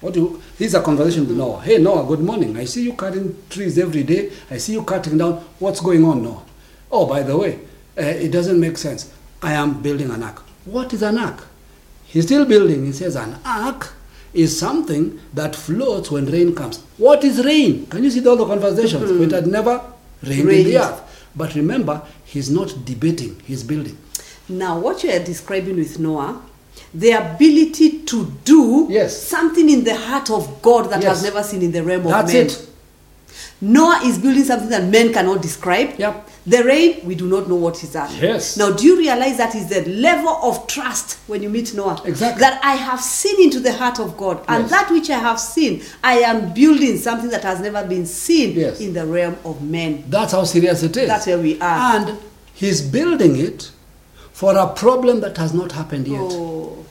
What 0.00 0.14
do 0.14 0.20
you, 0.20 0.42
this 0.56 0.68
is 0.68 0.74
a 0.74 0.80
conversation 0.82 1.26
with 1.26 1.36
Noah. 1.36 1.60
Hey 1.60 1.78
Noah, 1.78 2.06
good 2.06 2.20
morning. 2.20 2.56
I 2.56 2.64
see 2.66 2.84
you 2.84 2.92
cutting 2.92 3.36
trees 3.50 3.78
every 3.78 4.04
day. 4.04 4.30
I 4.48 4.58
see 4.58 4.74
you 4.74 4.84
cutting 4.84 5.18
down. 5.18 5.44
What's 5.58 5.80
going 5.80 6.04
on, 6.04 6.22
Noah? 6.22 6.42
Oh, 6.90 7.06
by 7.06 7.24
the 7.24 7.36
way, 7.36 7.58
uh, 7.98 8.02
it 8.02 8.30
doesn't 8.30 8.60
make 8.60 8.78
sense. 8.78 9.12
I 9.42 9.54
am 9.54 9.82
building 9.82 10.10
an 10.10 10.22
ark. 10.22 10.44
What 10.66 10.92
is 10.92 11.02
an 11.02 11.18
ark? 11.18 11.44
He's 12.04 12.26
still 12.26 12.46
building. 12.46 12.86
He 12.86 12.92
says 12.92 13.16
an 13.16 13.38
ark 13.44 13.92
is 14.32 14.56
something 14.56 15.18
that 15.34 15.56
floats 15.56 16.12
when 16.12 16.26
rain 16.26 16.54
comes. 16.54 16.78
What 16.96 17.24
is 17.24 17.44
rain? 17.44 17.86
Can 17.86 18.04
you 18.04 18.10
see 18.10 18.24
all 18.24 18.36
the 18.36 18.46
conversations? 18.46 19.10
It 19.10 19.32
had 19.32 19.48
never 19.48 19.82
rained 20.22 20.48
in 20.48 20.64
the 20.64 20.78
earth. 20.78 21.28
But 21.34 21.56
remember, 21.56 22.02
he's 22.24 22.50
not 22.50 22.84
debating. 22.84 23.40
He's 23.44 23.64
building. 23.64 23.98
Now, 24.48 24.78
what 24.78 25.02
you 25.02 25.10
are 25.10 25.18
describing 25.18 25.76
with 25.76 25.98
Noah, 25.98 26.40
the 26.94 27.10
ability 27.12 28.00
to 28.06 28.30
do 28.44 28.86
Yes. 28.90 29.16
something 29.22 29.68
in 29.68 29.84
the 29.84 29.94
heart 29.94 30.30
of 30.30 30.62
God 30.62 30.90
that 30.90 31.02
Yes. 31.02 31.16
has 31.16 31.22
never 31.24 31.42
seen 31.42 31.62
in 31.62 31.72
the 31.72 31.82
realm 31.82 32.02
of 32.06 32.10
That's 32.12 32.32
men. 32.32 32.46
it. 32.46 32.64
Noah 33.60 34.00
is 34.04 34.18
building 34.18 34.44
something 34.44 34.68
that 34.68 34.84
men 34.84 35.12
cannot 35.12 35.42
describe. 35.42 35.90
Yep. 35.98 36.28
The 36.46 36.62
rain, 36.64 37.00
we 37.04 37.14
do 37.16 37.26
not 37.26 37.48
know 37.48 37.56
what 37.56 37.82
is 37.82 37.90
that. 37.90 38.10
Yes. 38.22 38.56
Now, 38.56 38.70
do 38.70 38.86
you 38.86 38.96
realize 38.96 39.36
that 39.36 39.54
is 39.54 39.66
the 39.66 39.84
level 39.90 40.38
of 40.42 40.66
trust 40.68 41.18
when 41.26 41.42
you 41.42 41.50
meet 41.50 41.74
Noah? 41.74 42.00
Exactly. 42.04 42.40
That 42.40 42.60
I 42.64 42.76
have 42.76 43.00
seen 43.00 43.42
into 43.42 43.58
the 43.60 43.72
heart 43.72 43.98
of 43.98 44.16
God, 44.16 44.38
and 44.48 44.62
Yes. 44.62 44.70
that 44.70 44.90
which 44.90 45.10
I 45.10 45.18
have 45.18 45.40
seen, 45.40 45.82
I 46.02 46.20
am 46.20 46.52
building 46.54 46.98
something 46.98 47.30
that 47.30 47.42
has 47.42 47.58
never 47.60 47.82
been 47.84 48.06
seen 48.06 48.52
Yes. 48.56 48.78
in 48.80 48.94
the 48.94 49.04
realm 49.04 49.36
of 49.44 49.60
men. 49.60 50.04
That's 50.08 50.32
how 50.32 50.44
serious 50.44 50.82
it 50.84 50.96
is. 50.96 51.08
That's 51.08 51.26
where 51.26 51.38
we 51.38 51.60
are. 51.60 51.96
And 51.96 52.16
he's 52.54 52.80
building 52.80 53.36
it 53.36 53.70
for 54.38 54.56
a 54.56 54.66
problem 54.68 55.18
that 55.20 55.36
has 55.36 55.52
not 55.52 55.72
happened 55.72 56.06
yet. 56.06 56.20
Oh. 56.22 56.84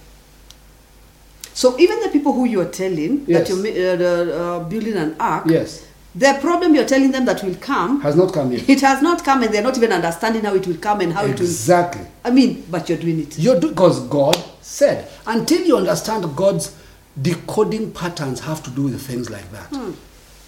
So 1.53 1.79
even 1.79 2.01
the 2.01 2.09
people 2.09 2.33
who 2.33 2.43
you're 2.45 2.65
telling 2.69 3.23
Yes. 3.25 3.47
that 3.47 3.55
you're 3.55 3.95
uh, 3.95 4.57
uh, 4.57 4.59
building 4.71 4.95
an 4.97 5.15
ark, 5.19 5.45
Yes. 5.47 5.85
the 6.13 6.37
problem 6.41 6.75
you're 6.75 6.85
telling 6.93 7.11
them 7.13 7.23
that 7.25 7.41
will 7.45 7.55
come, 7.55 8.01
Has 8.01 8.15
not 8.17 8.33
come 8.33 8.51
yet. 8.51 8.67
it 8.69 8.81
has 8.81 9.01
not 9.01 9.23
come, 9.23 9.43
and 9.43 9.53
they're 9.53 9.63
not 9.63 9.77
even 9.77 9.93
understanding 9.93 10.43
how 10.43 10.53
it 10.55 10.67
will 10.67 10.75
come 10.77 10.99
and 11.01 11.13
how 11.13 11.23
it 11.23 11.39
will. 11.39 11.45
Exactly. 11.45 12.05
I 12.25 12.31
mean, 12.31 12.65
but 12.69 12.89
you're 12.89 12.97
doing 12.97 13.21
it. 13.21 13.39
You're 13.39 13.59
doing 13.61 13.73
because 13.73 14.01
God 14.09 14.35
said. 14.61 15.07
Until 15.25 15.61
you 15.65 15.77
understand 15.77 16.25
God's 16.35 16.75
decoding 17.21 17.91
patterns 17.93 18.41
have 18.41 18.61
to 18.63 18.69
do 18.71 18.83
with 18.83 19.01
things 19.01 19.29
like 19.29 19.49
that. 19.53 19.69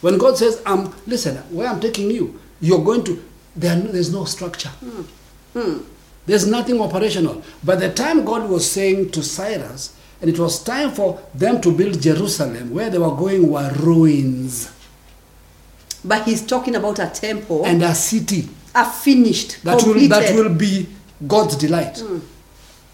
When 0.02 0.18
God 0.18 0.38
says, 0.38 0.62
um, 0.66 0.94
listen, 1.08 1.38
where 1.56 1.68
I'm 1.70 1.80
taking 1.80 2.12
you, 2.12 2.40
you're 2.62 2.84
going 2.84 3.04
to, 3.06 3.24
there, 3.56 3.76
no- 3.78 3.90
there's 3.92 4.12
no 4.12 4.26
structure. 4.26 4.72
There's 6.30 6.48
nothing 6.48 6.80
operational. 6.80 7.44
By 7.64 7.76
the 7.76 7.92
time 7.92 8.24
God 8.24 8.50
was 8.50 8.70
saying 8.70 9.12
to 9.12 9.24
Cyrus, 9.24 9.96
and 10.22 10.30
it 10.30 10.38
was 10.38 10.64
time 10.64 10.92
for 10.92 11.20
them 11.34 11.60
to 11.62 11.72
build 11.72 12.02
Jerusalem, 12.02 12.72
where 12.72 12.90
they 12.90 12.98
were 13.00 13.16
going 13.16 13.50
were 13.50 13.72
ruins 13.80 14.72
But 16.04 16.24
he's 16.24 16.46
talking 16.46 16.76
about 16.76 17.00
a 17.00 17.08
temple, 17.08 17.66
and 17.66 17.84
a 17.84 17.94
city 17.96 18.48
a 18.76 18.86
finished, 18.86 19.64
that 19.64 19.84
will, 19.84 20.08
that 20.08 20.36
will 20.36 20.54
be 20.54 20.88
God's 21.28 21.56
delight. 21.56 22.00
Hmm. 22.00 22.20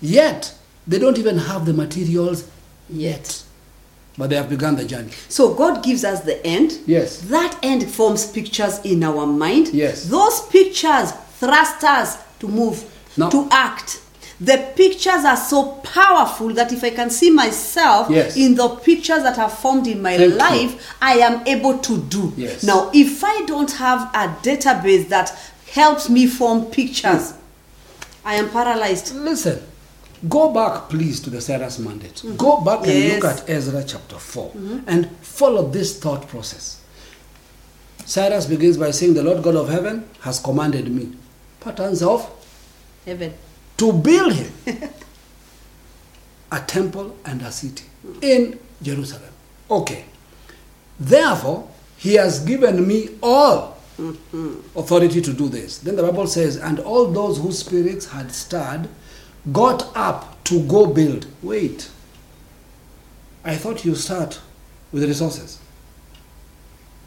Yet, 0.01 0.55
they 0.87 0.99
don't 0.99 1.17
even 1.17 1.37
have 1.37 1.65
the 1.65 1.73
materials 1.73 2.49
Yet. 2.89 3.43
but 4.17 4.29
they 4.29 4.35
have 4.37 4.49
begun 4.49 4.75
the 4.75 4.85
journey. 4.85 5.11
So 5.27 5.53
God 5.53 5.83
gives 5.83 6.03
us 6.05 6.21
the 6.21 6.45
end. 6.45 6.79
Yes. 6.85 7.21
That 7.21 7.57
end 7.61 7.89
forms 7.89 8.31
pictures 8.31 8.79
in 8.85 9.03
our 9.03 9.25
mind. 9.25 9.69
Yes. 9.73 10.05
Those 10.07 10.41
pictures 10.47 11.11
thrust 11.39 11.83
us 11.83 12.17
to 12.39 12.47
move, 12.47 12.83
Now- 13.17 13.29
to 13.29 13.47
act. 13.51 13.99
The 14.41 14.57
pictures 14.75 15.23
are 15.23 15.37
so 15.37 15.63
powerful 15.81 16.49
that 16.55 16.73
if 16.73 16.83
I 16.83 16.89
can 16.89 17.09
see 17.09 17.29
myself 17.29 18.09
Yes. 18.09 18.35
in 18.35 18.55
the 18.55 18.67
pictures 18.67 19.23
that 19.23 19.39
are 19.39 19.49
formed 19.49 19.87
in 19.87 20.01
my 20.01 20.17
Thank 20.17 20.33
you. 20.33 20.37
life, 20.37 20.93
I 21.01 21.13
am 21.19 21.41
able 21.47 21.77
to 21.77 21.97
do. 21.99 22.33
Yes. 22.35 22.61
Now, 22.63 22.91
if 22.93 23.23
I 23.23 23.45
don't 23.45 23.71
have 23.73 24.09
a 24.13 24.35
database 24.43 25.07
that 25.07 25.33
helps 25.71 26.09
me 26.09 26.27
form 26.27 26.65
pictures, 26.65 27.33
I 28.25 28.35
am 28.35 28.49
paralyzed. 28.49 29.15
Listen, 29.15 29.61
go 30.27 30.49
back 30.51 30.89
please 30.89 31.21
to 31.21 31.29
the 31.29 31.39
Cyrus 31.39 31.79
mandate. 31.79 32.15
Mm-hmm. 32.15 32.35
Go 32.35 32.59
back 32.59 32.79
and 32.79 32.87
Yes. 32.87 33.23
look 33.23 33.31
at 33.31 33.49
Ezra 33.49 33.83
chapter 33.87 34.17
4 34.17 34.49
mm-hmm. 34.49 34.79
and 34.87 35.09
follow 35.21 35.69
this 35.69 35.97
thought 35.97 36.27
process. 36.27 36.79
Cyrus 38.05 38.45
begins 38.47 38.77
by 38.77 38.91
saying, 38.91 39.13
The 39.13 39.23
Lord 39.23 39.41
God 39.43 39.55
of 39.55 39.69
heaven 39.69 40.05
has 40.21 40.39
commanded 40.39 40.91
me. 40.91 41.13
Patterns 41.61 42.03
of 42.03 42.29
Heaven. 43.05 43.33
to 43.77 43.93
build 43.93 44.33
him 44.33 44.51
a 46.51 46.59
temple 46.61 47.15
and 47.25 47.41
a 47.41 47.51
city 47.51 47.85
in 48.21 48.59
Jerusalem. 48.81 49.31
Okay. 49.69 50.05
Therefore, 50.99 51.69
he 51.97 52.13
has 52.15 52.39
given 52.39 52.87
me 52.87 53.09
all 53.21 53.77
authority 54.75 55.21
to 55.21 55.33
do 55.33 55.49
this. 55.49 55.79
Then 55.79 55.95
the 55.95 56.03
Bible 56.03 56.27
says, 56.27 56.57
and 56.57 56.79
all 56.79 57.07
those 57.11 57.37
whose 57.37 57.59
spirits 57.59 58.07
had 58.07 58.31
stirred 58.31 58.87
got 59.51 59.95
up 59.95 60.43
to 60.45 60.61
go 60.67 60.85
build. 60.87 61.27
Wait. 61.41 61.89
I 63.43 63.55
thought 63.55 63.85
you 63.85 63.95
start 63.95 64.41
with 64.91 65.01
the 65.01 65.07
resources. 65.07 65.59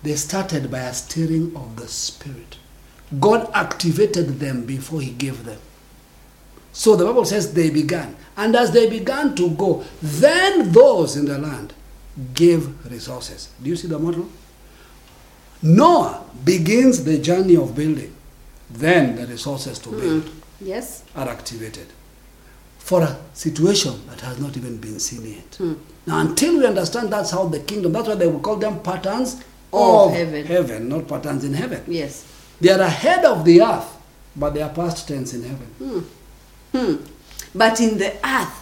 They 0.03 0.15
started 0.15 0.71
by 0.71 0.81
a 0.81 0.95
stirring 0.95 1.57
of 1.57 1.77
the 1.77 1.89
spirit. 1.89 2.57
God 3.19 3.51
activated 3.53 4.39
them 4.39 4.65
before 4.65 5.01
he 5.01 5.11
gave 5.11 5.45
them. 5.45 5.59
So 6.79 6.95
the 6.95 7.05
Bible 7.05 7.25
says 7.25 7.53
they 7.55 7.71
began. 7.71 8.15
And 8.37 8.55
as 8.55 8.71
they 8.71 8.89
began 8.89 9.35
to 9.35 9.51
go, 9.51 9.85
then 10.01 10.71
those 10.71 11.17
in 11.17 11.25
the 11.25 11.37
land 11.37 11.75
gave 12.35 12.69
resources. 12.89 13.49
Do 13.61 13.69
you 13.69 13.75
see 13.75 13.89
the 13.89 13.99
model? 13.99 14.29
Noah 15.61 16.23
begins 16.45 17.03
the 17.03 17.19
journey 17.19 17.57
of 17.57 17.75
building. 17.75 18.15
Then 18.71 19.17
the 19.17 19.27
resources 19.27 19.81
to 19.81 19.89
build 19.91 20.23
mm-hmm. 20.23 20.67
Yes. 20.69 21.03
are 21.17 21.29
activated 21.29 21.89
for 22.79 23.03
a 23.03 23.17
situation 23.35 23.95
that 24.11 24.21
has 24.21 24.39
not 24.39 24.57
even 24.57 24.77
been 24.77 25.01
seen 25.01 25.27
yet. 25.35 25.57
Hmm. 25.57 25.75
Now, 26.07 26.21
until 26.21 26.59
we 26.59 26.67
understand 26.67 27.13
that's 27.13 27.33
how 27.33 27.47
the 27.47 27.59
kingdom, 27.59 27.91
that's 27.91 28.07
why 28.07 28.15
they 28.15 28.29
will 28.29 28.39
call 28.39 28.55
them 28.57 28.79
patterns 28.85 29.35
Of 29.73 30.11
of, 30.11 30.13
heaven. 30.13 30.47
heaven, 30.47 30.89
not 30.89 31.09
patterns 31.09 31.43
in 31.43 31.55
heaven. 31.55 31.83
Yes. 31.89 32.25
They 32.61 32.71
are 32.71 32.81
ahead 32.81 33.25
of 33.25 33.45
the 33.45 33.63
earth, 33.63 33.97
but 34.37 34.55
they 34.55 34.63
are 34.63 34.71
past 34.71 35.09
tense 35.09 35.35
in 35.35 35.43
heaven. 35.43 35.67
Hmm. 35.79 36.01
Hmm. 36.79 36.95
But 37.55 37.81
in 37.81 37.99
the 37.99 38.13
earth, 38.25 38.55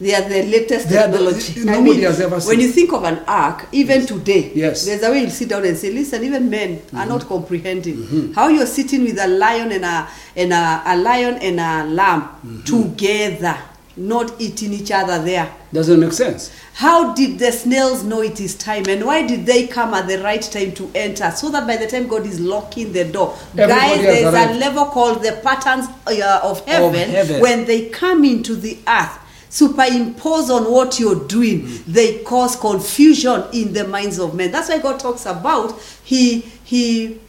they 0.00 0.14
are 0.14 0.26
the 0.26 0.42
latest 0.44 0.88
They 0.88 0.96
are 0.96 1.08
the- 1.08 1.18
technology. 1.18 1.60
nobody 1.64 2.00
has 2.02 2.20
ever 2.20 2.40
When 2.40 2.58
you 2.60 2.68
think 2.68 2.92
of 2.92 3.04
an 3.04 3.18
ark, 3.26 3.66
even 3.72 4.06
today, 4.06 4.50
Yes. 4.54 4.86
there's 4.86 5.02
a 5.02 5.10
way 5.10 5.20
you 5.24 5.30
sit 5.30 5.50
down 5.50 5.64
and 5.66 5.76
say, 5.76 5.90
listen, 5.92 6.24
even 6.24 6.48
men 6.48 6.80
are 6.94 7.00
mm-hmm. 7.00 7.08
not 7.10 7.26
comprehending 7.28 7.96
mm-hmm. 7.96 8.32
how 8.32 8.48
you're 8.48 8.66
sitting 8.66 9.04
with 9.04 9.18
a 9.18 9.26
lion 9.28 9.72
and 9.72 9.84
a 9.84 10.08
and 10.36 10.52
a, 10.54 10.82
a 10.86 10.96
lion 10.96 11.34
and 11.42 11.60
a 11.60 11.84
lamb 11.92 12.22
mm-hmm. 12.22 12.62
together, 12.62 13.56
not 14.00 14.40
eating 14.40 14.72
each 14.72 14.90
other 14.90 15.22
there. 15.22 15.54
Doesn't 15.72 16.00
make 16.00 16.12
sense. 16.12 16.50
How 16.74 17.12
did 17.14 17.38
the 17.38 17.52
snails 17.52 18.02
know 18.02 18.22
it 18.22 18.40
is 18.40 18.56
time, 18.56 18.84
and 18.88 19.04
why 19.04 19.26
did 19.26 19.44
they 19.46 19.66
come 19.66 19.92
at 19.94 20.08
the 20.08 20.18
right 20.22 20.42
time 20.42 20.72
to 20.72 20.90
enter? 20.94 21.30
So 21.32 21.50
that 21.50 21.66
by 21.66 21.76
the 21.76 21.86
time 21.86 22.08
God 22.08 22.26
is 22.26 22.40
locking 22.40 22.92
the 22.92 23.04
door, 23.04 23.36
Everybody 23.56 23.70
guys, 23.70 24.02
there's 24.02 24.56
a 24.56 24.58
level 24.58 24.86
called 24.86 25.22
the 25.22 25.32
patterns 25.44 25.86
uh, 26.06 26.40
of, 26.42 26.64
heaven, 26.66 27.10
heaven. 27.10 27.40
When 27.40 27.66
they 27.66 27.90
come 27.90 28.24
into 28.24 28.54
the 28.56 28.78
earth, 28.88 29.18
superimpose 29.50 30.48
on 30.50 30.70
what 30.72 30.98
you're 30.98 31.26
doing, 31.28 31.68
they 31.86 32.22
cause 32.24 32.56
confusion 32.56 33.44
in 33.52 33.72
the 33.72 33.86
minds 33.86 34.18
of 34.18 34.34
men. 34.34 34.50
That's 34.50 34.70
why 34.70 34.78
God 34.78 34.98
talks 34.98 35.26
about 35.26 35.78
He 36.04 36.40
He. 36.64 37.20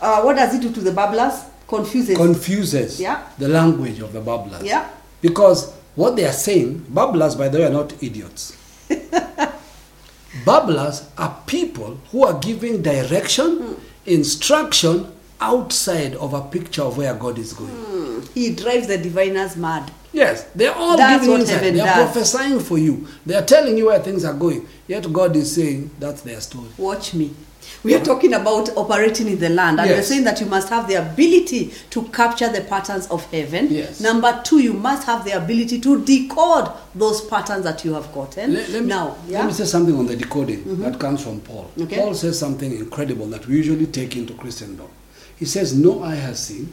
Uh, 0.00 0.22
what 0.22 0.36
does 0.36 0.52
He 0.54 0.60
do 0.60 0.72
to 0.72 0.80
the 0.80 0.92
babblers? 0.92 1.44
Confuses. 1.68 2.16
confuses 2.16 3.00
Yeah. 3.00 3.26
the 3.38 3.48
language 3.48 3.98
of 3.98 4.12
the 4.12 4.20
babblers. 4.20 4.62
Yeah. 4.62 4.88
Because 5.20 5.75
what 5.96 6.14
they 6.16 6.24
are 6.24 6.32
saying, 6.32 6.86
babblers, 6.88 7.34
by 7.34 7.48
the 7.48 7.58
way, 7.58 7.64
are 7.64 7.70
not 7.70 8.00
idiots. 8.02 8.56
babblers 10.44 11.08
are 11.18 11.36
people 11.46 11.98
who 12.12 12.24
are 12.24 12.38
giving 12.38 12.82
direction, 12.82 13.58
Hmm. 13.58 13.72
instruction 14.06 15.12
outside 15.40 16.14
of 16.16 16.32
a 16.34 16.40
picture 16.42 16.82
of 16.82 16.96
where 16.96 17.14
God 17.14 17.38
is 17.38 17.52
going. 17.52 18.22
he 18.34 18.54
drives 18.54 18.86
the 18.86 18.96
diviners 18.98 19.56
mad. 19.56 19.90
Yes, 20.12 20.44
they're 20.54 20.74
all 20.74 20.96
That's 20.96 21.22
giving 21.26 21.40
insight. 21.40 21.60
They 21.60 21.80
are 21.80 21.84
does. 21.84 22.10
prophesying 22.12 22.60
for 22.60 22.78
you. 22.78 23.06
They 23.26 23.34
are 23.34 23.44
telling 23.44 23.76
you 23.76 23.86
where 23.86 23.98
things 23.98 24.24
are 24.24 24.32
going. 24.32 24.66
Yet 24.88 25.12
God 25.12 25.36
is 25.36 25.54
saying 25.54 25.90
that's 25.98 26.22
their 26.22 26.40
story. 26.40 26.68
Watch 26.78 27.12
me. 27.12 27.34
We 27.82 27.94
are 27.94 28.04
talking 28.04 28.34
about 28.34 28.70
operating 28.76 29.28
in 29.28 29.38
the 29.38 29.48
land, 29.48 29.78
and 29.80 29.88
we're 29.90 30.02
saying 30.02 30.24
that 30.24 30.40
you 30.40 30.46
must 30.46 30.68
have 30.70 30.88
the 30.88 30.94
ability 30.94 31.72
to 31.90 32.02
capture 32.08 32.48
the 32.50 32.62
patterns 32.62 33.06
of 33.08 33.24
heaven. 33.30 33.68
Yes. 33.70 34.00
Number 34.00 34.40
two, 34.44 34.58
you 34.60 34.72
must 34.72 35.06
have 35.06 35.24
the 35.24 35.32
ability 35.32 35.80
to 35.82 36.04
decode 36.04 36.68
those 36.94 37.20
patterns 37.26 37.64
that 37.64 37.84
you 37.84 37.94
have 37.94 38.12
gotten. 38.12 38.54
Let, 38.54 38.68
let 38.70 38.82
me, 38.82 38.88
now, 38.88 39.08
let 39.08 39.28
yeah, 39.28 39.38
Mm-hmm. 39.38 39.46
me 39.48 39.52
say 39.52 39.64
something 39.66 39.96
on 39.96 40.06
the 40.06 40.16
decoding 40.16 40.80
that 40.82 40.98
comes 40.98 41.22
from 41.22 41.40
Paul. 41.40 41.70
Okay. 41.80 41.96
Paul 41.96 42.14
says 42.14 42.38
something 42.38 42.72
incredible 42.72 43.26
that 43.26 43.46
we 43.46 43.56
usually 43.56 43.86
take 43.86 44.16
into 44.16 44.34
Christendom. 44.34 44.88
He 45.36 45.44
says, 45.44 45.74
No 45.76 46.02
eye 46.02 46.14
has 46.16 46.44
seen, 46.44 46.72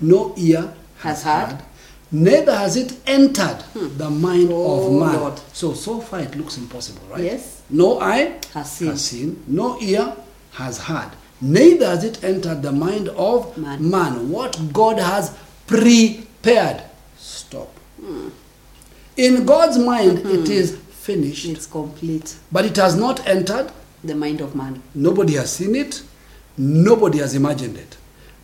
no 0.00 0.32
ear 0.38 0.72
Has 0.98 1.22
has, 1.22 1.22
heard. 1.50 1.56
heard, 1.56 1.64
neither 2.12 2.56
has 2.56 2.76
it 2.76 2.96
entered 3.06 3.58
the 3.74 4.08
mind 4.08 4.48
Oh, 4.52 4.86
of 4.86 5.00
man. 5.00 5.20
Lord. 5.20 5.38
So, 5.52 5.74
so 5.74 6.00
far 6.00 6.20
it 6.20 6.34
looks 6.36 6.56
impossible, 6.56 7.02
right? 7.08 7.24
Yes. 7.24 7.62
No 7.68 8.00
eye 8.00 8.38
Has 8.54 8.70
seen. 8.72 8.96
seen, 8.96 9.44
no 9.48 9.78
ear 9.82 10.14
has 10.56 10.78
heard, 10.78 11.10
neither 11.40 11.86
has 11.86 12.02
it 12.04 12.22
entered 12.24 12.62
the 12.62 12.72
mind 12.72 13.08
of 13.10 13.56
Man. 13.58 13.90
man. 13.90 14.30
What 14.30 14.72
God 14.72 14.98
has 14.98 15.36
prepared. 15.66 16.82
Stop. 17.16 17.68
Hmm. 18.00 18.28
In 19.16 19.44
God's 19.46 19.78
mind, 19.78 20.18
it 20.20 20.46
hmm. 20.46 20.52
is 20.52 20.76
finished. 20.76 21.46
it's 21.46 21.66
complete. 21.66 22.36
But 22.50 22.64
it 22.64 22.76
has 22.76 22.96
not 22.96 23.26
entered. 23.26 23.70
The 24.02 24.14
mind 24.14 24.40
of 24.40 24.54
man. 24.54 24.82
Nobody 24.94 25.34
has 25.34 25.52
seen 25.52 25.74
it. 25.74 26.02
Nobody 26.56 27.18
has 27.18 27.34
imagined 27.34 27.76
it. 27.76 27.96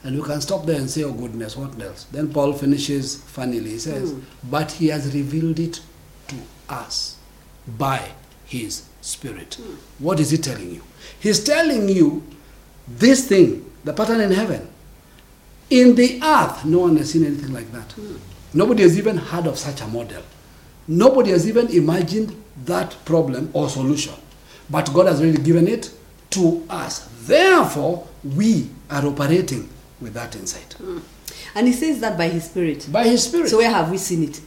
And 0.05 0.17
we 0.17 0.23
can 0.27 0.41
stop 0.41 0.67
there 0.67 0.77
and 0.79 0.91
say, 0.91 1.05
oh 1.05 1.13
goodness, 1.13 1.57
what 1.57 1.81
else? 1.81 2.05
Then 2.05 2.33
Paul 2.33 2.53
finishes 2.53 3.23
funnily. 3.23 3.71
He 3.71 3.79
says, 3.79 4.13
hmm. 4.13 4.21
but 4.51 4.73
he 4.73 4.89
has 4.89 5.15
revealed 5.15 5.59
it 5.59 5.81
to 6.29 6.37
us 6.69 7.17
by 7.79 8.11
his 8.45 8.89
spirit. 9.01 9.59
What 9.99 10.21
is 10.21 10.31
he 10.31 10.37
telling 10.39 10.75
you? 10.75 10.83
He's 11.23 11.43
telling 11.45 11.89
you 11.89 12.25
this 12.89 13.29
thing, 13.29 13.71
the 13.85 13.93
pattern 13.93 14.21
in 14.21 14.33
heaven. 14.33 14.69
In 15.71 15.95
the 15.95 16.21
earth, 16.21 16.65
no 16.65 16.81
one 16.81 16.97
has 16.97 17.13
seen 17.13 17.25
anything 17.25 17.53
like 17.53 17.71
that. 17.71 17.95
Nobody 18.53 18.83
has 18.83 18.99
even 18.99 19.17
heard 19.19 19.47
of 19.47 19.57
such 19.57 19.81
a 19.83 19.87
model. 19.87 20.23
Nobody 20.89 21.31
has 21.31 21.47
even 21.49 21.69
imagined 21.69 22.35
that 22.65 22.97
problem 23.05 23.51
or 23.53 23.69
solution. 23.69 24.15
But 24.69 24.93
God 24.93 25.07
has 25.07 25.23
really 25.23 25.41
given 25.41 25.69
it 25.69 25.93
to 26.31 26.67
us. 26.69 27.09
Therefore, 27.23 28.09
we 28.25 28.69
are 28.91 29.07
operating 29.07 29.69
with 30.01 30.15
that 30.15 30.35
insight. 30.35 30.73
Hmm. 30.75 30.99
And 31.55 31.69
he 31.69 31.73
says 31.73 32.01
that 32.01 32.19
by 32.19 32.29
his 32.29 32.45
spirit. 32.45 32.89
By 32.91 33.05
His 33.05 33.23
Spirit. 33.25 33.49
So 33.49 33.59
where 33.59 33.71
have 33.71 33.91
we 33.93 33.99
seen 33.99 34.25
it? 34.25 34.41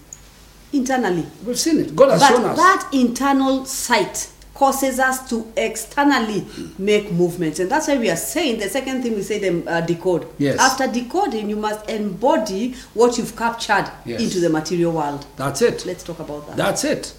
Internally. 0.74 1.26
We've 1.46 1.58
seen 1.58 1.80
it. 1.80 1.96
God 1.96 2.12
has 2.12 2.20
But 2.20 2.28
shown 2.30 2.46
us. 2.46 2.58
that 2.58 2.90
internal 2.92 3.66
sight 3.66 4.30
causes 4.56 5.00
us 5.00 5.30
to 5.30 5.46
externally 5.58 6.46
make 6.80 7.12
movements. 7.12 7.60
And 7.60 7.70
that's 7.70 7.88
why 7.88 7.98
we 7.98 8.10
are 8.10 8.16
saying 8.16 8.60
the 8.60 8.70
second 8.70 9.04
thing 9.04 9.14
we 9.14 9.22
say 9.22 9.38
them 9.38 9.64
uh, 9.68 9.82
decode. 9.82 10.28
Yes. 10.40 10.58
After 10.60 10.88
decoding, 10.92 11.50
you 11.50 11.58
must 11.58 11.88
embody 11.90 12.74
what 12.96 13.18
you've 13.18 13.36
captured 13.36 13.92
Yes. 14.06 14.22
into 14.22 14.40
the 14.40 14.50
material 14.50 14.94
world. 14.94 15.28
That's 15.36 15.62
it. 15.62 15.86
Let's 15.86 16.04
talk 16.04 16.20
about 16.20 16.48
that. 16.48 16.58
That's 16.58 16.84
it. 16.86 17.14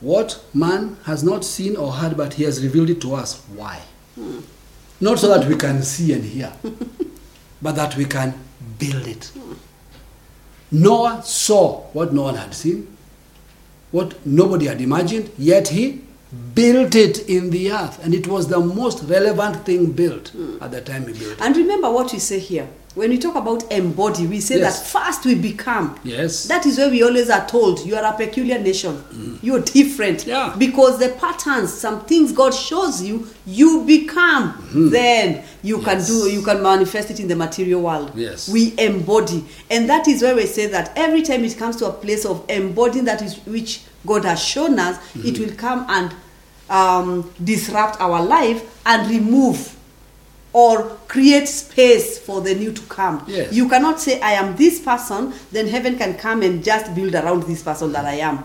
What 0.00 0.42
man 0.54 0.96
has 1.04 1.24
not 1.24 1.44
seen 1.44 1.76
or 1.76 1.90
heard, 1.92 2.16
but 2.16 2.34
he 2.34 2.44
has 2.44 2.62
revealed 2.62 2.90
it 2.90 3.00
to 3.02 3.14
us. 3.14 3.42
Why? 3.54 3.80
Not 5.00 5.18
so 5.18 5.28
that 5.28 5.46
we 5.48 5.56
can 5.56 5.82
see 5.82 6.12
and 6.12 6.24
hear, 6.24 6.52
but 7.62 7.72
that 7.76 7.96
we 7.96 8.04
can 8.04 8.32
build 8.78 9.06
it. 9.06 9.32
Noah 10.70 11.22
saw 11.24 11.82
what 11.92 12.12
no 12.12 12.22
one 12.22 12.34
had 12.36 12.54
seen, 12.54 12.95
what 13.96 14.26
nobody 14.26 14.66
had 14.66 14.80
imagined, 14.80 15.30
yet 15.38 15.68
he 15.68 16.02
built 16.54 16.94
it 16.94 17.28
in 17.28 17.50
the 17.50 17.72
earth. 17.72 18.02
And 18.04 18.12
it 18.14 18.26
was 18.26 18.48
the 18.48 18.60
most 18.60 19.02
relevant 19.04 19.64
thing 19.64 19.92
built 19.92 20.28
hmm. 20.28 20.58
at 20.60 20.70
the 20.70 20.80
time 20.82 21.06
he 21.06 21.12
built 21.18 21.32
it. 21.32 21.40
And 21.40 21.56
remember 21.56 21.90
what 21.90 22.12
we 22.12 22.18
say 22.18 22.38
here. 22.38 22.68
When 22.96 23.10
we 23.10 23.18
talk 23.18 23.34
about 23.36 23.70
embody, 23.70 24.26
we 24.26 24.40
say 24.40 24.58
Yes. 24.58 24.80
that 24.80 24.86
first 24.88 25.26
we 25.26 25.34
become. 25.34 26.00
Yes. 26.02 26.44
That 26.44 26.64
is 26.64 26.78
where 26.78 26.88
we 26.88 27.02
always 27.02 27.28
are 27.28 27.46
told 27.46 27.84
you 27.84 27.94
are 27.94 28.02
a 28.04 28.16
peculiar 28.16 28.58
nation. 28.58 29.38
You're 29.42 29.60
different. 29.60 30.20
Mm. 30.20 30.26
Yeah. 30.28 30.54
Because 30.56 30.98
the 30.98 31.10
patterns, 31.10 31.74
some 31.74 32.00
things 32.06 32.32
God 32.32 32.54
shows 32.54 33.02
you, 33.02 33.26
you 33.46 33.84
become. 33.86 34.54
Then 34.90 35.44
you 35.62 35.82
can 35.82 35.98
Mm-hmm. 35.98 36.06
Do, 36.06 36.30
you 36.30 36.40
can 36.42 36.62
manifest 36.62 37.10
it 37.10 37.20
in 37.20 37.28
the 37.28 37.36
material 37.36 37.82
world. 37.82 38.12
Yes. 38.14 38.48
We 38.48 38.72
embody. 38.78 39.44
And 39.70 39.90
that 39.90 40.08
is 40.08 40.22
where 40.22 40.34
we 40.34 40.46
say 40.46 40.66
that 40.68 40.92
every 40.96 41.20
time 41.20 41.44
it 41.44 41.58
comes 41.58 41.76
to 41.76 41.86
a 41.88 41.92
place 41.92 42.24
of 42.24 42.46
embodying 42.48 43.04
that 43.04 43.20
is 43.20 43.36
which 43.46 43.82
God 44.06 44.24
has 44.24 44.42
shown 44.42 44.78
us, 44.78 44.96
Mm-hmm. 44.96 45.28
it 45.28 45.38
will 45.38 45.54
come 45.54 45.84
and 45.90 46.14
um, 46.70 47.30
disrupt 47.44 48.00
our 48.00 48.22
life 48.24 48.80
and 48.86 49.06
remove 49.10 49.75
or 50.56 50.84
create 51.06 51.46
space 51.46 52.18
for 52.18 52.40
the 52.40 52.54
new 52.54 52.72
to 52.72 52.80
come. 52.86 53.22
Yes. 53.28 53.52
You 53.52 53.68
cannot 53.68 54.00
say, 54.00 54.18
I 54.22 54.32
am 54.32 54.56
this 54.56 54.80
person, 54.80 55.34
then 55.52 55.66
heaven 55.68 55.98
can 55.98 56.14
come 56.16 56.40
and 56.40 56.64
just 56.64 56.94
build 56.94 57.14
around 57.14 57.42
this 57.42 57.62
person 57.62 57.92
that 57.92 58.06
I 58.06 58.14
am. 58.14 58.42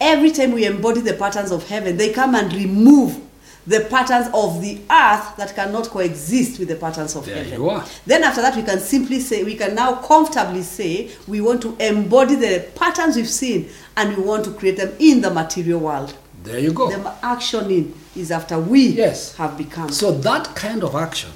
Every 0.00 0.30
time 0.30 0.52
we 0.52 0.64
embody 0.64 1.00
the 1.00 1.14
patterns 1.14 1.50
of 1.50 1.66
heaven, 1.68 1.96
they 1.96 2.12
come 2.12 2.36
and 2.36 2.52
remove 2.54 3.20
the 3.66 3.80
patterns 3.90 4.28
of 4.32 4.60
the 4.62 4.76
earth 4.88 5.36
that 5.36 5.52
cannot 5.56 5.88
coexist 5.88 6.60
with 6.60 6.68
the 6.68 6.76
patterns 6.76 7.16
of 7.16 7.26
There 7.26 7.34
heaven. 7.34 7.52
you 7.54 7.68
are. 7.68 7.84
Then 8.06 8.22
after 8.22 8.40
that, 8.40 8.54
we 8.54 8.62
can 8.62 8.78
simply 8.78 9.18
say, 9.18 9.42
we 9.42 9.56
can 9.56 9.74
now 9.74 9.96
comfortably 10.02 10.62
say, 10.62 11.10
we 11.26 11.40
want 11.40 11.62
to 11.62 11.76
embody 11.80 12.36
the 12.36 12.68
patterns 12.76 13.16
we've 13.16 13.28
seen 13.28 13.68
and 13.96 14.16
we 14.16 14.22
want 14.22 14.44
to 14.44 14.52
create 14.52 14.76
them 14.76 14.92
in 15.00 15.20
the 15.20 15.30
material 15.30 15.80
world. 15.80 16.14
There 16.44 16.58
you 16.58 16.72
go. 16.72 16.90
The 16.90 16.98
actioning 17.22 17.92
is 18.14 18.30
after 18.30 18.58
we 18.58 18.88
Yes. 18.88 19.34
have 19.36 19.56
become. 19.56 19.90
So 19.90 20.12
that 20.12 20.54
kind 20.54 20.84
of 20.84 20.94
action 20.94 21.30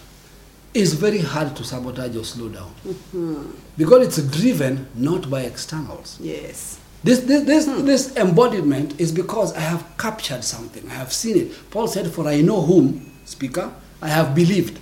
is 0.75 0.93
very 0.93 1.19
hard 1.21 1.57
to 1.57 1.65
sabotage 1.65 2.15
or 2.15 2.25
slow 2.25 2.49
down 2.51 2.71
mm-hmm. 2.87 3.51
because 3.79 4.07
it's 4.07 4.23
driven 4.39 4.87
not 4.95 5.29
by 5.31 5.41
externals. 5.43 6.19
yes. 6.21 6.79
This, 7.05 7.21
this, 7.21 7.45
this, 7.45 7.67
hmm. 7.67 7.87
this 7.87 8.17
embodiment 8.17 9.01
is 9.01 9.13
because 9.13 9.55
I 9.55 9.61
have 9.61 9.85
captured 9.99 10.43
something, 10.43 10.85
I 10.91 10.95
have 10.95 11.13
seen 11.13 11.37
it. 11.37 11.71
Paul 11.71 11.87
said, 11.87 12.11
For 12.11 12.27
I 12.27 12.41
know 12.41 12.61
whom, 12.61 13.13
speaker, 13.25 13.73
I 14.03 14.09
have 14.09 14.35
believed. 14.35 14.81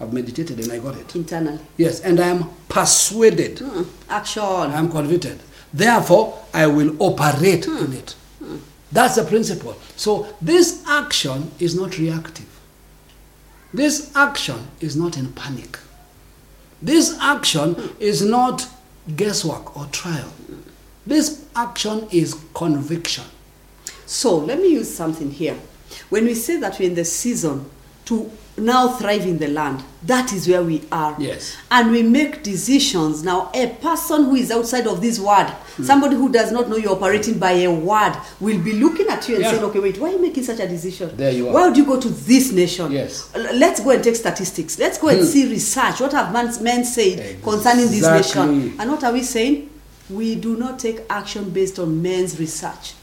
I've 0.00 0.12
meditated 0.12 0.58
and 0.58 0.72
I 0.72 0.80
got 0.80 0.96
it. 0.96 1.14
Internally. 1.14 1.60
Yes, 1.76 2.00
and 2.00 2.18
I 2.18 2.26
am 2.28 2.50
persuaded, 2.68 3.60
Hmm. 3.60 3.82
Action. 4.08 4.42
I 4.42 4.76
am 4.78 4.90
convicted. 4.90 5.38
Therefore, 5.72 6.36
I 6.52 6.66
will 6.66 6.96
operate 7.00 7.64
hmm. 7.66 7.84
in 7.84 7.92
it. 7.92 8.16
That's 8.92 9.16
the 9.16 9.24
principle. 9.24 9.76
So, 9.96 10.34
this 10.42 10.84
action 10.86 11.50
is 11.58 11.74
not 11.74 11.98
reactive. 11.98 12.48
This 13.72 14.14
action 14.16 14.68
is 14.80 14.96
not 14.96 15.16
in 15.16 15.32
panic. 15.32 15.78
This 16.82 17.16
action 17.20 17.76
is 18.00 18.22
not 18.22 18.66
guesswork 19.16 19.76
or 19.76 19.86
trial. 19.86 20.32
This 21.06 21.44
action 21.54 22.08
is 22.10 22.36
conviction. 22.54 23.24
So 24.06 24.36
let 24.36 24.58
me 24.58 24.72
use 24.72 24.92
something 24.92 25.30
here. 25.30 25.56
When 26.08 26.24
we 26.24 26.34
say 26.34 26.56
that 26.58 26.78
we're 26.78 26.88
in 26.88 26.94
the 26.94 27.04
season 27.04 27.70
to 28.06 28.30
now 28.60 28.88
thrive 28.88 29.22
in 29.26 29.38
the 29.38 29.48
land, 29.48 29.82
that 30.04 30.32
is 30.32 30.48
where 30.48 30.62
we 30.62 30.82
are. 30.92 31.14
Yes. 31.18 31.56
And 31.70 31.90
we 31.90 32.02
make 32.02 32.42
decisions. 32.42 33.22
Now, 33.22 33.50
a 33.54 33.68
person 33.68 34.24
who 34.26 34.34
is 34.36 34.50
outside 34.50 34.86
of 34.86 35.00
this 35.00 35.18
word, 35.18 35.46
Hmm. 35.76 35.84
somebody 35.84 36.16
who 36.16 36.28
does 36.30 36.50
not 36.52 36.68
know 36.68 36.76
you're 36.76 36.92
operating 36.92 37.38
by 37.38 37.52
a 37.52 37.70
word, 37.72 38.16
will 38.40 38.58
be 38.62 38.72
looking 38.74 39.08
at 39.08 39.28
you 39.28 39.36
and 39.36 39.44
Yeah. 39.44 39.50
saying, 39.52 39.64
okay, 39.64 39.78
wait, 39.78 39.98
why 40.00 40.08
are 40.08 40.12
you 40.12 40.22
making 40.22 40.44
such 40.44 40.60
a 40.60 40.66
decision? 40.68 41.10
There 41.16 41.32
you 41.32 41.48
are. 41.48 41.52
Why 41.54 41.66
would 41.68 41.76
you 41.76 41.84
go 41.84 42.00
to 42.00 42.08
this 42.08 42.52
nation? 42.52 42.92
Yes. 42.92 43.28
Let's 43.34 43.80
go 43.80 43.90
and 43.90 44.02
take 44.02 44.16
statistics. 44.16 44.78
Let's 44.78 44.98
go 44.98 45.08
and 45.08 45.26
see 45.26 45.48
research. 45.50 46.00
What 46.00 46.12
have 46.12 46.32
men, 46.32 46.52
men 46.62 46.84
said 46.84 47.42
concerning 47.42 47.88
this 47.90 48.02
nation? 48.02 48.74
And 48.78 48.90
what 48.90 49.04
are 49.04 49.12
we 49.12 49.22
saying? 49.22 49.68
We 50.08 50.34
do 50.34 50.56
not 50.56 50.78
take 50.80 51.02
action 51.08 51.50
based 51.50 51.78
on 51.78 52.02
men's 52.02 52.38
research. 52.40 52.94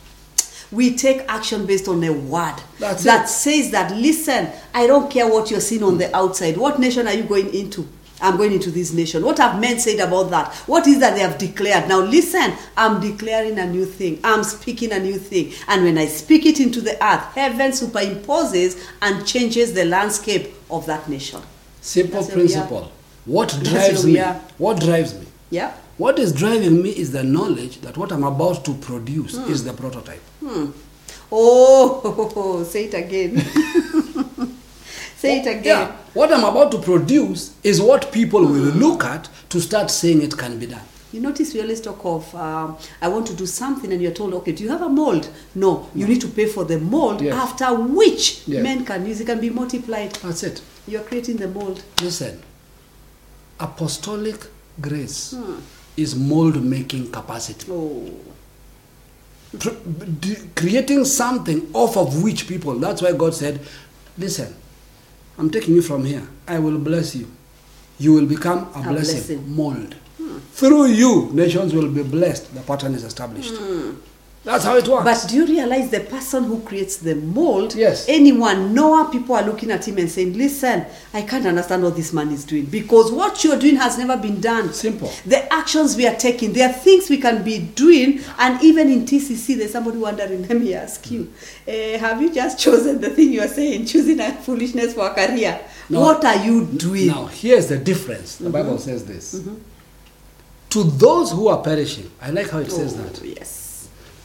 We 0.72 0.96
take 0.96 1.22
action 1.30 1.66
based 1.66 1.88
on 1.88 2.04
a 2.04 2.12
word 2.12 2.56
That's 2.80 3.04
that 3.04 3.26
it. 3.26 3.30
says 3.30 3.72
that, 3.72 3.96
listen, 3.96 4.50
I 4.74 4.86
don't 4.88 5.10
care 5.10 5.28
what 5.28 5.50
you're 5.50 5.62
seeing 5.62 5.84
on 5.84 5.98
the 5.98 6.14
outside. 6.16 6.58
What 6.58 6.80
nation 6.80 7.08
are 7.08 7.14
you 7.14 7.24
going 7.24 7.54
into? 7.54 7.88
I'm 8.20 8.36
going 8.36 8.52
into 8.52 8.72
this 8.72 8.94
nation. 8.94 9.24
What 9.24 9.38
have 9.38 9.62
men 9.62 9.80
said 9.80 10.00
about 10.00 10.32
that? 10.32 10.54
What 10.66 10.88
is 10.88 11.00
that 11.00 11.14
they 11.14 11.20
have 11.22 11.38
declared? 11.38 11.88
Now, 11.88 12.00
listen, 12.02 12.54
I'm 12.76 13.00
declaring 13.00 13.60
a 13.60 13.66
new 13.68 13.86
thing. 13.86 14.20
I'm 14.24 14.44
speaking 14.44 14.92
a 14.92 15.00
new 15.00 15.18
thing. 15.20 15.54
And 15.68 15.84
when 15.84 15.98
I 16.00 16.08
speak 16.08 16.46
it 16.48 16.60
into 16.60 16.82
the 16.82 16.94
earth, 17.04 17.24
heaven 17.36 17.72
superimposes 17.72 18.84
and 19.04 19.26
changes 19.26 19.74
the 19.74 19.86
landscape 19.86 20.54
of 20.72 20.86
that 20.88 21.08
nation. 21.08 21.42
Simple 21.82 22.22
That's 22.22 22.36
where 22.36 22.38
we 22.46 22.56
are. 22.56 22.66
principle. 22.68 22.92
What 23.26 23.60
drives 23.64 24.06
me? 24.06 24.18
What 24.58 24.80
drives 24.82 25.14
me? 25.14 25.28
Yeah. 25.52 25.74
What 25.98 26.20
is 26.20 26.32
driving 26.32 26.82
me 26.84 26.90
is 26.92 27.12
the 27.12 27.24
knowledge 27.24 27.82
that 27.82 27.98
what 27.98 28.12
I'm 28.12 28.24
about 28.24 28.64
to 28.66 28.74
produce 28.76 29.36
Hmm. 29.38 29.52
is 29.52 29.64
the 29.64 29.74
prototype. 29.74 30.22
Oh, 31.32 32.64
say 32.70 32.86
it 32.86 32.94
again. 32.94 33.40
say 35.18 35.40
it 35.40 35.48
again. 35.48 35.64
Yeah. 35.66 35.92
What 36.14 36.32
I'm 36.32 36.44
about 36.44 36.72
to 36.72 36.78
produce 36.80 37.56
is 37.64 37.82
what 37.82 38.12
people 38.12 38.42
will 38.42 38.72
look 38.76 39.04
at 39.04 39.28
to 39.50 39.60
start 39.60 39.90
saying 39.92 40.22
it 40.22 40.38
can 40.38 40.58
be 40.60 40.68
done. 40.68 40.82
You 41.12 41.22
notice 41.22 41.54
we 41.54 41.62
always 41.62 41.82
talk 41.82 42.04
of, 42.06 42.36
um, 42.36 42.78
I 43.02 43.08
want 43.08 43.26
to 43.28 43.34
do 43.34 43.46
something, 43.46 43.92
and 43.94 44.02
you're 44.02 44.12
told, 44.14 44.34
okay, 44.36 44.52
do 44.52 44.64
you 44.64 44.70
have 44.70 44.82
a 44.82 44.90
mold? 44.90 45.30
No, 45.56 45.90
you 45.96 46.06
need 46.06 46.20
to 46.22 46.28
pay 46.28 46.46
for 46.48 46.66
the 46.66 46.80
mold, 46.80 47.22
Yes. 47.22 47.34
after 47.34 47.74
which 47.74 48.44
Yes. 48.46 48.62
men 48.62 48.86
can 48.86 49.06
use 49.06 49.22
it, 49.22 49.26
can 49.26 49.40
be 49.40 49.50
multiplied. 49.50 50.14
That's 50.22 50.44
it. 50.44 50.62
You're 50.86 51.02
creating 51.04 51.38
the 51.38 51.48
mold. 51.48 51.82
Listen, 52.02 52.42
apostolic 53.60 54.48
grace 54.82 55.32
Hmm. 55.36 55.56
Is 55.98 56.16
mold 56.16 56.64
making 56.64 57.12
capacity. 57.12 57.68
Oh, 57.72 58.12
creating 60.56 61.06
something 61.06 61.70
off 61.74 61.98
of 61.98 62.22
which 62.24 62.48
people, 62.48 62.76
that's 62.80 63.02
why 63.02 63.14
God 63.14 63.34
said, 63.34 63.60
Listen, 64.18 64.54
I'm 65.38 65.50
taking 65.50 65.76
you 65.76 65.82
from 65.82 66.04
here. 66.06 66.28
I 66.48 66.60
will 66.60 66.78
bless 66.80 67.16
you. 67.16 67.28
You 68.00 68.14
will 68.14 68.26
become 68.26 68.70
a, 68.76 68.80
A 68.80 68.84
blessing. 68.84 68.94
blessing. 68.94 69.38
Hmm. 69.40 69.56
Mold. 69.56 69.96
Through 70.54 70.88
you, 70.88 71.30
nations 71.34 71.74
will 71.74 71.90
be 71.90 72.04
blessed. 72.04 72.54
The 72.54 72.62
pattern 72.62 72.94
is 72.96 73.04
established. 73.04 73.54
That's 74.48 74.64
how 74.64 74.78
it 74.78 74.88
works. 74.88 75.04
But 75.04 75.30
do 75.30 75.36
you 75.36 75.46
realize 75.46 75.90
the 75.92 76.00
person 76.00 76.46
who 76.46 76.62
creates 76.62 76.96
the 76.96 77.16
mold? 77.16 77.76
Yes. 77.76 78.06
Anyone, 78.08 78.74
Noah, 78.74 79.10
people 79.12 79.36
are 79.36 79.44
looking 79.44 79.72
at 79.72 79.86
him 79.86 79.98
and 79.98 80.10
saying, 80.10 80.38
Listen, 80.38 80.86
I 81.14 81.24
can't 81.24 81.46
understand 81.46 81.84
what 81.84 81.98
this 81.98 82.14
man 82.14 82.32
is 82.32 82.46
doing 82.46 82.64
because 82.64 83.12
what 83.12 83.44
you're 83.44 83.60
doing 83.60 83.76
has 83.76 83.98
never 83.98 84.16
been 84.16 84.40
done. 84.40 84.72
Simple. 84.72 85.12
The 85.26 85.52
actions 85.54 85.98
we 85.98 86.08
are 86.08 86.16
taking, 86.16 86.54
there 86.54 86.70
are 86.70 86.74
things 86.74 87.10
we 87.10 87.18
can 87.18 87.44
be 87.44 87.60
doing, 87.60 88.22
and 88.40 88.64
even 88.64 88.90
in 88.90 89.02
TCC, 89.04 89.58
there's 89.58 89.74
somebody 89.74 89.98
wondering, 89.98 90.42
let 90.48 90.58
me 90.58 90.74
ask 90.74 91.12
you, 91.12 91.24
hmm. 91.24 91.70
eh, 91.70 91.98
have 91.98 92.22
you 92.22 92.34
just 92.34 92.58
chosen 92.58 93.02
the 93.02 93.10
thing 93.10 93.34
you 93.34 93.42
are 93.42 93.50
saying, 93.50 93.86
choosing 93.86 94.22
a 94.22 94.32
foolishness 94.32 94.94
for 94.94 95.08
a 95.08 95.14
career? 95.14 95.60
No. 95.90 96.00
What 96.00 96.24
are 96.24 96.38
you 96.38 96.68
doing? 96.68 97.08
Now, 97.08 97.26
here's 97.26 97.68
the 97.68 97.78
difference. 97.78 98.38
The 98.38 98.50
Bible 98.50 98.76
mm-hmm. 98.76 98.80
says 98.80 99.04
this. 99.04 99.36
Mm-hmm. 99.36 99.56
To 100.70 100.84
those 100.84 101.32
who 101.32 101.50
are 101.50 101.62
perishing, 101.62 102.10
I 102.22 102.30
like 102.32 102.50
how 102.50 102.60
it 102.60 102.72
says 102.72 102.98
Oh, 102.98 103.04
that. 103.04 103.26
Yes. 103.26 103.67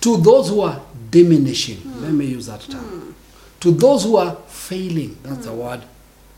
To 0.03 0.17
those 0.19 0.49
who 0.49 0.61
are 0.63 0.81
diminishing, 1.11 1.81
let 2.01 2.13
me 2.13 2.27
use 2.27 2.47
that 2.47 2.61
term. 2.63 3.15
To 3.61 3.71
those 3.71 4.05
who 4.05 4.17
are 4.17 4.35
failing, 4.47 5.17
that's 5.23 5.47
the 5.47 5.53
word 5.53 5.83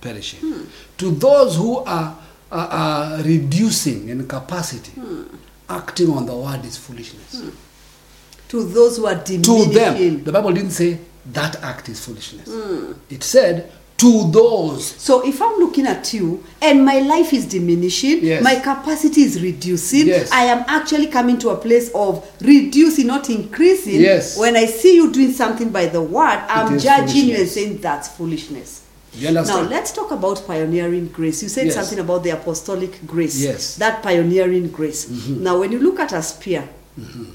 perishing. 0.01 0.67
To 0.99 1.11
those 1.11 1.57
who 1.57 1.79
are, 1.79 2.17
are, 2.53 2.69
are 2.69 3.23
reducing 3.23 4.09
in 4.11 4.27
capacity, 4.29 4.93
acting 5.69 6.11
on 6.11 6.27
the 6.27 6.35
word 6.37 6.65
is 6.65 6.77
foolishness. 6.77 7.43
To 8.49 8.65
those 8.65 8.99
who 8.99 9.07
are 9.07 9.15
diminishing. 9.15 9.73
To 9.73 9.75
them, 9.75 10.25
the 10.25 10.33
Bible 10.33 10.53
didn't 10.53 10.73
say 10.73 10.99
that 11.33 11.57
act 11.63 11.89
is 11.89 12.05
foolishness. 12.05 12.49
Hmm. 12.51 12.93
It 13.09 13.23
said 13.23 13.73
to 13.97 14.31
those. 14.33 14.85
So 14.87 15.25
if 15.27 15.41
I'm 15.41 15.59
looking 15.61 15.87
at 15.87 16.13
you 16.13 16.43
and 16.61 16.85
my 16.85 16.99
life 16.99 17.33
is 17.33 17.47
diminishing, 17.47 18.25
Yes. 18.25 18.43
my 18.43 18.57
capacity 18.57 19.23
is 19.23 19.41
reducing, 19.41 20.09
Yes. 20.09 20.31
I 20.33 20.45
am 20.47 20.65
actually 20.67 21.07
coming 21.07 21.39
to 21.39 21.51
a 21.51 21.57
place 21.57 21.91
of 21.95 22.29
reducing, 22.41 23.07
not 23.07 23.31
increasing. 23.31 24.01
Yes. 24.01 24.37
When 24.37 24.57
I 24.57 24.67
see 24.67 24.97
you 24.97 25.13
doing 25.13 25.33
something 25.33 25.71
by 25.71 25.87
the 25.87 26.03
word, 26.03 26.41
I'm 26.49 26.79
judging 26.79 27.27
you 27.27 27.37
and 27.37 27.49
saying 27.49 27.79
that's 27.79 28.09
foolishness. 28.09 28.81
Now 29.21 29.61
let's 29.61 29.93
talk 29.93 30.11
about 30.11 30.45
pioneering 30.45 31.07
grace. 31.09 31.41
You 31.41 31.49
said 31.49 31.67
Yes. 31.67 31.77
something 31.77 32.01
about 32.01 32.25
the 32.25 32.31
apostolic 32.31 33.07
grace. 33.07 33.37
Yes. 33.41 33.77
That 33.77 34.03
pioneering 34.03 34.71
grace. 34.71 35.09
Now 35.29 35.61
when 35.61 35.71
you 35.71 35.79
look 35.79 36.01
at 36.01 36.13
a 36.13 36.21
spear, 36.21 36.69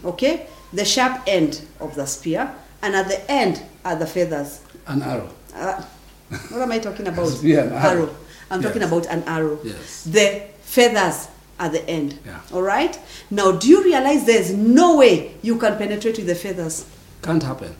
okay, 0.03 0.45
the 0.74 0.84
sharp 0.84 1.22
end 1.26 1.62
of 1.80 1.95
the 1.95 2.05
spear, 2.05 2.51
and 2.82 2.95
at 2.97 3.07
the 3.07 3.32
end 3.32 3.62
are 3.86 3.95
the 3.95 4.05
feathers. 4.05 4.60
An 4.88 5.01
arrow. 5.01 5.30
Uh, 5.55 5.82
what 6.30 6.61
am 6.61 6.71
I 6.71 6.80
talking 6.80 7.07
about? 7.07 7.27
Spear 7.30 7.61
and 7.61 7.73
arrow. 7.73 8.15
I'm 8.51 8.61
talking 8.61 8.84
about 8.84 9.05
an 9.07 9.23
arrow. 9.23 9.59
Yes. 9.63 10.03
The 10.05 10.43
feathers 10.61 11.27
at 11.59 11.71
the 11.71 11.88
end. 11.89 12.17
Yeah. 12.25 12.39
All 12.53 12.61
right. 12.61 12.97
Now, 13.30 13.51
do 13.51 13.67
you 13.67 13.84
realize 13.84 14.25
there's 14.25 14.53
no 14.53 14.97
way 14.97 15.36
you 15.41 15.57
can 15.57 15.77
penetrate 15.77 16.17
with 16.17 16.27
the 16.27 16.36
feathers? 16.36 16.86
Can't 17.21 17.43
happen. 17.43 17.75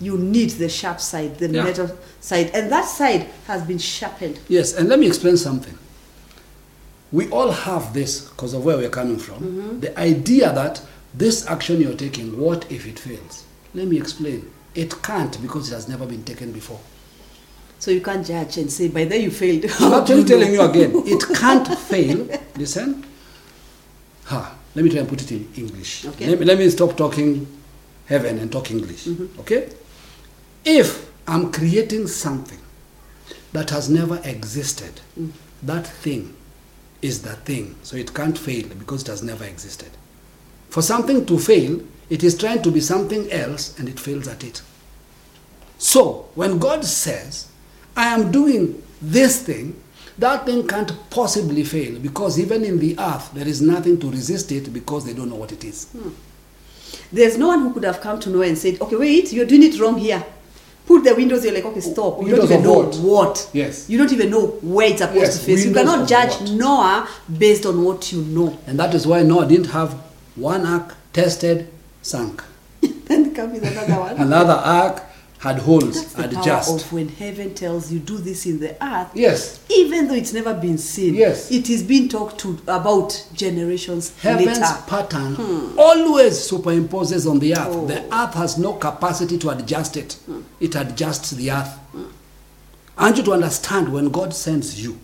You 0.00 0.16
need 0.18 0.50
the 0.50 0.68
sharp 0.68 1.00
side, 1.00 1.38
the 1.38 1.48
Yeah. 1.48 1.64
metal 1.64 1.90
side, 2.20 2.50
and 2.54 2.70
that 2.70 2.84
side 2.86 3.26
has 3.46 3.62
been 3.62 3.78
sharpened. 3.78 4.38
Yes, 4.48 4.74
and 4.74 4.88
let 4.88 4.98
me 4.98 5.06
explain 5.06 5.36
something. 5.36 5.76
We 7.12 7.28
all 7.30 7.50
have 7.50 7.94
this 7.94 8.20
because 8.28 8.52
of 8.52 8.64
where 8.64 8.76
we're 8.76 8.90
coming 8.90 9.16
from. 9.18 9.36
Mm-hmm. 9.36 9.80
The 9.80 9.98
idea 9.98 10.52
that 10.52 10.82
this 11.14 11.46
action 11.46 11.80
you're 11.80 11.94
taking, 11.94 12.38
what 12.38 12.70
if 12.70 12.86
it 12.86 12.98
fails? 12.98 13.44
Let 13.74 13.88
me 13.88 13.96
explain. 13.98 14.50
It 14.74 15.02
can't 15.02 15.40
because 15.40 15.70
it 15.70 15.74
has 15.74 15.88
never 15.88 16.04
been 16.06 16.24
taken 16.24 16.52
before. 16.52 16.80
So 17.78 17.90
you 17.90 18.00
can't 18.00 18.26
judge 18.26 18.56
and 18.58 18.70
say, 18.70 18.88
by 18.88 19.04
then 19.04 19.20
you 19.22 19.30
failed. 19.30 19.64
I'm 19.80 19.92
actually 20.02 20.24
telling 20.32 20.52
you 20.52 20.62
again, 20.62 20.92
it 21.06 21.22
can't 21.36 21.66
fail. 21.78 22.28
Listen. 22.56 23.04
Ha, 24.24 24.56
let 24.74 24.84
me 24.84 24.90
try 24.90 25.00
and 25.00 25.08
put 25.08 25.22
it 25.22 25.30
in 25.32 25.48
English. 25.56 26.04
Okay. 26.06 26.26
Let, 26.26 26.40
me, 26.40 26.46
let 26.46 26.58
me 26.58 26.68
stop 26.70 26.96
talking 26.96 27.46
heaven 28.06 28.38
and 28.38 28.50
talk 28.50 28.70
English. 28.70 29.04
Mm-hmm. 29.04 29.40
Okay? 29.40 29.70
If 30.64 31.10
I'm 31.28 31.52
creating 31.52 32.08
something 32.08 32.58
that 33.52 33.70
has 33.70 33.88
never 33.88 34.20
existed, 34.24 35.00
mm. 35.18 35.30
that 35.62 35.86
thing 35.86 36.34
is 37.02 37.22
the 37.22 37.34
thing. 37.34 37.76
So 37.82 37.96
it 37.96 38.14
can't 38.14 38.36
fail 38.36 38.66
because 38.68 39.02
it 39.02 39.08
has 39.08 39.22
never 39.22 39.44
existed. 39.44 39.90
For 40.70 40.82
something 40.82 41.24
to 41.26 41.38
fail, 41.38 41.80
it 42.10 42.22
is 42.22 42.36
trying 42.36 42.62
to 42.62 42.70
be 42.70 42.80
something 42.80 43.30
else 43.30 43.78
and 43.78 43.88
it 43.88 43.98
fails 43.98 44.28
at 44.28 44.44
it. 44.44 44.62
So, 45.78 46.28
when 46.34 46.58
God 46.58 46.84
says, 46.84 47.48
I 47.96 48.08
am 48.08 48.30
doing 48.30 48.82
this 49.00 49.42
thing, 49.42 49.80
that 50.18 50.46
thing 50.46 50.66
can't 50.68 50.92
possibly 51.10 51.64
fail 51.64 51.98
because 51.98 52.38
even 52.38 52.64
in 52.64 52.78
the 52.78 52.98
earth, 52.98 53.32
there 53.32 53.48
is 53.48 53.60
nothing 53.60 53.98
to 54.00 54.10
resist 54.10 54.52
it 54.52 54.72
because 54.72 55.04
they 55.04 55.14
don't 55.14 55.28
know 55.30 55.36
what 55.36 55.52
it 55.52 55.64
is. 55.64 55.86
Hmm. 55.88 56.10
There's 57.12 57.36
no 57.38 57.48
one 57.48 57.60
who 57.60 57.72
could 57.72 57.84
have 57.84 58.00
come 58.00 58.18
to 58.20 58.30
Noah 58.30 58.46
and 58.46 58.58
said, 58.58 58.80
okay, 58.80 58.96
wait, 58.96 59.32
you're 59.32 59.46
doing 59.46 59.62
it 59.62 59.78
wrong 59.80 59.98
here. 59.98 60.24
Put 60.86 61.02
the 61.02 61.14
windows, 61.14 61.44
you're 61.44 61.52
like, 61.54 61.64
okay, 61.64 61.78
oh, 61.84 61.92
stop. 61.92 62.22
You 62.22 62.36
don't 62.36 62.44
even 62.44 62.62
know 62.62 62.78
what? 62.84 62.96
what. 62.96 63.50
Yes. 63.52 63.90
You 63.90 63.98
don't 63.98 64.12
even 64.12 64.30
know 64.30 64.46
where 64.62 64.88
it's 64.88 65.00
supposed 65.00 65.20
Yes, 65.20 65.38
to 65.40 65.44
face. 65.44 65.66
You 65.66 65.74
cannot 65.74 66.08
judge 66.08 66.32
what? 66.40 66.50
Noah 66.52 67.08
based 67.38 67.66
on 67.66 67.82
what 67.82 68.12
you 68.12 68.22
know. 68.22 68.56
And 68.66 68.78
that 68.78 68.94
is 68.94 69.06
why 69.06 69.22
Noah 69.22 69.48
didn't 69.48 69.70
have 69.70 69.92
one 70.36 70.64
ark 70.64 70.94
tested, 71.12 71.68
sunk. 72.02 72.42
then 72.80 73.34
come 73.34 73.52
with 73.52 73.64
another 73.64 74.00
one. 74.00 74.16
Another 74.16 74.52
ark 74.52 75.02
had 75.38 75.58
holes, 75.58 75.94
That's 75.94 76.12
the 76.14 76.22
had 76.22 76.32
power 76.32 76.44
just. 76.44 76.84
of 76.86 76.92
when 76.92 77.08
heaven 77.08 77.54
tells 77.54 77.92
you 77.92 77.98
do 77.98 78.16
this 78.18 78.46
in 78.46 78.58
the 78.58 78.72
earth. 78.84 79.10
Yes. 79.14 79.64
Even 79.68 80.08
though 80.08 80.14
it's 80.14 80.32
never 80.32 80.54
been 80.54 80.78
seen, 80.78 81.14
Yes. 81.14 81.50
it 81.50 81.68
is 81.68 81.82
being 81.82 82.08
talked 82.08 82.38
to 82.38 82.58
about 82.66 83.26
generations 83.34 84.16
Heaven's 84.20 84.58
later. 84.60 84.82
pattern 84.86 85.34
hmm. 85.34 85.78
always 85.78 86.50
superimposes 86.50 87.30
on 87.30 87.38
the 87.38 87.54
earth. 87.54 87.68
Oh. 87.68 87.86
The 87.86 88.02
earth 88.14 88.34
has 88.34 88.58
no 88.58 88.74
capacity 88.74 89.38
to 89.38 89.50
adjust 89.50 89.96
it. 89.96 90.14
Hmm. 90.26 90.40
It 90.60 90.74
adjusts 90.74 91.30
the 91.32 91.50
earth. 91.50 91.74
Hmm. 91.92 92.04
I 92.98 93.04
want 93.04 93.18
you 93.18 93.22
to 93.24 93.32
understand 93.32 93.92
when 93.92 94.08
God 94.08 94.32
sends 94.34 94.82
you, 94.82 94.98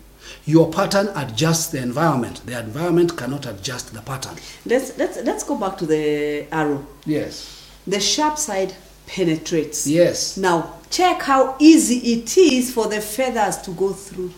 your 0.44 0.72
pattern 0.72 1.08
adjusts 1.14 1.68
the 1.68 1.78
environment. 1.78 2.40
The 2.46 2.58
environment 2.58 3.16
cannot 3.16 3.46
adjust 3.46 3.92
the 3.92 4.00
pattern. 4.00 4.36
Let's 4.64 4.96
let's 4.98 5.18
let's 5.22 5.44
go 5.44 5.56
back 5.56 5.76
to 5.78 5.86
the 5.86 6.46
arrow. 6.50 6.86
Yes. 7.04 7.68
The 7.86 8.00
sharp 8.00 8.38
side 8.38 8.74
penetrates. 9.06 9.86
Yes. 9.86 10.36
Now 10.36 10.74
check 10.90 11.22
how 11.22 11.56
easy 11.58 11.98
it 12.12 12.36
is 12.36 12.72
for 12.72 12.86
the 12.88 13.00
feathers 13.00 13.58
to 13.58 13.70
go 13.72 13.92
through. 13.92 14.32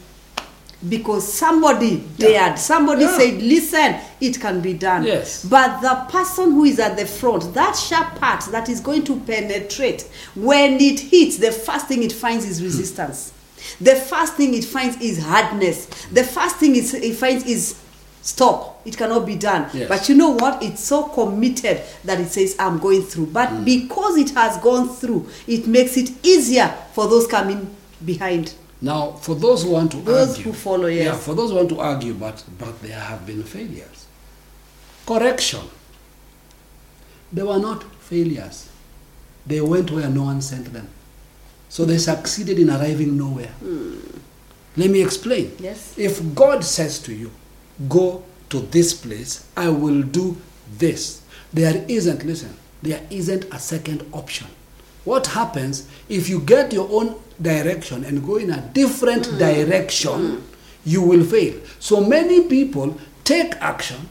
Because 0.87 1.33
somebody 1.33 2.05
Yeah. 2.19 2.29
dared, 2.29 2.59
somebody 2.59 3.05
Yeah. 3.05 3.17
said, 3.19 3.43
listen, 3.43 3.97
it 4.21 4.39
can 4.39 4.61
be 4.61 4.75
done. 4.75 5.05
Yes. 5.05 5.43
But 5.45 5.81
the 5.81 5.95
person 6.11 6.53
who 6.53 6.65
is 6.65 6.79
at 6.79 6.99
the 6.99 7.07
front, 7.07 7.55
that 7.55 7.75
sharp 7.75 8.21
part 8.21 8.45
that 8.53 8.69
is 8.69 8.81
going 8.81 9.05
to 9.05 9.17
penetrate, 9.21 10.05
when 10.35 10.79
it 10.81 11.01
hits, 11.01 11.39
the 11.39 11.53
first 11.53 11.87
thing 11.89 12.03
it 12.03 12.13
finds 12.13 12.45
is 12.45 12.63
resistance. 12.63 13.33
The 13.81 13.95
first 13.97 14.35
thing 14.35 14.53
it 14.53 14.65
finds 14.65 14.99
is 15.01 15.19
hardness. 15.21 15.87
The 16.13 16.23
first 16.23 16.57
thing 16.57 16.77
it 16.77 17.15
finds 17.17 17.45
is 17.45 17.77
stop. 18.25 18.81
It 18.87 18.97
cannot 18.97 19.27
be 19.27 19.37
done. 19.37 19.69
Yes. 19.75 19.89
But 19.89 20.09
you 20.09 20.15
know 20.15 20.31
what? 20.31 20.63
It's 20.63 20.83
so 20.83 21.05
committed 21.05 21.83
that 22.05 22.19
it 22.21 22.29
says, 22.29 22.57
I'm 22.59 22.79
going 22.79 23.03
through. 23.03 23.27
But 23.27 23.51
Mm. 23.51 23.65
because 23.65 24.17
it 24.17 24.31
has 24.31 24.57
gone 24.59 24.89
through, 24.89 25.29
it 25.47 25.67
makes 25.67 25.97
it 25.97 26.11
easier 26.25 26.75
for 26.95 27.07
those 27.07 27.27
coming 27.27 27.75
behind. 28.05 28.55
Now, 28.81 29.13
for 29.13 29.35
those 29.35 29.63
who 29.63 29.71
want 29.71 29.93
to 29.93 29.99
Those 29.99 30.31
argue, 30.31 30.45
who 30.45 30.53
follow, 30.53 30.87
yes. 30.87 31.05
yeah, 31.05 31.17
for 31.17 31.35
those 31.35 31.51
who 31.51 31.57
want 31.57 31.69
to 31.71 31.81
argue, 31.81 32.15
but 32.15 32.43
but 32.59 32.81
there 32.83 32.99
have 32.99 33.25
been 33.27 33.43
failures. 33.43 34.07
Correction. 35.07 35.61
They 37.33 37.43
were 37.43 37.59
not 37.59 37.85
failures. 38.01 38.69
They 39.47 39.61
went 39.61 39.91
where 39.91 40.09
no 40.09 40.25
one 40.25 40.41
sent 40.41 40.73
them. 40.73 40.89
So 41.69 41.85
they 41.85 41.99
succeeded 41.99 42.59
in 42.59 42.71
arriving 42.71 43.17
nowhere. 43.17 43.53
Let 44.77 44.91
me 44.91 45.03
explain. 45.03 45.53
Yes. 45.61 45.95
If 45.99 46.35
God 46.35 46.65
says 46.65 46.99
to 47.01 47.13
you, 47.15 47.31
go 47.89 48.23
to 48.51 48.61
this 48.61 48.95
place, 48.95 49.47
I 49.57 49.69
will 49.69 50.03
do 50.03 50.37
this. 50.79 51.23
There 51.53 51.85
isn't, 51.89 52.25
listen, 52.25 52.57
there 52.83 53.03
isn't 53.11 53.45
a 53.53 53.59
second 53.59 54.07
option. 54.13 54.49
What 55.05 55.29
happens 55.29 55.87
if 56.09 56.29
you 56.29 56.41
get 56.41 56.73
your 56.73 56.89
own 56.91 57.17
direction 57.41 58.05
and 58.05 58.25
go 58.25 58.37
in 58.37 58.51
a 58.51 58.61
different 58.73 59.25
mm. 59.27 59.39
direction, 59.39 60.13
mm. 60.13 60.43
you 60.85 61.03
will 61.03 61.25
fail. 61.25 61.61
So 61.79 62.01
many 62.01 62.49
people 62.49 62.99
take 63.25 63.55
action, 63.57 64.09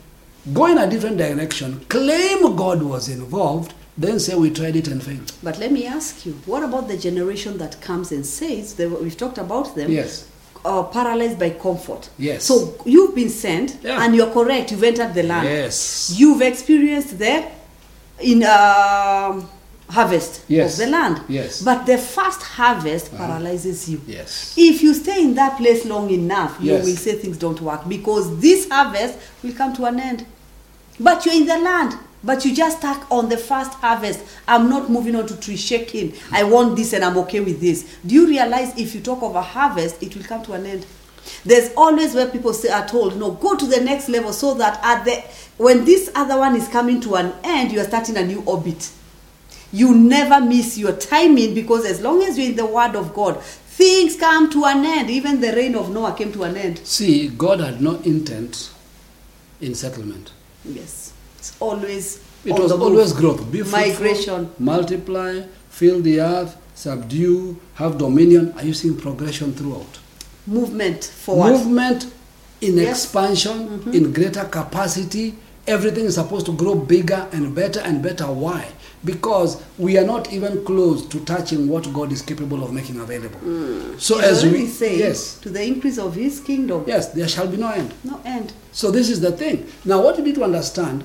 go 0.53 0.67
in 0.67 0.77
a 0.77 0.89
different 0.89 1.17
direction, 1.17 1.83
claim 1.85 2.55
God 2.55 2.83
was 2.83 3.09
involved, 3.09 3.73
then 3.97 4.19
say 4.19 4.35
we 4.35 4.49
tried 4.49 4.75
it 4.75 4.87
and 4.87 5.01
failed. 5.01 5.31
But 5.41 5.59
let 5.59 5.71
me 5.71 5.85
ask 5.85 6.25
you, 6.25 6.33
what 6.45 6.63
about 6.63 6.87
the 6.87 6.97
generation 6.97 7.57
that 7.59 7.79
comes 7.81 8.11
and 8.11 8.25
says, 8.25 8.75
they, 8.75 8.87
we've 8.87 9.17
talked 9.17 9.37
about 9.37 9.75
them, 9.75 9.91
Yes. 9.91 10.27
Uh, 10.65 10.83
paralyzed 10.83 11.37
by 11.39 11.49
comfort? 11.51 12.09
Yes. 12.17 12.43
So 12.45 12.75
you've 12.85 13.13
been 13.15 13.29
sent, 13.29 13.77
Yeah. 13.83 14.03
and 14.03 14.15
you're 14.15 14.31
correct, 14.31 14.71
you've 14.71 14.83
entered 14.83 15.13
the 15.13 15.23
land. 15.23 15.47
Yes. 15.47 16.13
You've 16.15 16.41
experienced 16.41 17.17
the 17.19 17.43
in 18.19 18.43
um 18.43 19.49
harvest 19.89 20.41
Yes. 20.47 20.73
of 20.79 20.85
the 20.85 20.91
land. 20.91 21.21
Yes. 21.27 21.61
But 21.61 21.85
the 21.85 21.97
first 21.97 22.41
harvest 22.41 23.07
Uh-huh. 23.13 23.17
paralyzes 23.27 23.87
you. 23.89 24.01
Yes. 24.07 24.53
If 24.57 24.81
you 24.81 24.93
stay 24.93 25.21
in 25.21 25.35
that 25.35 25.57
place 25.57 25.85
long 25.85 26.09
enough, 26.09 26.57
you 26.59 26.71
Yes. 26.73 26.85
will 26.85 26.95
say 26.95 27.13
things 27.15 27.37
don't 27.37 27.61
work 27.61 27.87
because 27.87 28.39
this 28.39 28.67
harvest 28.69 29.15
will 29.43 29.53
come 29.53 29.73
to 29.75 29.85
an 29.85 29.99
end. 29.99 30.25
But 30.99 31.25
you're 31.25 31.35
in 31.35 31.45
the 31.45 31.57
land, 31.57 31.95
but 32.23 32.45
you 32.45 32.55
just 32.55 32.79
stuck 32.79 33.09
on 33.11 33.29
the 33.29 33.37
first 33.37 33.73
harvest. 33.73 34.23
I'm 34.47 34.69
not 34.69 34.89
moving 34.89 35.15
on 35.15 35.27
to 35.27 35.39
tree 35.39 35.57
shaking. 35.57 36.13
I 36.31 36.43
want 36.43 36.75
this 36.75 36.93
and 36.93 37.03
I'm 37.03 37.17
okay 37.19 37.41
with 37.41 37.59
this. 37.59 37.97
Do 38.05 38.15
you 38.15 38.27
realize 38.27 38.77
if 38.77 38.95
you 38.95 39.01
talk 39.01 39.21
of 39.21 39.35
a 39.35 39.41
harvest, 39.41 40.01
it 40.01 40.15
will 40.15 40.23
come 40.23 40.43
to 40.43 40.53
an 40.53 40.65
end? 40.65 40.85
There's 41.45 41.73
always 41.75 42.13
where 42.13 42.27
people 42.29 42.53
say 42.53 42.69
are 42.69 42.87
told, 42.87 43.17
no, 43.17 43.31
go 43.31 43.55
to 43.55 43.65
the 43.65 43.81
next 43.81 44.09
level 44.09 44.33
so 44.33 44.53
that 44.55 44.79
at 44.83 45.03
the 45.05 45.23
when 45.57 45.85
this 45.85 46.11
other 46.15 46.37
one 46.37 46.55
is 46.55 46.67
coming 46.67 46.99
to 47.01 47.15
an 47.15 47.33
end, 47.43 47.71
you 47.71 47.79
are 47.79 47.85
starting 47.85 48.17
a 48.17 48.25
new 48.25 48.41
orbit. 48.45 48.91
You 49.71 49.95
never 49.95 50.39
miss 50.39 50.77
your 50.77 50.93
timing 50.93 51.53
because 51.53 51.85
as 51.85 52.01
long 52.01 52.21
as 52.23 52.37
you're 52.37 52.49
in 52.49 52.55
the 52.55 52.65
word 52.65 52.95
of 52.95 53.13
God, 53.13 53.41
things 53.41 54.15
come 54.15 54.49
to 54.51 54.65
an 54.65 54.85
end. 54.85 55.09
Even 55.09 55.41
the 55.41 55.51
rain 55.51 55.75
of 55.75 55.89
Noah 55.89 56.13
came 56.13 56.31
to 56.33 56.43
an 56.43 56.55
end. 56.57 56.79
See, 56.79 57.27
God 57.29 57.59
had 57.59 57.81
no 57.81 57.95
intent 58.01 58.71
in 59.61 59.73
settlement. 59.75 60.31
Yes. 60.63 61.02
It's 61.43 61.57
always 61.59 62.21
It 62.45 62.53
was 62.57 62.71
always 62.71 63.11
growth. 63.11 63.51
Be 63.51 63.63
fruitful, 63.63 63.79
Migration. 63.79 64.49
multiply, 64.59 65.41
fill 65.69 65.99
the 66.01 66.21
earth, 66.21 66.55
subdue, 66.73 67.59
have 67.75 67.97
dominion. 67.97 68.53
Are 68.57 68.63
you 68.63 68.73
seeing 68.73 68.95
progression 68.97 69.53
throughout? 69.53 69.99
movement 70.47 71.03
forward. 71.03 71.51
Movement 71.51 72.05
in 72.61 72.75
Yes. 72.77 72.83
Mm-hmm. 72.83 72.91
expansion, 72.91 73.57
in 73.93 74.13
greater 74.13 74.45
capacity. 74.45 75.35
Everything 75.67 76.03
is 76.05 76.15
supposed 76.15 76.45
to 76.47 76.53
grow 76.53 76.75
bigger 76.75 77.27
and 77.31 77.53
better 77.55 77.79
and 77.81 78.01
better. 78.03 78.25
Why? 78.25 78.67
Because 79.05 79.61
we 79.77 79.97
are 79.97 80.05
not 80.05 80.33
even 80.33 80.63
close 80.65 81.05
to 81.07 81.19
touching 81.23 81.69
what 81.69 81.91
God 81.93 82.11
is 82.11 82.21
capable 82.21 82.61
of 82.63 82.73
making 82.73 82.99
available. 82.99 83.39
So 83.97 84.15
He's 84.19 84.25
as 84.31 84.43
we 84.45 84.65
saying 84.67 84.99
yes, 84.99 85.37
to 85.39 85.49
the 85.49 85.63
increase 85.63 85.97
of 85.97 86.15
his 86.15 86.41
kingdom. 86.41 86.83
yes, 86.87 87.07
there 87.13 87.27
shall 87.29 87.47
be 87.47 87.55
no 87.57 87.69
end. 87.69 87.93
No 88.03 88.19
end. 88.25 88.51
So 88.73 88.91
this 88.91 89.09
is 89.09 89.21
the 89.21 89.31
thing. 89.31 89.65
Now, 89.85 90.01
what 90.03 90.17
you 90.17 90.23
need 90.25 90.35
to 90.35 90.43
understand, 90.43 91.03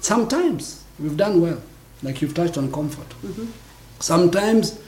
sometimes 0.00 0.84
we've 0.98 1.16
done 1.16 1.40
well, 1.40 1.60
like 2.02 2.20
you've 2.22 2.34
touched 2.34 2.58
on 2.58 2.70
comfort. 2.72 3.06
Sometimes, 4.00 4.78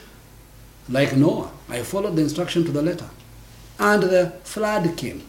like 0.89 1.15
Noah, 1.15 1.51
I 1.69 1.81
followed 1.83 2.15
the 2.15 2.21
instruction 2.21 2.63
to 2.65 2.71
the 2.71 2.81
letter, 2.81 3.09
and 3.79 4.03
the 4.03 4.31
flood 4.43 4.95
came 4.97 5.23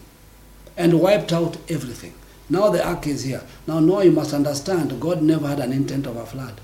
and 0.77 0.99
wiped 0.99 1.33
out 1.33 1.57
everything. 1.69 2.13
Now 2.49 2.69
the 2.69 2.85
ark 2.85 3.07
is 3.07 3.23
here. 3.23 3.41
Now, 3.67 3.79
Noah, 3.79 4.05
you 4.05 4.11
must 4.11 4.33
understand, 4.33 4.99
God 4.99 5.21
never 5.21 5.47
had 5.47 5.59
an 5.59 5.71
intent 5.71 6.05
of 6.07 6.17
a 6.17 6.25
flood. 6.25 6.59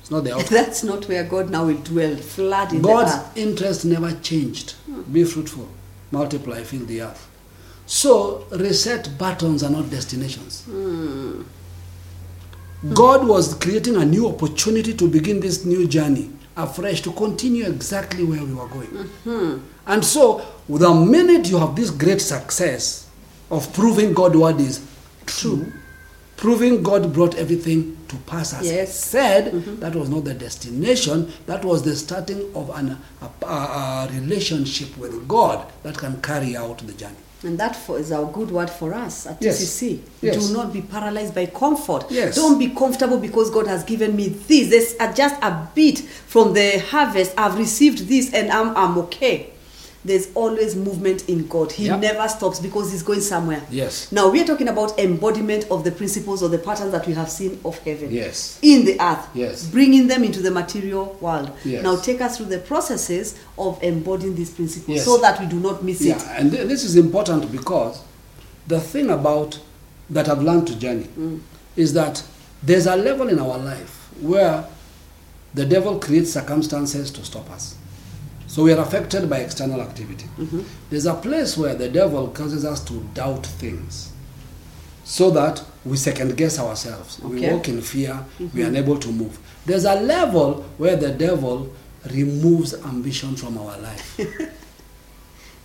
It's 0.00 0.10
not 0.10 0.24
the 0.24 0.32
outcome. 0.36 0.48
That's 0.50 0.82
not 0.84 1.08
where 1.08 1.24
God 1.24 1.50
now 1.50 1.66
will 1.66 1.78
dwell. 1.78 2.16
Flood 2.16 2.72
in 2.72 2.82
God's 2.82 3.12
the 3.14 3.20
earth. 3.20 3.36
interest 3.36 3.84
never 3.84 4.12
changed. 4.20 4.72
Hmm. 4.86 5.02
Be 5.12 5.24
fruitful, 5.24 5.68
multiply, 6.10 6.62
fill 6.62 6.84
the 6.86 7.02
earth. 7.02 7.28
So, 7.86 8.46
reset 8.50 9.16
buttons 9.18 9.62
are 9.62 9.70
not 9.70 9.90
destinations. 9.90 10.64
Hmm. 10.64 11.42
Mm. 12.84 12.94
God 12.94 13.26
was 13.28 13.54
creating 13.54 13.96
a 13.96 14.04
new 14.04 14.28
opportunity 14.28 14.92
to 14.94 15.08
begin 15.08 15.40
this 15.40 15.64
new 15.64 15.86
journey 15.86 16.30
afresh, 16.56 17.00
to 17.02 17.12
continue 17.12 17.64
exactly 17.66 18.24
where 18.24 18.44
we 18.44 18.52
were 18.52 18.68
going. 18.68 18.88
Mm-hmm. 18.88 19.58
And 19.86 20.04
so, 20.04 20.44
the 20.68 20.92
minute 20.92 21.48
you 21.48 21.58
have 21.58 21.74
this 21.76 21.90
great 21.90 22.20
success 22.20 23.08
of 23.50 23.72
proving 23.72 24.12
God's 24.12 24.36
word 24.36 24.60
is 24.60 24.84
true, 25.26 25.72
proving 26.36 26.82
God 26.82 27.12
brought 27.12 27.36
everything 27.36 27.96
to 28.08 28.16
pass 28.26 28.52
as 28.52 28.66
Yes. 28.70 28.94
said, 28.98 29.52
mm-hmm. 29.52 29.80
that 29.80 29.94
was 29.94 30.08
not 30.10 30.24
the 30.24 30.34
destination, 30.34 31.32
that 31.46 31.64
was 31.64 31.82
the 31.82 31.96
starting 31.96 32.54
of 32.54 32.70
an, 32.74 32.98
a, 33.22 33.46
a, 33.46 33.48
a 33.48 34.08
relationship 34.12 34.96
with 34.98 35.26
God 35.26 35.70
that 35.84 35.96
can 35.96 36.20
carry 36.20 36.56
out 36.56 36.78
the 36.78 36.92
journey. 36.92 37.16
And 37.44 37.58
that 37.58 37.74
for, 37.74 37.98
is 37.98 38.12
our 38.12 38.30
good 38.30 38.50
word 38.50 38.70
for 38.70 38.94
us 38.94 39.26
at 39.26 39.42
Yes. 39.42 39.60
TCC. 39.60 40.00
Yes. 40.20 40.46
Do 40.46 40.52
not 40.54 40.72
be 40.72 40.80
paralyzed 40.80 41.34
by 41.34 41.46
comfort. 41.46 42.04
Yes. 42.10 42.36
Don't 42.36 42.58
be 42.58 42.68
comfortable 42.68 43.18
because 43.18 43.50
God 43.50 43.66
has 43.66 43.82
given 43.82 44.14
me 44.14 44.28
this. 44.28 44.70
There's 44.70 45.16
just 45.16 45.34
a 45.42 45.68
bit 45.74 45.98
from 46.00 46.52
the 46.54 46.78
harvest. 46.78 47.32
I've 47.36 47.58
received 47.58 48.06
this 48.08 48.32
and 48.32 48.50
I'm, 48.50 48.76
I'm 48.76 48.96
okay. 48.98 49.50
There's 50.04 50.28
always 50.34 50.74
movement 50.74 51.28
in 51.28 51.46
God. 51.46 51.70
He 51.70 51.84
Yep. 51.86 52.00
never 52.00 52.28
stops 52.28 52.58
because 52.58 52.90
He's 52.90 53.04
going 53.04 53.20
somewhere. 53.20 53.62
Yes. 53.70 54.10
Now 54.10 54.30
we 54.30 54.40
are 54.40 54.44
talking 54.44 54.66
about 54.68 54.98
embodiment 54.98 55.66
of 55.70 55.84
the 55.84 55.92
principles 55.92 56.42
or 56.42 56.48
the 56.48 56.58
patterns 56.58 56.90
that 56.90 57.06
we 57.06 57.12
have 57.14 57.30
seen 57.30 57.60
of 57.64 57.78
heaven. 57.78 58.10
Yes. 58.10 58.58
In 58.62 58.84
the 58.84 59.00
earth. 59.00 59.26
Yes. 59.32 59.66
Bringing 59.66 60.08
them 60.08 60.24
into 60.24 60.40
the 60.40 60.50
material 60.50 61.16
world. 61.20 61.52
Yes. 61.64 61.84
Now 61.84 61.94
take 61.96 62.20
us 62.20 62.36
through 62.36 62.46
the 62.46 62.58
processes 62.58 63.36
of 63.56 63.78
embodying 63.82 64.34
these 64.34 64.50
principles 64.50 64.96
Yes. 64.96 65.04
so 65.04 65.18
that 65.18 65.38
we 65.40 65.46
do 65.46 65.60
not 65.60 65.84
miss 65.84 66.00
Yeah, 66.00 66.16
it. 66.16 66.24
and 66.36 66.50
th- 66.50 66.66
this 66.66 66.82
is 66.82 66.96
important 66.96 67.52
because 67.52 68.00
the 68.66 68.80
thing 68.80 69.08
about 69.08 69.58
that 70.10 70.28
I've 70.28 70.42
learned 70.42 70.66
to 70.66 70.74
journey 70.74 71.06
mm. 71.18 71.38
is 71.76 71.92
that 71.92 72.22
there's 72.62 72.86
a 72.86 72.96
level 72.96 73.28
in 73.28 73.38
our 73.38 73.56
life 73.58 74.08
where 74.20 74.64
the 75.54 75.64
devil 75.64 75.98
creates 75.98 76.32
circumstances 76.32 77.10
to 77.12 77.24
stop 77.24 77.48
us. 77.50 77.76
So 78.52 78.62
we 78.64 78.72
are 78.74 78.80
affected 78.82 79.30
by 79.30 79.38
external 79.38 79.80
activity. 79.80 80.26
Mm-hmm. 80.36 80.60
There's 80.90 81.06
a 81.06 81.14
place 81.14 81.56
where 81.56 81.74
the 81.74 81.88
devil 81.88 82.28
causes 82.28 82.66
us 82.66 82.84
to 82.84 83.00
doubt 83.14 83.46
things 83.46 84.12
so 85.04 85.30
that 85.30 85.64
we 85.86 85.96
second 85.96 86.36
guess 86.36 86.58
ourselves. 86.58 87.18
We 87.20 87.48
walk 87.48 87.70
in 87.70 87.80
fear, 87.80 88.26
we 88.38 88.44
are 88.44 88.48
mm-hmm. 88.48 88.60
unable 88.60 88.98
to 88.98 89.08
move. 89.08 89.38
There's 89.64 89.86
a 89.86 89.94
level 89.94 90.64
where 90.76 90.96
the 90.96 91.12
devil 91.12 91.72
removes 92.10 92.74
ambition 92.84 93.36
from 93.36 93.56
our 93.56 93.78
life. 93.78 94.20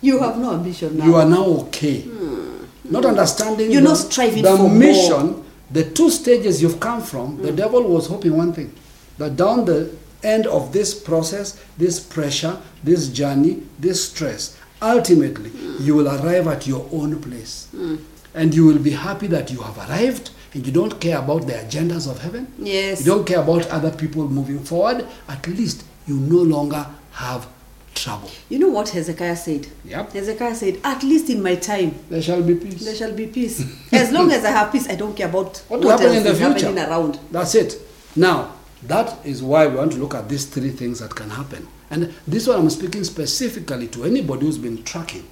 You 0.00 0.20
have 0.20 0.38
no 0.38 0.52
ambition 0.54 0.96
now. 0.96 1.04
you 1.06 1.14
are 1.16 1.24
now 1.28 1.44
okay. 1.66 2.02
Hmm. 2.02 2.18
Hmm. 2.28 2.92
Not 2.92 3.04
understanding 3.04 3.72
You're 3.72 3.82
the, 3.82 3.88
not 3.88 3.96
striving 3.96 4.44
the 4.44 4.56
for 4.56 4.70
mission, 4.70 5.26
more. 5.32 5.44
the 5.72 5.90
two 5.90 6.08
stages 6.08 6.62
you've 6.62 6.78
come 6.78 7.02
from. 7.02 7.42
The 7.42 7.50
hmm. 7.50 7.56
devil 7.56 7.82
was 7.82 8.06
hoping 8.06 8.36
one 8.36 8.52
thing 8.52 8.72
that 9.18 9.34
down 9.34 9.64
the 9.64 9.90
end 10.22 10.46
of 10.46 10.72
this 10.72 10.94
process, 10.94 11.62
this 11.76 12.00
pressure, 12.00 12.60
this 12.82 13.08
journey, 13.08 13.62
this 13.78 14.08
stress, 14.08 14.56
ultimately 14.80 15.50
you 15.80 15.94
will 15.94 16.08
arrive 16.08 16.46
at 16.46 16.66
your 16.66 16.88
own 16.92 17.20
place. 17.20 17.68
Hmm. 17.72 17.96
And 18.34 18.54
you 18.54 18.64
will 18.66 18.78
be 18.78 18.90
happy 18.90 19.26
that 19.28 19.50
you 19.50 19.60
have 19.62 19.78
arrived 19.78 20.30
and 20.54 20.66
you 20.66 20.72
don't 20.72 21.00
care 21.00 21.18
about 21.18 21.46
the 21.46 21.54
agendas 21.54 22.08
of 22.10 22.20
heaven. 22.22 22.52
Yes. 22.58 23.00
You 23.00 23.06
don't 23.06 23.26
care 23.26 23.40
about 23.40 23.66
other 23.68 23.90
people 23.90 24.28
moving 24.28 24.60
forward. 24.60 25.06
At 25.28 25.46
least 25.46 25.84
you 26.06 26.16
no 26.18 26.38
longer 26.38 26.86
have 27.12 27.46
trouble. 27.94 28.30
You 28.48 28.60
know 28.60 28.68
what 28.68 28.90
Hezekiah 28.90 29.36
said? 29.36 29.66
Yep. 29.84 30.12
Hezekiah 30.12 30.54
said, 30.54 30.78
At 30.84 31.02
least 31.02 31.30
in 31.30 31.42
my 31.42 31.56
time, 31.56 31.94
There 32.08 32.22
shall 32.22 32.42
be 32.42 32.54
peace. 32.54 32.84
there 32.84 32.94
shall 32.94 33.12
be 33.12 33.26
peace. 33.26 33.60
as 33.92 34.12
long 34.12 34.30
as 34.30 34.44
I 34.44 34.50
have 34.50 34.70
peace, 34.70 34.88
I 34.88 34.94
don't 34.94 35.16
care 35.16 35.28
about 35.28 35.58
What 35.68 35.80
what, 35.80 35.90
happen 35.98 36.06
else 36.06 36.16
in 36.18 36.22
the 36.22 36.30
is 36.30 36.38
future? 36.38 36.52
happening 36.66 36.78
around. 36.78 37.18
That's 37.32 37.54
it. 37.56 37.76
Now, 38.14 38.54
that 38.84 39.24
is 39.26 39.42
why 39.42 39.66
we 39.66 39.76
want 39.76 39.92
to 39.92 39.98
look 39.98 40.14
at 40.14 40.28
these 40.28 40.46
three 40.46 40.70
things 40.70 41.00
that 41.00 41.14
can 41.14 41.30
happen. 41.30 41.66
And 41.90 42.14
this 42.26 42.46
one 42.46 42.60
I'm 42.60 42.70
speaking 42.70 43.04
specifically 43.04 43.88
to 43.88 44.04
anybody 44.04 44.46
who's 44.46 44.58
been 44.58 44.82
tracking 44.84 45.26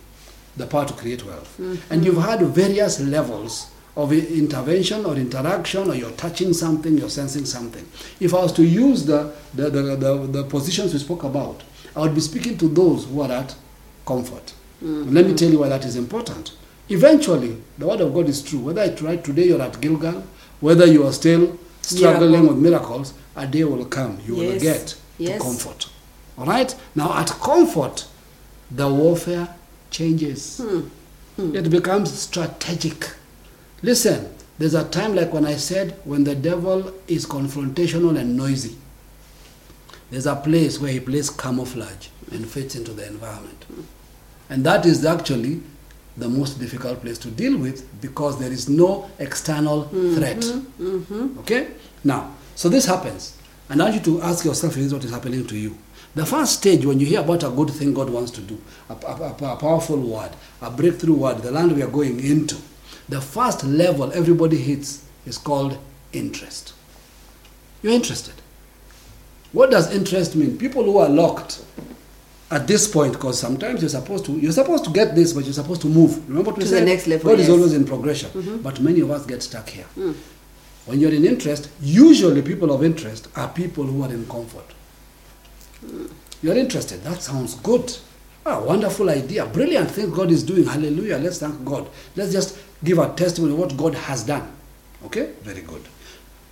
the 0.57 0.67
power 0.67 0.87
to 0.87 0.95
create 0.95 1.25
wealth. 1.25 1.57
Mm-hmm. 1.61 1.93
And 1.93 2.05
you've 2.05 2.23
had 2.23 2.41
various 2.41 2.99
levels 3.01 3.71
of 3.97 4.13
intervention 4.13 5.07
or 5.07 5.17
interaction, 5.17 5.89
or 5.89 5.95
you're 5.95 6.11
touching 6.13 6.53
something, 6.53 6.99
you're 6.99 7.09
sensing 7.09 7.47
something. 7.47 7.87
If 8.21 8.35
I 8.35 8.39
was 8.39 8.53
to 8.55 8.65
use 8.65 9.07
the, 9.07 9.33
the, 9.55 9.71
the, 9.71 9.83
the, 9.97 10.27
the 10.27 10.45
positions 10.45 10.93
we 10.93 10.99
spoke 10.99 11.25
about, 11.25 11.63
I 11.95 12.01
would 12.01 12.15
be 12.15 12.21
speaking 12.21 12.59
to 12.59 12.69
those 12.69 13.07
who 13.07 13.23
are 13.23 13.33
at 13.33 13.55
comfort. 14.07 14.53
Mm-hmm. 14.85 15.15
Let 15.15 15.27
me 15.27 15.35
tell 15.35 15.51
you 15.51 15.61
why 15.61 15.69
that 15.69 15.85
is 15.85 15.97
important. 15.97 16.55
Eventually, 16.89 17.63
the 17.79 17.87
word 17.87 18.01
of 18.01 18.13
God 18.15 18.29
is 18.29 18.43
true. 18.43 18.61
Whether 18.61 18.83
it's 18.83 19.03
right 19.03 19.23
today 19.23 19.47
you're 19.47 19.63
at 19.63 19.81
Gilgal, 19.81 20.25
whether 20.61 20.87
you 20.87 21.07
are 21.07 21.13
still 21.13 21.59
struggling 21.87 22.31
Miracle. 22.33 22.55
with 22.55 22.63
miracles, 22.63 23.15
a 23.37 23.47
day 23.47 23.65
will 23.65 23.85
come. 23.85 24.19
You 24.27 24.35
will 24.37 24.59
get 24.59 24.97
Yes. 25.19 25.39
to 25.39 25.45
comfort. 25.45 25.87
All 26.39 26.47
right? 26.47 26.75
Now, 26.95 27.17
at 27.19 27.29
comfort, 27.41 28.07
the 28.71 28.89
warfare 28.89 29.49
changes. 29.91 30.59
Hmm. 30.59 30.81
Hmm. 31.37 31.55
It 31.55 31.71
becomes 31.71 32.13
strategic. 32.13 33.11
Listen, 33.83 34.29
there's 34.59 34.75
a 34.75 34.85
time 34.85 35.15
like 35.15 35.33
when 35.33 35.47
I 35.47 35.57
said 35.57 35.95
when 36.05 36.25
the 36.25 36.35
devil 36.35 36.93
is 37.07 37.27
confrontational 37.27 38.19
and 38.19 38.37
noisy, 38.37 38.77
there's 40.11 40.27
a 40.27 40.37
place 40.37 40.81
where 40.81 40.93
he 40.93 41.01
plays 41.01 41.31
camouflage 41.31 42.09
and 42.33 42.47
fits 42.49 42.75
into 42.75 42.93
the 42.93 43.07
environment. 43.07 43.65
Hmm. 43.65 43.83
And 44.51 44.65
that 44.65 44.87
is 44.87 45.05
actually 45.05 45.61
the 46.17 46.29
most 46.29 46.59
difficult 46.59 47.01
place 47.03 47.19
to 47.19 47.29
deal 47.31 47.59
with 47.59 47.85
because 48.01 48.39
there 48.39 48.51
is 48.51 48.69
no 48.69 49.11
external 49.19 49.85
mm-hmm, 49.85 50.15
threat. 50.17 50.39
Mm-hmm. 50.39 51.39
Okay? 51.41 51.69
Now, 52.05 52.35
so 52.55 52.69
this 52.69 52.87
happens. 52.87 53.37
And 53.69 53.83
I 53.83 53.87
want 53.91 53.97
you 53.97 54.19
to 54.19 54.23
ask 54.23 54.45
yourself 54.45 54.75
this 54.75 54.87
is 54.87 54.95
what 54.95 55.05
is 55.05 55.11
happening 55.11 55.47
to 55.47 55.57
you. 55.59 55.77
The 56.15 56.25
first 56.25 56.55
stage 56.61 56.87
when 56.87 56.99
you 56.99 57.07
hear 57.07 57.21
about 57.21 57.43
a 57.43 57.51
good 57.51 57.69
thing 57.71 57.93
God 57.93 58.09
wants 58.09 58.31
to 58.33 58.41
do, 58.41 58.59
a- 58.89 58.95
a- 58.95 59.53
a 59.53 59.57
powerful 59.57 59.99
word, 59.99 60.31
a 60.63 60.71
breakthrough 60.71 61.15
word, 61.15 61.43
the 61.43 61.51
land 61.51 61.73
we 61.77 61.83
are 61.83 61.91
going 61.91 62.21
into, 62.21 62.57
the 63.09 63.21
first 63.21 63.65
level 63.65 64.11
everybody 64.13 64.57
hits 64.57 65.03
is 65.27 65.37
called 65.37 65.77
interest. 66.13 66.73
You're 67.83 67.93
interested. 67.93 68.35
What 69.53 69.71
does 69.71 69.93
interest 69.95 70.35
mean? 70.35 70.57
People 70.57 70.85
who 70.85 70.99
are 70.99 71.09
locked 71.09 71.63
at 72.51 72.67
this 72.67 72.87
point, 72.87 73.13
because 73.13 73.41
sometimes 73.41 73.83
you're 73.83 73.89
supposed 73.89 74.25
to 74.27 74.33
you're 74.33 74.53
supposed 74.53 74.85
to 74.85 74.91
get 74.91 75.15
this, 75.15 75.33
but 75.33 75.45
you're 75.45 75.53
supposed 75.53 75.81
to 75.83 75.89
move. 75.89 76.29
Remember 76.29 76.51
what 76.51 76.59
we 76.59 76.65
To 76.65 76.71
the 76.71 76.77
said? 76.77 76.87
next 76.87 77.07
level, 77.07 77.31
God 77.31 77.41
is 77.41 77.49
always 77.49 77.73
in 77.73 77.85
progression, 77.85 78.31
mm-hmm. 78.31 78.59
but 78.59 78.81
many 78.81 79.01
of 79.01 79.11
us 79.11 79.27
get 79.27 79.43
stuck 79.43 79.69
here. 79.69 79.87
Mm. 79.97 80.15
When 80.87 81.01
you're 81.01 81.13
in 81.13 81.25
interest, 81.25 81.69
usually 81.81 82.43
people 82.43 82.71
of 82.73 82.85
interest 82.85 83.29
are 83.35 83.49
people 83.49 83.85
who 83.85 84.03
are 84.05 84.11
in 84.11 84.29
comfort. 84.29 84.67
Mm. 85.85 86.13
You're 86.43 86.57
interested. 86.57 87.03
That 87.03 87.21
sounds 87.23 87.55
good. 87.57 87.93
Ah, 88.45 88.61
wonderful 88.61 89.11
idea. 89.11 89.45
Brilliant 89.47 89.91
thing 89.91 90.13
God 90.13 90.31
is 90.31 90.45
doing. 90.45 90.67
Hallelujah. 90.67 91.19
Let's 91.19 91.39
thank 91.39 91.65
God. 91.65 91.89
Let's 92.15 92.33
just 92.33 92.57
give 92.85 92.99
a 92.99 93.13
testimony 93.13 93.55
of 93.55 93.59
what 93.59 93.77
God 93.77 93.95
has 93.97 94.23
done. 94.23 94.53
Okay? 95.05 95.33
Very 95.43 95.63
good. 95.63 95.83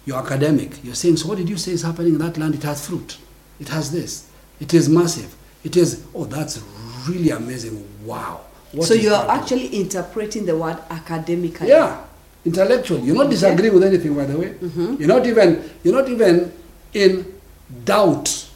You're 0.04 0.18
academic. 0.18 0.82
You're 0.82 0.96
saying, 0.96 1.18
so 1.18 1.28
what 1.28 1.38
did 1.38 1.48
you 1.48 1.56
say 1.56 1.70
is 1.70 1.82
happening 1.82 2.14
in 2.14 2.18
that 2.18 2.36
land? 2.36 2.56
It 2.56 2.64
has 2.64 2.84
fruit. 2.84 3.16
It 3.60 3.68
has 3.68 3.92
this. 3.92 4.28
It 4.58 4.74
is 4.74 4.88
massive. 4.88 5.36
It 5.64 5.76
is, 5.76 6.04
oh, 6.14 6.24
that's 6.26 6.60
really 7.08 7.30
amazing. 7.30 7.84
Wow. 8.04 8.42
What 8.72 8.86
so 8.86 8.94
you're 8.94 9.12
God 9.12 9.26
doing? 9.26 9.38
actually 9.40 9.80
interpreting 9.80 10.46
the 10.46 10.56
word 10.56 10.78
academically. 10.90 11.68
Yeah, 11.68 12.04
intellectually. 12.44 13.02
You're 13.02 13.16
not 13.16 13.30
disagreeing 13.30 13.72
with 13.74 13.84
anything, 13.84 14.14
by 14.14 14.24
the 14.26 14.36
way. 14.38 14.54
You're 14.98 15.08
not 15.08 15.26
even 15.26 15.70
you're 15.82 15.94
not 15.94 16.08
even 16.08 16.52
in 16.92 17.34
doubt 17.84 18.48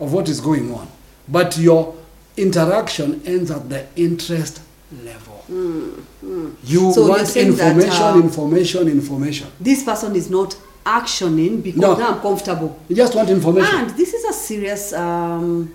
of 0.00 0.12
what 0.12 0.28
is 0.28 0.40
going 0.40 0.74
on. 0.74 0.88
But 1.28 1.56
your 1.56 1.94
interaction 2.36 3.22
ends 3.24 3.50
at 3.50 3.68
the 3.68 3.86
interest 3.96 4.60
level. 5.04 5.44
You 6.64 6.92
So 6.92 7.08
want 7.08 7.26
saying 7.28 7.54
that, 7.56 7.72
information, 7.76 8.02
uh, 8.02 8.16
information, 8.16 8.88
information. 8.88 9.48
This 9.60 9.84
person 9.84 10.16
is 10.16 10.28
not 10.28 10.56
actioning 10.84 11.62
because 11.62 11.80
No. 11.80 11.94
now 11.96 12.14
I'm 12.14 12.20
comfortable. 12.20 12.78
You 12.88 12.96
just 12.96 13.14
want 13.14 13.30
information. 13.30 13.74
And 13.74 13.90
this 13.96 14.12
is 14.12 14.24
a 14.24 14.32
serious 14.32 14.92
um, 14.92 15.72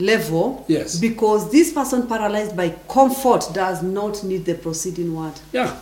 level. 0.00 0.64
Yes. 0.68 0.96
Because 0.98 1.50
this 1.50 1.72
person 1.72 2.06
paralyzed 2.06 2.56
by 2.56 2.70
comfort 2.88 3.48
does 3.52 3.82
not 3.82 4.24
need 4.24 4.44
the 4.44 4.54
proceeding 4.54 5.14
word. 5.14 5.34
yeah. 5.52 5.76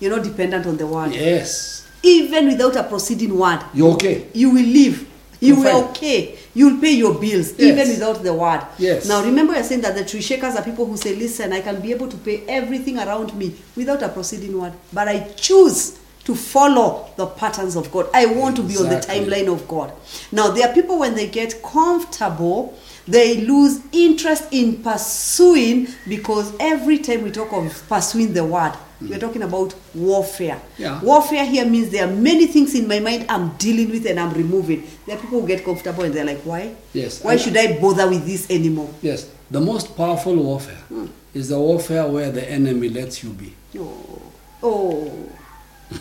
You're 0.00 0.14
not 0.16 0.22
dependent 0.24 0.64
on 0.66 0.76
the 0.76 0.86
word. 0.86 1.12
Yes. 1.12 1.84
Even 2.04 2.46
without 2.46 2.76
a 2.76 2.84
proceeding 2.84 3.36
word, 3.36 3.58
You're 3.74 3.94
okay. 3.94 4.26
you 4.32 4.50
will 4.50 4.64
live. 4.64 5.04
You 5.40 5.54
You're 5.54 5.64
will 5.64 5.82
fine. 5.82 5.90
okay. 5.90 6.38
You'll 6.54 6.80
pay 6.80 6.92
your 6.92 7.14
bills 7.14 7.52
Yes. 7.58 7.60
even 7.60 7.88
without 7.88 8.22
the 8.22 8.32
word. 8.32 8.60
Yes. 8.78 9.08
Now 9.08 9.24
remember, 9.24 9.54
you're 9.54 9.64
saying 9.64 9.80
that 9.80 9.96
the 9.96 10.04
tree 10.04 10.20
shakers 10.20 10.54
are 10.54 10.62
people 10.62 10.86
who 10.86 10.96
say, 10.96 11.16
"Listen, 11.16 11.52
I 11.52 11.60
can 11.62 11.80
be 11.80 11.90
able 11.92 12.06
to 12.08 12.16
pay 12.16 12.44
everything 12.46 12.96
around 12.98 13.34
me 13.34 13.54
without 13.76 14.02
a 14.02 14.08
proceeding 14.08 14.60
word, 14.60 14.72
but 14.92 15.08
I 15.08 15.20
choose 15.36 15.94
to 16.24 16.34
follow 16.36 17.06
the 17.16 17.26
patterns 17.26 17.74
of 17.74 17.90
God. 17.90 18.06
I 18.14 18.26
want 18.26 18.54
to 18.56 18.62
be 18.62 18.76
on 18.76 18.88
the 18.88 18.96
timeline 18.96 19.52
of 19.52 19.66
God." 19.66 19.92
Now 20.30 20.50
there 20.52 20.68
are 20.68 20.72
people 20.74 20.98
when 21.00 21.14
they 21.16 21.26
get 21.26 21.60
comfortable, 21.62 22.74
they 23.08 23.40
lose 23.40 23.80
interest 23.90 24.48
in 24.52 24.82
pursuing 24.82 25.88
because 26.06 26.52
every 26.60 26.98
time 26.98 27.22
we 27.22 27.30
talk 27.30 27.52
of 27.52 27.82
pursuing 27.88 28.34
the 28.34 28.44
word, 28.44 28.74
we're 29.00 29.18
talking 29.18 29.42
about 29.42 29.74
warfare. 29.94 30.60
Yeah. 30.76 31.00
Warfare 31.00 31.46
here 31.46 31.64
means 31.64 31.90
there 31.90 32.06
are 32.06 32.12
many 32.12 32.46
things 32.46 32.74
in 32.74 32.88
my 32.88 32.98
mind 32.98 33.26
I'm 33.28 33.50
dealing 33.56 33.90
with 33.90 34.04
and 34.06 34.18
I'm 34.18 34.34
removing. 34.34 34.86
There 35.06 35.16
are 35.16 35.20
people 35.20 35.40
who 35.40 35.46
get 35.46 35.64
comfortable 35.64 36.04
and 36.04 36.12
they're 36.12 36.24
like, 36.24 36.40
why? 36.40 36.74
Yes. 36.92 37.22
Why 37.22 37.32
And- 37.32 37.40
should 37.40 37.56
I 37.56 37.78
bother 37.80 38.08
with 38.08 38.26
this 38.26 38.50
anymore? 38.50 38.92
Yes. 39.00 39.30
The 39.50 39.60
most 39.60 39.96
powerful 39.96 40.34
warfare 40.34 40.82
hmm. 40.88 41.06
is 41.32 41.48
the 41.48 41.58
warfare 41.58 42.06
where 42.08 42.30
the 42.30 42.48
enemy 42.50 42.88
lets 42.90 43.22
you 43.22 43.30
be. 43.30 43.54
Oh, 43.78 44.20
oh. 44.62 45.08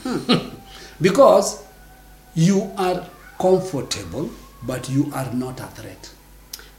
Hmm. 0.04 0.50
Because 1.02 1.64
you 2.34 2.72
are 2.76 3.08
comfortable, 3.40 4.32
but 4.64 4.90
you 4.90 5.12
are 5.14 5.32
not 5.32 5.60
a 5.60 5.68
threat. 5.68 6.10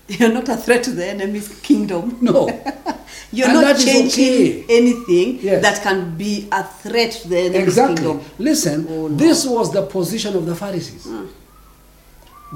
You're 0.18 0.32
not 0.32 0.48
a 0.48 0.56
threat 0.56 0.82
to 0.84 0.90
the 0.92 1.06
enemy's 1.06 1.48
kingdom. 1.60 2.18
No. 2.22 2.48
You're 3.32 3.48
And 3.48 3.60
not 3.60 3.76
changing 3.78 4.08
okay. 4.08 4.64
anything 4.68 5.38
Yes. 5.42 5.62
that 5.62 5.82
can 5.82 6.16
be 6.16 6.48
a 6.50 6.64
threat 6.64 7.12
to 7.12 7.28
the 7.28 7.38
enemy's 7.38 7.68
exactly. 7.68 7.96
kingdom. 7.96 8.24
Listen, 8.38 8.86
Oh, 8.88 9.08
no. 9.08 9.16
this 9.16 9.44
was 9.46 9.70
the 9.72 9.82
position 9.82 10.34
of 10.34 10.46
the 10.46 10.54
Pharisees. 10.54 11.04
Hmm. 11.04 11.26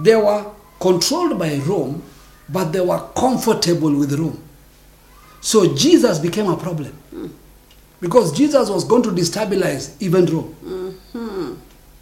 They 0.02 0.16
were 0.16 0.46
controlled 0.80 1.38
by 1.38 1.56
Rome, 1.58 2.02
but 2.48 2.72
they 2.72 2.80
were 2.80 3.00
comfortable 3.14 3.94
with 3.94 4.12
Rome. 4.18 4.42
So 5.42 5.74
Jesus 5.74 6.18
became 6.18 6.48
a 6.48 6.56
problem. 6.56 6.92
Hmm. 7.10 7.26
Because 8.00 8.32
Jesus 8.32 8.70
was 8.70 8.84
going 8.84 9.02
to 9.02 9.10
destabilize 9.10 9.94
even 10.00 10.24
Rome. 10.26 10.54
Mm-hmm. 10.64 11.54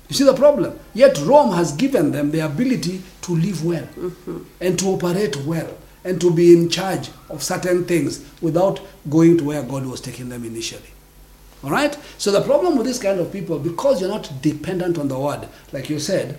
You 0.09 0.15
see 0.15 0.25
the 0.25 0.35
problem? 0.35 0.79
Yet 0.95 1.19
Rome 1.23 1.53
has 1.55 1.73
given 1.73 2.11
them 2.13 2.31
the 2.31 2.41
ability 2.41 3.03
to 3.31 3.37
live 3.37 3.65
well 3.65 3.87
and 4.61 4.79
to 4.79 4.87
operate 4.87 5.37
well 5.45 5.77
and 6.05 6.21
to 6.21 6.33
be 6.33 6.53
in 6.57 6.69
charge 6.69 7.11
of 7.29 7.43
certain 7.43 7.85
things 7.85 8.25
without 8.41 8.81
going 9.09 9.37
to 9.39 9.45
where 9.45 9.63
God 9.63 9.87
was 9.87 10.01
taking 10.01 10.29
them 10.29 10.45
initially. 10.45 10.83
All 11.63 11.71
right? 11.71 11.97
So 12.19 12.33
the 12.33 12.41
problem 12.41 12.77
with 12.77 12.87
this 12.87 12.99
kind 12.99 13.21
of 13.21 13.31
people, 13.33 13.59
because 13.59 14.01
you're 14.01 14.11
not 14.11 14.31
dependent 14.41 14.99
on 14.99 15.09
the 15.09 15.19
word, 15.19 15.47
like 15.73 15.91
you 15.91 15.99
said, 15.99 16.39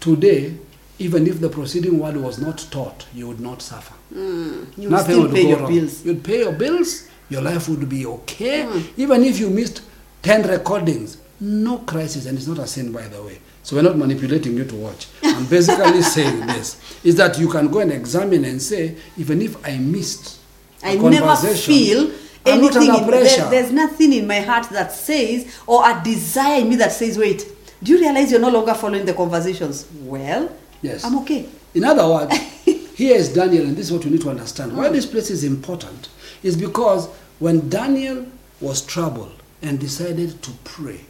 today, 0.00 0.54
even 0.98 1.26
if 1.26 1.40
the 1.40 1.48
preceding 1.50 1.98
word 1.98 2.16
was 2.16 2.38
not 2.38 2.58
taught, 2.70 3.06
you 3.14 3.28
would 3.28 3.40
not 3.40 3.60
suffer. 3.62 3.94
You 4.12 4.66
Nothing 4.78 5.02
still 5.04 5.22
would 5.22 5.32
pay 5.32 5.42
go 5.42 5.48
your 5.50 5.58
wrong. 5.58 5.72
bills. 5.74 6.04
You'd 6.06 6.24
pay 6.24 6.38
your 6.40 6.52
bills, 6.52 7.08
your 7.28 7.42
life 7.42 7.68
would 7.68 7.88
be 7.88 8.06
okay. 8.06 8.62
Hmm. 8.64 8.80
Even 8.96 9.22
if 9.22 9.38
you 9.38 9.50
missed 9.50 9.82
10 10.22 10.48
recordings, 10.48 11.18
no 11.40 11.78
crisis, 11.78 12.26
and 12.26 12.38
it's 12.38 12.46
not 12.46 12.58
a 12.58 12.66
sin, 12.66 12.92
by 12.92 13.08
the 13.08 13.22
way. 13.22 13.38
So 13.62 13.76
we're 13.76 13.82
not 13.82 13.96
manipulating 13.96 14.56
you 14.56 14.64
to 14.64 14.74
watch. 14.76 15.06
I'm 15.22 15.46
basically 15.46 16.02
saying 16.16 16.46
this 16.46 16.80
is 17.02 17.16
that 17.16 17.38
you 17.38 17.48
can 17.48 17.68
go 17.68 17.80
and 17.80 17.92
examine 17.92 18.44
and 18.44 18.60
say, 18.60 18.96
even 19.16 19.40
if 19.42 19.64
I 19.66 19.78
missed 19.78 20.38
I 20.82 20.96
never 20.96 21.34
feel 21.54 22.10
anything. 22.44 22.94
In, 22.94 23.10
there- 23.10 23.50
there's 23.50 23.72
nothing 23.72 24.12
in 24.12 24.26
my 24.26 24.40
heart 24.40 24.68
that 24.70 24.92
says, 24.92 25.60
or 25.66 25.88
a 25.88 26.00
desire 26.04 26.60
in 26.60 26.68
me 26.68 26.76
that 26.76 26.92
says, 26.92 27.16
wait, 27.18 27.46
do 27.82 27.92
you 27.92 28.00
realize 28.00 28.30
you're 28.30 28.40
no 28.40 28.50
longer 28.50 28.74
following 28.74 29.04
the 29.06 29.14
conversations? 29.14 29.88
Well, 30.02 30.50
Yes. 30.84 31.02
I'm 31.02 31.16
okay. 31.20 31.48
In 31.74 31.82
other 31.82 32.06
words, 32.06 32.36
here 32.94 33.16
is 33.16 33.32
Daniel, 33.32 33.64
and 33.64 33.74
this 33.74 33.86
is 33.86 33.92
what 33.92 34.04
you 34.04 34.10
need 34.10 34.20
to 34.20 34.28
understand. 34.28 34.76
Why 34.76 34.88
mm. 34.88 34.92
this 34.92 35.06
place 35.06 35.30
is 35.30 35.42
important 35.42 36.10
is 36.42 36.58
because 36.58 37.08
when 37.38 37.70
Daniel 37.70 38.26
was 38.60 38.82
troubled 38.82 39.42
and 39.62 39.80
decided 39.80 40.42
to 40.42 40.50
pray, 40.62 41.00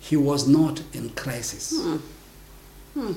he 0.00 0.16
was 0.16 0.48
not 0.48 0.82
in 0.92 1.10
crisis. 1.10 1.80
Hmm. 1.80 1.96
Hmm. 2.94 3.12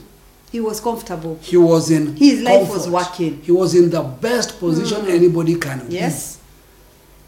He 0.52 0.60
was 0.60 0.80
comfortable. 0.80 1.40
He 1.42 1.58
was 1.58 1.90
in 1.90 2.16
His 2.16 2.42
life 2.42 2.70
was 2.70 2.88
working. 2.88 3.42
He 3.42 3.52
was 3.52 3.74
in 3.74 3.90
the 3.90 4.02
best 4.04 4.60
position 4.60 5.02
hmm. 5.02 5.10
anybody 5.10 5.56
can 5.56 5.88
be. 5.88 5.96
Yes. 5.96 6.40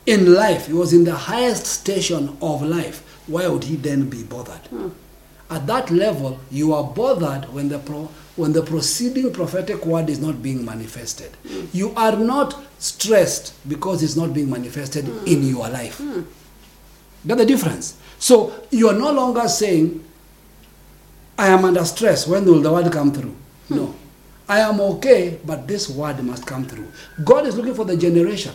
In 0.06 0.34
life, 0.36 0.68
he 0.68 0.74
was 0.74 0.94
in 0.94 1.04
the 1.04 1.16
highest 1.16 1.66
station 1.66 2.38
of 2.42 2.62
life. 2.62 3.02
Why 3.26 3.48
would 3.48 3.64
he 3.64 3.76
then 3.76 4.08
be 4.08 4.22
bothered? 4.22 4.62
At 5.50 5.66
that 5.66 5.90
level, 5.90 6.40
you 6.52 6.74
are 6.74 6.84
bothered 6.84 7.52
when 7.52 7.70
the 7.70 7.80
pro, 7.80 8.10
when 8.36 8.54
the 8.54 8.62
proceeding 8.62 9.34
prophetic 9.34 9.84
word 9.86 10.10
is 10.10 10.20
not 10.20 10.44
being 10.44 10.64
manifested. 10.64 11.32
You 11.74 11.92
are 11.96 12.16
not 12.16 12.56
stressed 12.78 13.54
because 13.68 14.04
it's 14.04 14.16
not 14.16 14.34
being 14.34 14.50
manifested 14.50 15.08
in 15.28 15.42
your 15.44 15.70
life. 15.70 16.00
Get 17.26 17.38
the 17.40 17.46
difference? 17.46 17.98
So 18.26 18.52
you 18.72 18.90
are 18.90 18.96
no 18.98 19.12
longer 19.12 19.48
saying, 19.48 20.04
I 21.38 21.50
am 21.50 21.64
under 21.64 21.86
stress. 21.86 22.26
When 22.26 22.44
will 22.46 22.60
the 22.60 22.74
word 22.74 22.92
come 22.92 23.12
through? 23.12 23.36
No. 23.70 23.94
I 24.50 24.62
am 24.62 24.82
okay, 24.82 25.38
but 25.46 25.68
this 25.68 25.88
word 25.92 26.24
must 26.24 26.48
come 26.48 26.66
through. 26.66 26.88
God 27.24 27.46
is 27.46 27.56
looking 27.56 27.76
for 27.76 27.86
the 27.86 27.96
generation 27.96 28.54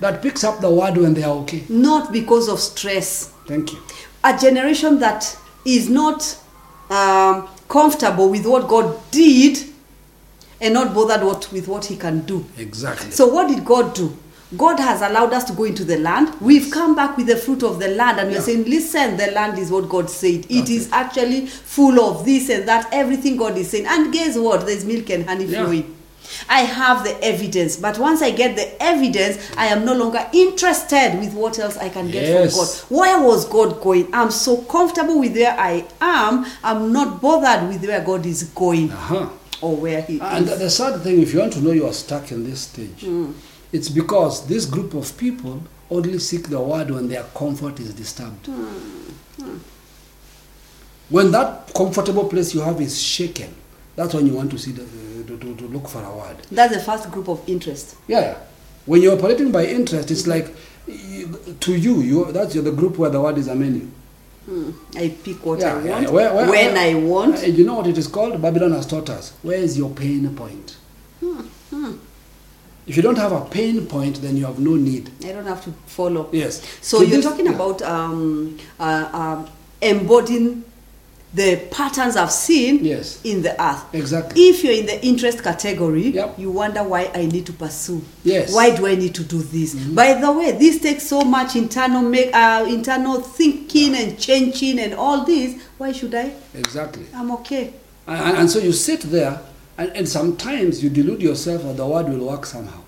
that 0.00 0.20
picks 0.20 0.44
up 0.44 0.60
the 0.60 0.68
word 0.68 0.98
when 0.98 1.14
they 1.14 1.22
are 1.22 1.34
okay. 1.36 1.64
Not 1.70 2.12
because 2.12 2.50
of 2.50 2.58
stress. 2.60 3.32
Thank 3.46 3.72
you. 3.72 3.78
A 4.24 4.36
generation 4.36 4.98
that 4.98 5.34
is 5.64 5.88
not 5.88 6.38
um, 6.90 7.48
comfortable 7.66 8.28
with 8.28 8.44
what 8.44 8.68
God 8.68 9.00
did 9.10 9.56
and 10.60 10.74
not 10.74 10.92
bothered 10.94 11.22
what, 11.26 11.50
with 11.50 11.66
what 11.66 11.86
He 11.86 11.96
can 11.96 12.26
do. 12.26 12.44
Exactly. 12.58 13.10
So, 13.12 13.26
what 13.28 13.48
did 13.48 13.64
God 13.64 13.94
do? 13.94 14.14
God 14.56 14.80
has 14.80 15.02
allowed 15.02 15.32
us 15.34 15.44
to 15.44 15.52
go 15.52 15.64
into 15.64 15.84
the 15.84 15.98
land. 15.98 16.34
We've 16.40 16.70
come 16.70 16.94
back 16.96 17.16
with 17.18 17.26
the 17.26 17.36
fruit 17.36 17.62
of 17.62 17.78
the 17.78 17.88
land, 17.88 18.18
and 18.18 18.30
we're 18.30 18.40
saying, 18.40 18.64
Listen, 18.64 19.16
the 19.18 19.30
land 19.32 19.58
is 19.58 19.70
what 19.70 19.88
God 19.90 20.08
said. 20.08 20.46
It 20.48 20.70
is 20.70 20.88
actually 20.90 21.46
full 21.46 22.00
of 22.00 22.24
this 22.24 22.48
and 22.48 22.66
that, 22.66 22.88
everything 22.92 23.36
God 23.36 23.58
is 23.58 23.70
saying. 23.70 23.84
And 23.86 24.10
guess 24.12 24.38
what? 24.38 24.64
There's 24.64 24.84
milk 24.86 25.10
and 25.10 25.26
honey 25.28 25.44
Yeah. 25.44 25.64
flowing. 25.64 25.94
I 26.48 26.60
have 26.60 27.04
the 27.04 27.22
evidence, 27.24 27.76
but 27.76 27.98
once 27.98 28.20
I 28.22 28.30
get 28.30 28.54
the 28.56 28.82
evidence, 28.82 29.38
I 29.56 29.66
am 29.66 29.84
no 29.84 29.94
longer 29.94 30.26
interested 30.32 31.18
with 31.18 31.32
what 31.34 31.58
else 31.58 31.76
I 31.78 31.88
can 31.88 32.10
get 32.10 32.22
Yes. 32.24 32.54
from 32.54 32.64
God. 32.96 33.00
Where 33.00 33.22
was 33.22 33.44
God 33.46 33.80
going? 33.82 34.08
I'm 34.12 34.30
so 34.30 34.58
comfortable 34.58 35.18
with 35.20 35.34
where 35.34 35.58
I 35.58 35.84
am, 36.00 36.46
I'm 36.62 36.92
not 36.92 37.20
bothered 37.22 37.68
with 37.68 37.82
where 37.86 38.00
God 38.02 38.24
is 38.26 38.42
going 38.44 38.90
Uh-huh. 38.92 39.28
or 39.62 39.76
where 39.76 40.02
He 40.02 40.20
And 40.20 40.48
is. 40.48 40.58
the 40.58 40.70
sad 40.70 41.02
thing, 41.02 41.20
if 41.22 41.32
you 41.32 41.40
want 41.40 41.54
to 41.54 41.60
know 41.60 41.70
you 41.72 41.86
are 41.86 41.92
stuck 41.94 42.30
in 42.30 42.48
this 42.48 42.60
stage, 42.60 43.04
it's 43.72 43.88
because 43.88 44.46
this 44.46 44.66
group 44.66 44.94
of 44.94 45.16
people 45.18 45.62
only 45.90 46.18
seek 46.18 46.48
the 46.48 46.60
word 46.60 46.90
when 46.90 47.08
their 47.08 47.22
comfort 47.34 47.80
is 47.80 47.94
disturbed. 47.94 48.46
Hmm, 48.46 49.42
hmm. 49.42 49.56
When 51.08 51.30
that 51.32 51.72
comfortable 51.74 52.28
place 52.28 52.54
you 52.54 52.60
have 52.60 52.80
is 52.80 53.00
shaken, 53.00 53.54
that's 53.96 54.14
when 54.14 54.26
you 54.26 54.34
want 54.34 54.50
to 54.50 54.58
see 54.58 54.72
the, 54.72 54.84
to, 55.26 55.38
to, 55.38 55.56
to 55.56 55.64
look 55.68 55.88
for 55.88 56.02
a 56.02 56.14
word. 56.16 56.36
That's 56.50 56.74
the 56.74 56.80
first 56.82 57.10
group 57.10 57.28
of 57.28 57.46
interest. 57.48 57.96
Yeah. 58.06 58.36
When 58.86 59.02
you're 59.02 59.16
operating 59.16 59.50
by 59.50 59.66
interest, 59.66 60.10
it's 60.10 60.26
like 60.26 60.54
you, 60.86 61.26
to 61.60 61.74
you, 61.76 62.00
you 62.00 62.32
that's 62.32 62.54
the 62.54 62.70
group 62.72 62.98
where 62.98 63.10
the 63.10 63.20
word 63.20 63.38
is 63.38 63.48
a 63.48 63.54
menu. 63.54 63.88
Hmm, 64.46 64.70
I 64.96 65.08
pick 65.22 65.44
what 65.44 65.60
Yeah, 65.60 65.76
I 65.76 65.82
yeah, 65.84 65.90
want 65.90 66.02
yeah. 66.04 66.10
Where- 66.10 66.34
where- 66.34 66.50
when 66.50 66.74
where- 66.74 66.78
I 66.78 66.94
want. 66.94 67.36
Uh, 67.42 67.46
you 67.46 67.64
know 67.64 67.74
what 67.74 67.86
it 67.86 67.98
is 67.98 68.06
called? 68.06 68.40
Babylon 68.40 68.72
has 68.72 68.86
taught 68.86 69.10
us. 69.10 69.32
Where 69.42 69.58
is 69.58 69.76
your 69.76 69.90
pain 69.90 70.28
point? 70.34 70.76
If 72.88 72.96
you 72.96 73.02
don't 73.02 73.18
have 73.18 73.32
a 73.32 73.42
pain 73.44 73.86
point, 73.86 74.22
then 74.22 74.36
you 74.36 74.46
have 74.46 74.58
no 74.58 74.74
need. 74.74 75.10
I 75.24 75.32
don't 75.32 75.46
have 75.46 75.62
to 75.64 75.72
follow. 75.86 76.28
Yes. 76.32 76.62
So 76.80 76.98
So 76.98 77.02
you're 77.04 77.16
this- 77.16 77.24
talking 77.24 77.46
yeah. 77.46 77.52
about 77.54 77.82
um, 77.82 78.56
uh, 78.80 79.08
um, 79.12 79.48
embodying 79.82 80.64
the 81.34 81.56
patterns 81.70 82.16
I've 82.16 82.32
seen 82.32 82.82
Yes. 82.82 83.20
in 83.22 83.42
the 83.42 83.52
earth. 83.62 83.82
Exactly. 83.92 84.40
If 84.48 84.64
you're 84.64 84.72
in 84.72 84.86
the 84.86 85.04
interest 85.04 85.42
category, 85.42 86.08
Yep. 86.08 86.38
you 86.38 86.50
wonder 86.50 86.82
why 86.82 87.10
I 87.14 87.26
need 87.26 87.44
to 87.46 87.52
pursue. 87.52 88.00
Yes. 88.24 88.46
Mm-hmm. 88.46 88.54
Why 88.56 88.74
do 88.74 88.86
I 88.86 88.94
need 88.94 89.14
to 89.16 89.22
do 89.24 89.42
this? 89.42 89.74
By 89.74 90.14
the 90.14 90.32
way, 90.32 90.52
this 90.52 90.78
takes 90.80 91.06
so 91.06 91.20
much 91.20 91.54
internal 91.54 92.00
make, 92.00 92.34
uh, 92.34 92.64
internal 92.66 93.20
thinking 93.20 93.94
and 93.94 94.18
changing 94.18 94.78
and 94.78 94.94
all 94.94 95.26
this. 95.26 95.56
Why 95.76 95.92
should 95.92 96.14
I? 96.14 96.32
Exactly. 96.54 97.04
I'm 97.14 97.30
okay. 97.32 97.74
And- 98.06 98.38
and 98.38 98.50
so 98.50 98.58
you 98.58 98.72
sit 98.72 99.02
there, 99.02 99.38
and, 99.78 99.90
and 99.96 100.08
sometimes 100.08 100.82
you 100.82 100.90
delude 100.90 101.22
yourself 101.22 101.62
that 101.62 101.76
the 101.76 101.86
word 101.86 102.08
will 102.08 102.26
work 102.28 102.44
somehow. 102.44 102.80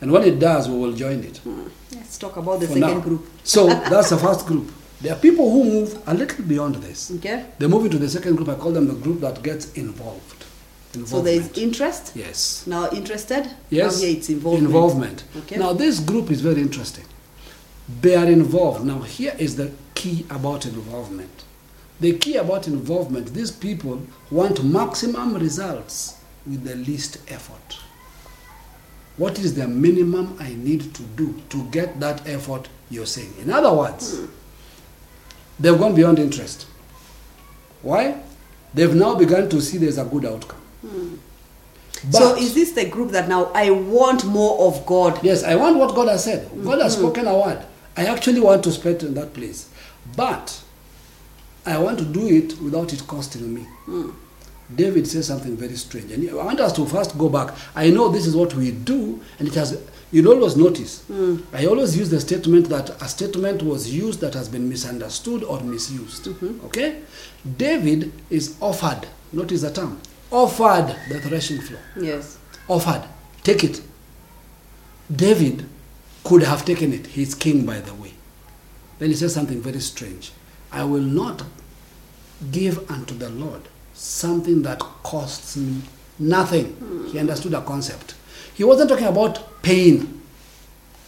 And 0.00 0.10
when 0.12 0.24
it 0.24 0.38
does, 0.38 0.68
we 0.68 0.76
will 0.76 0.92
join 0.92 1.22
it. 1.22 1.38
Hmm. 1.38 1.68
Let's 1.92 2.18
talk 2.18 2.36
about 2.36 2.60
the 2.60 2.66
for 2.66 2.74
second 2.74 2.88
now. 2.98 3.00
group. 3.00 3.26
So 3.44 3.66
that's 3.90 4.10
the 4.10 4.18
first 4.18 4.46
group. 4.46 4.70
There 5.00 5.12
are 5.14 5.18
people 5.18 5.50
who 5.50 5.64
move 5.64 6.02
a 6.06 6.12
little 6.12 6.44
beyond 6.44 6.74
this. 6.76 7.10
Okay. 7.16 7.46
They 7.58 7.66
move 7.66 7.84
into 7.86 7.98
the 7.98 8.08
second 8.08 8.36
group. 8.36 8.48
I 8.48 8.54
call 8.56 8.72
them 8.72 8.86
the 8.88 8.94
group 8.94 9.20
that 9.20 9.42
gets 9.42 9.72
involved. 9.74 10.44
So 11.06 11.22
there 11.22 11.34
is 11.34 11.56
interest. 11.56 12.12
yes. 12.16 12.66
Now 12.66 12.90
interested. 12.90 13.48
Yes. 13.70 14.00
Now 14.00 14.06
here 14.06 14.16
it's 14.16 14.28
involvement. 14.28 14.66
Involvement. 14.66 15.24
Okay. 15.36 15.56
Now 15.56 15.72
this 15.72 16.00
group 16.00 16.30
is 16.32 16.40
very 16.40 16.60
interesting. 16.60 17.04
They 18.00 18.16
are 18.16 18.26
involved. 18.26 18.84
Now 18.84 18.98
here 19.02 19.34
is 19.38 19.54
the 19.56 19.70
key 19.94 20.26
about 20.28 20.66
involvement. 20.66 21.39
The 22.00 22.16
key 22.16 22.36
about 22.36 22.66
involvement, 22.66 23.34
these 23.34 23.50
people 23.52 24.02
want 24.30 24.64
maximum 24.64 25.34
results 25.34 26.18
with 26.46 26.64
the 26.64 26.74
least 26.74 27.18
effort. 27.28 27.78
What 29.18 29.38
is 29.38 29.54
the 29.54 29.68
minimum 29.68 30.36
I 30.40 30.54
need 30.54 30.94
to 30.94 31.02
do 31.02 31.34
to 31.50 31.64
get 31.64 32.00
that 32.00 32.26
effort 32.26 32.68
you're 32.88 33.04
saying? 33.06 33.34
In 33.42 33.50
other 33.50 33.72
words, 33.72 34.18
hmm. 34.18 34.26
they've 35.58 35.78
gone 35.78 35.94
beyond 35.94 36.18
interest. 36.18 36.66
Why? 37.82 38.22
They've 38.72 38.94
now 38.94 39.14
begun 39.14 39.50
to 39.50 39.60
see 39.60 39.76
there's 39.76 39.98
a 39.98 40.04
good 40.04 40.24
outcome. 40.24 40.60
Hmm. 40.80 41.16
so 42.10 42.30
But- 42.32 42.38
is 42.40 42.54
this 42.54 42.72
the 42.72 42.86
group 42.86 43.10
that 43.10 43.28
now 43.28 43.50
I 43.54 43.70
want 43.70 44.24
more 44.24 44.66
of 44.68 44.86
God? 44.86 45.22
Yes, 45.22 45.44
I 45.44 45.54
want 45.54 45.76
what 45.76 45.94
God 45.94 46.08
has 46.08 46.24
said. 46.24 46.48
God 46.64 46.80
has 46.80 46.94
hmm. 46.94 47.02
spoken 47.02 47.26
a 47.26 47.36
word. 47.36 47.62
I 47.98 48.06
actually 48.06 48.40
want 48.40 48.64
to 48.64 48.72
spend 48.72 49.02
in 49.02 49.12
that 49.14 49.34
place. 49.34 49.68
But 50.16 50.62
I 51.66 51.78
want 51.78 51.98
to 51.98 52.04
do 52.04 52.26
it 52.28 52.58
without 52.60 52.92
it 52.92 53.06
costing 53.06 53.52
me. 53.54 53.62
Hmm. 53.84 54.10
David 54.74 55.06
says 55.06 55.26
something 55.26 55.56
very 55.56 55.74
strange. 55.74 56.12
And 56.12 56.30
I 56.30 56.34
want 56.34 56.60
us 56.60 56.72
to 56.74 56.86
first 56.86 57.18
go 57.18 57.28
back. 57.28 57.54
I 57.74 57.90
know 57.90 58.08
this 58.08 58.26
is 58.26 58.36
what 58.36 58.54
we 58.54 58.70
do, 58.70 59.20
and 59.38 59.48
it 59.48 59.54
has 59.54 59.80
you'll 60.12 60.28
always 60.32 60.56
notice. 60.56 61.02
Hmm. 61.06 61.38
I 61.52 61.66
always 61.66 61.96
use 61.96 62.08
the 62.10 62.20
statement 62.20 62.68
that 62.68 62.90
a 63.02 63.08
statement 63.08 63.62
was 63.62 63.92
used 63.92 64.20
that 64.20 64.34
has 64.34 64.48
been 64.48 64.68
misunderstood 64.68 65.42
or 65.44 65.60
misused. 65.60 66.24
Mm-hmm. 66.26 66.64
Okay? 66.66 67.00
David 67.56 68.12
is 68.28 68.56
offered, 68.60 69.06
notice 69.32 69.62
the 69.62 69.72
term, 69.72 70.00
offered 70.30 70.94
the 71.08 71.20
threshing 71.20 71.60
floor 71.60 71.80
Yes. 72.00 72.38
offered, 72.68 73.04
take 73.42 73.64
it. 73.64 73.80
David 75.14 75.66
could 76.24 76.42
have 76.42 76.64
taken 76.64 76.92
it. 76.92 77.06
He's 77.08 77.34
king, 77.34 77.66
by 77.66 77.80
the 77.80 77.94
way. 77.94 78.12
Then 78.98 79.08
he 79.08 79.16
says 79.16 79.34
something 79.34 79.60
very 79.60 79.80
strange. 79.80 80.32
I 80.72 80.84
will 80.84 81.02
not 81.02 81.42
give 82.50 82.90
unto 82.90 83.14
the 83.14 83.28
Lord 83.30 83.62
something 83.94 84.62
that 84.62 84.78
costs 84.78 85.56
me 85.56 85.82
nothing. 86.18 87.08
He 87.12 87.18
understood 87.18 87.52
the 87.52 87.60
concept. 87.60 88.14
He 88.54 88.64
wasn't 88.64 88.90
talking 88.90 89.06
about 89.06 89.62
pain, 89.62 90.22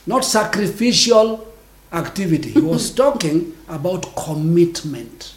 not 0.07 0.25
sacrificial 0.25 1.47
activity. 1.93 2.51
He 2.51 2.61
was 2.61 2.91
talking 2.95 3.57
about 3.69 4.15
commitment. 4.17 5.35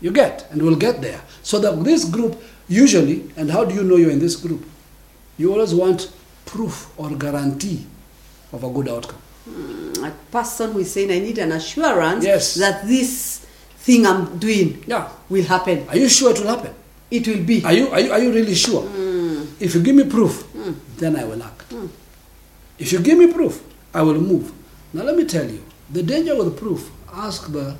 You 0.00 0.10
get, 0.10 0.46
and 0.50 0.60
we'll 0.62 0.76
get 0.76 1.00
there. 1.00 1.20
So 1.42 1.58
that 1.60 1.82
this 1.84 2.04
group 2.04 2.42
usually, 2.68 3.30
and 3.36 3.50
how 3.50 3.64
do 3.64 3.74
you 3.74 3.82
know 3.84 3.96
you're 3.96 4.10
in 4.10 4.18
this 4.18 4.36
group? 4.36 4.64
You 5.38 5.52
always 5.52 5.74
want 5.74 6.12
proof 6.44 6.88
or 6.98 7.10
guarantee 7.10 7.86
of 8.52 8.64
a 8.64 8.70
good 8.70 8.88
outcome. 8.88 9.20
Hmm, 9.44 10.04
a 10.04 10.10
person 10.30 10.72
who 10.72 10.78
is 10.80 10.92
saying 10.92 11.10
I 11.10 11.18
need 11.18 11.38
an 11.38 11.52
assurance 11.52 12.24
Yes. 12.24 12.54
that 12.54 12.86
this 12.86 13.44
thing 13.78 14.06
I'm 14.06 14.38
doing 14.38 14.84
Yeah. 14.86 15.08
will 15.28 15.44
happen. 15.44 15.86
Are 15.88 15.96
you 15.96 16.08
sure 16.08 16.30
it 16.30 16.38
will 16.40 16.48
happen? 16.48 16.72
It 17.10 17.26
will 17.26 17.42
be. 17.44 17.62
Are 17.64 17.72
you, 17.72 17.88
are 17.88 18.00
you, 18.00 18.12
are 18.12 18.18
you 18.20 18.32
really 18.32 18.54
sure? 18.54 18.82
Hmm. 18.82 19.44
If 19.60 19.74
you 19.74 19.80
give 19.82 19.94
me 19.96 20.04
proof, 20.04 20.42
hmm. 20.52 20.72
then 20.98 21.16
I 21.16 21.24
will 21.24 21.42
act. 21.42 21.72
If 22.78 22.92
you 22.92 23.00
give 23.00 23.18
me 23.18 23.32
proof, 23.32 23.62
I 23.94 24.02
will 24.02 24.20
move. 24.20 24.52
Now 24.92 25.02
let 25.04 25.16
me 25.16 25.24
tell 25.24 25.48
you, 25.48 25.62
the 25.90 26.02
danger 26.02 26.36
with 26.36 26.56
proof, 26.58 26.90
ask 27.12 27.50
the 27.52 27.76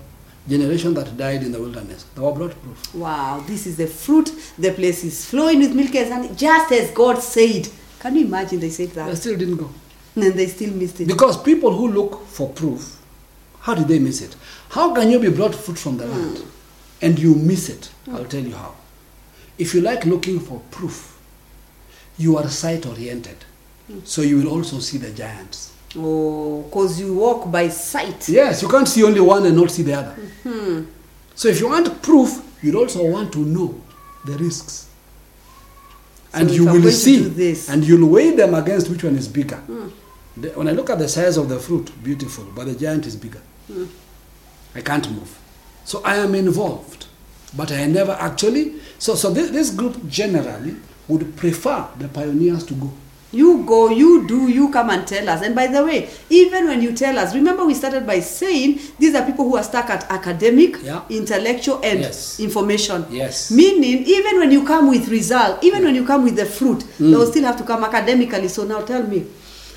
generation 0.48 0.92
that 0.94 1.16
died 1.16 1.42
in 1.42 1.52
the 1.52 1.60
wilderness. 1.60 2.04
They 2.14 2.20
were 2.20 2.32
brought 2.32 2.60
proof. 2.62 2.94
Wow, 2.94 3.42
this 3.46 3.66
is 3.66 3.76
the 3.76 3.86
fruit. 3.86 4.32
The 4.58 4.72
place 4.72 5.04
is 5.04 5.24
flowing 5.26 5.60
with 5.60 5.74
milk 5.74 5.94
and 5.94 6.12
honey, 6.12 6.30
just 6.36 6.72
as 6.72 6.90
God 6.90 7.18
said. 7.22 7.68
Can 8.00 8.16
you 8.16 8.24
imagine 8.26 8.58
they 8.60 8.70
said 8.70 8.90
that? 8.90 9.08
They 9.08 9.14
still 9.14 9.36
didn't 9.38 9.56
go. 9.56 9.70
And 10.14 10.34
they 10.34 10.46
still 10.46 10.72
missed 10.74 11.00
it. 11.00 11.08
Because 11.08 11.42
people 11.42 11.74
who 11.74 11.88
look 11.88 12.26
for 12.26 12.48
proof, 12.50 12.98
how 13.60 13.74
did 13.74 13.88
they 13.88 13.98
miss 13.98 14.20
it? 14.20 14.36
How 14.70 14.94
can 14.94 15.10
you 15.10 15.18
be 15.18 15.30
brought 15.30 15.54
fruit 15.54 15.78
from 15.78 15.96
the 15.96 16.06
land 16.06 16.38
hmm. 16.38 16.48
and 17.00 17.18
you 17.18 17.34
miss 17.34 17.68
it? 17.68 17.90
Hmm. 18.04 18.16
I'll 18.16 18.24
tell 18.24 18.42
you 18.42 18.54
how. 18.54 18.74
If 19.58 19.74
you 19.74 19.80
like 19.80 20.04
looking 20.04 20.40
for 20.40 20.60
proof, 20.70 21.18
you 22.18 22.36
are 22.36 22.48
sight 22.48 22.86
oriented. 22.86 23.36
Hmm. 23.86 24.00
So 24.04 24.22
you 24.22 24.38
will 24.38 24.48
also 24.48 24.78
see 24.80 24.98
the 24.98 25.10
giants. 25.10 25.72
Oh, 25.96 26.62
because 26.62 26.98
you 27.00 27.14
walk 27.14 27.50
by 27.50 27.68
sight. 27.68 28.28
Yes, 28.28 28.62
you 28.62 28.68
can't 28.68 28.88
see 28.88 29.04
only 29.04 29.20
one 29.20 29.44
and 29.46 29.56
not 29.56 29.70
see 29.70 29.82
the 29.82 29.94
other. 29.94 30.86
So 31.34 31.48
if 31.48 31.60
you 31.60 31.68
want 31.68 32.02
proof, 32.02 32.40
you'd 32.62 32.74
also 32.74 33.04
want 33.10 33.32
to 33.32 33.38
know 33.40 33.80
the 34.24 34.32
risks. 34.38 34.88
and 36.34 36.50
you 36.50 36.64
will 36.64 36.90
see, 36.90 37.18
this- 37.18 37.68
and 37.68 37.84
you'll 37.84 38.08
weigh 38.08 38.30
them 38.34 38.54
against 38.54 38.88
which 38.88 39.04
one 39.04 39.16
is 39.16 39.28
bigger. 39.28 39.60
The- 40.36 40.48
when 40.50 40.68
I 40.68 40.72
look 40.72 40.90
at 40.90 40.98
the 40.98 41.08
size 41.08 41.36
of 41.36 41.48
the 41.48 41.58
fruit, 41.58 41.90
beautiful, 42.02 42.44
but 42.54 42.66
the 42.66 42.74
giant 42.74 43.06
is 43.06 43.16
bigger. 43.16 43.40
Hmm. 43.70 43.84
I 44.74 44.80
can't 44.80 45.08
move. 45.10 45.38
So 45.84 46.00
I 46.04 46.16
am 46.16 46.34
involved, 46.34 47.06
but 47.56 47.70
I 47.72 47.86
never 47.86 48.12
actually. 48.12 48.74
So, 48.98 49.14
so 49.14 49.30
this, 49.30 49.50
this 49.50 49.70
group 49.70 50.08
generally 50.08 50.76
would 51.08 51.36
prefer 51.36 51.86
the 51.98 52.08
pioneers 52.08 52.64
to 52.66 52.74
go. 52.74 52.90
You 53.34 53.64
go, 53.64 53.88
you 53.88 54.26
do, 54.28 54.48
you 54.48 54.70
come 54.70 54.90
and 54.90 55.06
tell 55.06 55.26
us. 55.28 55.42
And 55.42 55.54
by 55.54 55.66
the 55.66 55.82
way, 55.84 56.10
even 56.28 56.66
when 56.68 56.82
you 56.82 56.92
tell 56.92 57.18
us, 57.18 57.34
remember 57.34 57.64
we 57.64 57.72
started 57.74 58.06
by 58.06 58.20
saying 58.20 58.78
these 58.98 59.14
are 59.14 59.24
people 59.24 59.46
who 59.46 59.56
are 59.56 59.62
stuck 59.62 59.88
at 59.88 60.04
academic, 60.10 60.76
Yeah. 60.84 61.00
intellectual, 61.08 61.80
and 61.82 62.00
Yes. 62.00 62.38
information. 62.40 63.06
Yes. 63.10 63.50
Meaning, 63.50 64.04
even 64.06 64.38
when 64.38 64.50
you 64.52 64.64
come 64.64 64.88
with 64.90 65.08
result, 65.08 65.64
even 65.64 65.82
when 65.82 65.94
you 65.94 66.04
come 66.06 66.24
with 66.24 66.36
the 66.36 66.44
fruit, 66.44 66.82
hmm. 66.98 67.10
they 67.10 67.16
will 67.16 67.26
still 67.26 67.44
have 67.44 67.56
to 67.56 67.64
come 67.64 67.82
academically. 67.84 68.48
So 68.48 68.64
now 68.64 68.82
tell 68.82 69.02
me, 69.02 69.24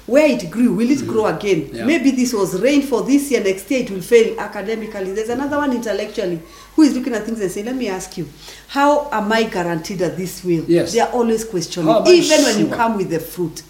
where 0.06 0.28
it 0.28 0.50
grew, 0.52 0.74
will 0.74 0.90
it 0.90 1.06
grow 1.08 1.26
again? 1.26 1.70
Yeah. 1.74 1.86
Maybe 1.86 2.12
this 2.12 2.34
was 2.34 2.62
rain 2.62 2.84
for 2.84 3.02
this 3.04 3.32
year, 3.32 3.44
next 3.44 3.70
year 3.72 3.82
it 3.82 3.92
will 3.92 4.02
fail 4.02 4.40
academically. 4.40 5.14
There's 5.14 5.30
another 5.30 5.58
one 5.58 5.74
intellectually 5.74 6.42
who 6.76 6.82
is 6.84 6.96
looking 6.96 7.14
at 7.14 7.24
things 7.24 7.40
and 7.42 7.52
saying, 7.52 7.66
let 7.66 7.76
me 7.76 7.88
ask 7.88 8.18
you, 8.18 8.28
how 8.68 9.10
am 9.12 9.32
I 9.32 9.44
guaranteed 9.44 10.00
that 10.00 10.18
this 10.18 10.44
will? 10.44 10.64
Yes. 10.66 10.94
They 10.94 11.00
are 11.00 11.10
always 11.12 11.44
questioning, 11.44 11.90
even 12.08 12.44
when 12.44 12.60
you 12.60 12.68
come 12.76 12.98
with 12.98 13.10
the 13.10 13.20
fruit. 13.20 13.64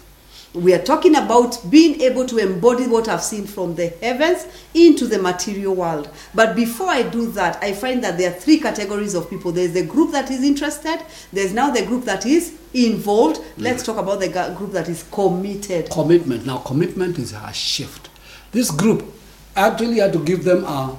We 0.56 0.72
are 0.72 0.82
talking 0.82 1.14
about 1.16 1.60
being 1.70 2.00
able 2.00 2.24
to 2.24 2.38
embody 2.38 2.86
what 2.86 3.08
I've 3.08 3.22
seen 3.22 3.46
from 3.46 3.74
the 3.74 3.88
heavens 4.00 4.46
into 4.72 5.06
the 5.06 5.18
material 5.18 5.74
world. 5.74 6.08
But 6.34 6.56
before 6.56 6.88
I 6.88 7.02
do 7.02 7.30
that, 7.32 7.62
I 7.62 7.74
find 7.74 8.02
that 8.02 8.16
there 8.16 8.30
are 8.30 8.34
three 8.34 8.58
categories 8.58 9.14
of 9.14 9.28
people. 9.28 9.52
There's 9.52 9.74
the 9.74 9.84
group 9.84 10.12
that 10.12 10.30
is 10.30 10.42
interested, 10.42 10.98
there's 11.30 11.52
now 11.52 11.70
the 11.70 11.84
group 11.84 12.04
that 12.06 12.24
is 12.24 12.58
involved. 12.72 13.42
Let's 13.58 13.82
talk 13.82 13.98
about 13.98 14.20
the 14.20 14.28
group 14.56 14.72
that 14.72 14.88
is 14.88 15.02
committed. 15.12 15.90
commitment. 15.90 16.46
Now, 16.46 16.58
commitment 16.58 17.18
is 17.18 17.34
a 17.34 17.52
shift. 17.52 18.08
This 18.52 18.70
group 18.70 19.04
actually 19.54 19.98
had 19.98 20.14
to 20.14 20.24
give 20.24 20.44
them 20.44 20.64
a, 20.64 20.96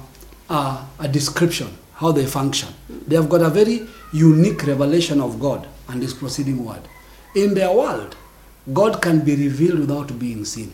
a, 0.48 0.86
a 1.00 1.08
description 1.08 1.76
how 1.94 2.12
they 2.12 2.26
function. 2.26 2.68
They 2.88 3.16
have 3.16 3.28
got 3.28 3.40
a 3.42 3.50
very 3.50 3.84
unique 4.12 4.64
revelation 4.64 5.20
of 5.20 5.40
God 5.40 5.66
and 5.88 6.00
His 6.00 6.14
proceeding 6.14 6.64
word. 6.64 6.82
In 7.34 7.54
their 7.54 7.72
world, 7.72 8.16
God 8.72 9.00
can 9.00 9.20
be 9.20 9.34
revealed 9.34 9.80
without 9.80 10.18
being 10.18 10.44
seen. 10.44 10.72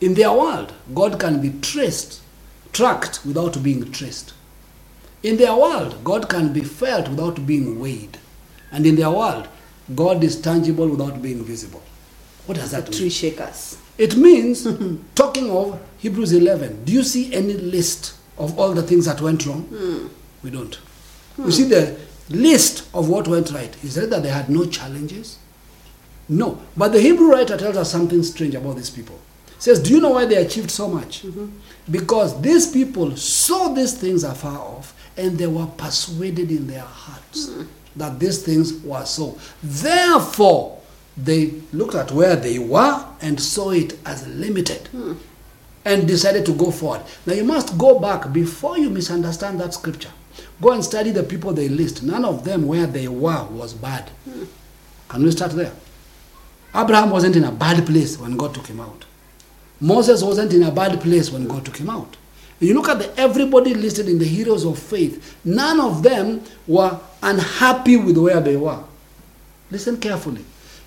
In 0.00 0.14
their 0.14 0.32
world, 0.32 0.72
God 0.94 1.18
can 1.18 1.40
be 1.40 1.50
traced, 1.60 2.20
tracked 2.72 3.24
without 3.24 3.62
being 3.62 3.90
traced. 3.90 4.34
In 5.22 5.36
their 5.36 5.54
world, 5.56 6.04
God 6.04 6.28
can 6.28 6.52
be 6.52 6.60
felt 6.60 7.08
without 7.08 7.46
being 7.46 7.80
weighed. 7.80 8.18
And 8.70 8.86
in 8.86 8.96
their 8.96 9.10
world, 9.10 9.48
God 9.94 10.22
is 10.22 10.40
tangible 10.40 10.88
without 10.88 11.20
being 11.22 11.44
visible. 11.44 11.82
What 12.46 12.58
does 12.58 12.70
that 12.70 12.84
mean? 12.90 12.98
tree 12.98 13.10
shakers. 13.10 13.78
It 13.96 14.16
means, 14.16 14.66
talking 15.14 15.50
of 15.50 15.80
Hebrews 15.98 16.32
11, 16.32 16.84
do 16.84 16.92
you 16.92 17.02
see 17.02 17.34
any 17.34 17.54
list 17.54 18.14
of 18.36 18.58
all 18.58 18.72
the 18.72 18.82
things 18.82 19.06
that 19.06 19.20
went 19.20 19.44
wrong? 19.46 19.62
Hmm. 19.62 20.06
We 20.44 20.50
don't. 20.50 20.78
You 21.36 21.44
hmm. 21.44 21.50
see 21.50 21.64
the 21.64 21.98
list 22.30 22.88
of 22.94 23.08
what 23.08 23.26
went 23.26 23.50
right. 23.50 23.74
Is 23.82 23.96
it 23.96 24.10
that 24.10 24.22
they 24.22 24.28
had 24.28 24.48
no 24.48 24.66
challenges? 24.66 25.38
No. 26.28 26.60
But 26.76 26.92
the 26.92 27.00
Hebrew 27.00 27.30
writer 27.30 27.56
tells 27.56 27.76
us 27.76 27.90
something 27.90 28.22
strange 28.22 28.54
about 28.54 28.76
these 28.76 28.90
people. 28.90 29.18
He 29.46 29.62
says, 29.62 29.82
Do 29.82 29.94
you 29.94 30.00
know 30.00 30.10
why 30.10 30.26
they 30.26 30.36
achieved 30.36 30.70
so 30.70 30.88
much? 30.88 31.22
Mm-hmm. 31.22 31.46
Because 31.90 32.40
these 32.40 32.70
people 32.70 33.16
saw 33.16 33.72
these 33.72 33.94
things 33.94 34.24
afar 34.24 34.58
off 34.58 34.94
and 35.18 35.36
they 35.36 35.46
were 35.46 35.66
persuaded 35.66 36.50
in 36.50 36.66
their 36.66 36.82
hearts 36.82 37.48
hmm. 37.48 37.64
that 37.96 38.18
these 38.20 38.42
things 38.42 38.72
were 38.84 39.04
so. 39.04 39.36
Therefore, 39.62 40.80
they 41.16 41.54
looked 41.72 41.96
at 41.96 42.12
where 42.12 42.36
they 42.36 42.58
were 42.58 43.04
and 43.20 43.40
saw 43.40 43.70
it 43.70 43.98
as 44.06 44.26
limited 44.28 44.86
hmm. 44.88 45.14
and 45.84 46.06
decided 46.06 46.46
to 46.46 46.52
go 46.54 46.70
forward. 46.70 47.02
Now 47.26 47.34
you 47.34 47.44
must 47.44 47.76
go 47.76 47.98
back 47.98 48.32
before 48.32 48.78
you 48.78 48.90
misunderstand 48.90 49.60
that 49.60 49.74
scripture. 49.74 50.12
Go 50.60 50.70
and 50.70 50.84
study 50.84 51.10
the 51.10 51.24
people 51.24 51.52
they 51.52 51.68
list. 51.68 52.02
None 52.04 52.24
of 52.24 52.44
them 52.44 52.66
where 52.66 52.86
they 52.86 53.08
were 53.08 53.44
was 53.50 53.74
bad. 53.74 54.08
Hmm. 54.24 54.44
Can 55.08 55.22
we 55.24 55.30
start 55.32 55.52
there? 55.52 55.72
Abraham 56.74 57.10
wasn't 57.10 57.36
in 57.36 57.44
a 57.44 57.52
bad 57.52 57.84
place 57.86 58.18
when 58.18 58.36
God 58.36 58.54
took 58.54 58.66
him 58.66 58.80
out. 58.80 59.04
Moses 59.80 60.22
wasn't 60.22 60.52
in 60.52 60.62
a 60.64 60.70
bad 60.70 61.00
place 61.00 61.30
when 61.30 61.46
God 61.46 61.64
took 61.64 61.76
him 61.76 61.90
out. 61.90 62.16
You 62.60 62.74
look 62.74 62.88
at 62.88 62.98
the, 62.98 63.18
everybody 63.20 63.74
listed 63.74 64.08
in 64.08 64.18
the 64.18 64.24
heroes 64.24 64.64
of 64.64 64.78
faith, 64.78 65.36
none 65.44 65.78
of 65.80 66.02
them 66.02 66.42
were 66.66 66.98
unhappy 67.22 67.96
with 67.96 68.18
where 68.18 68.40
they 68.40 68.56
were. 68.56 68.82
Listen 69.70 69.98
carefully. 69.98 70.44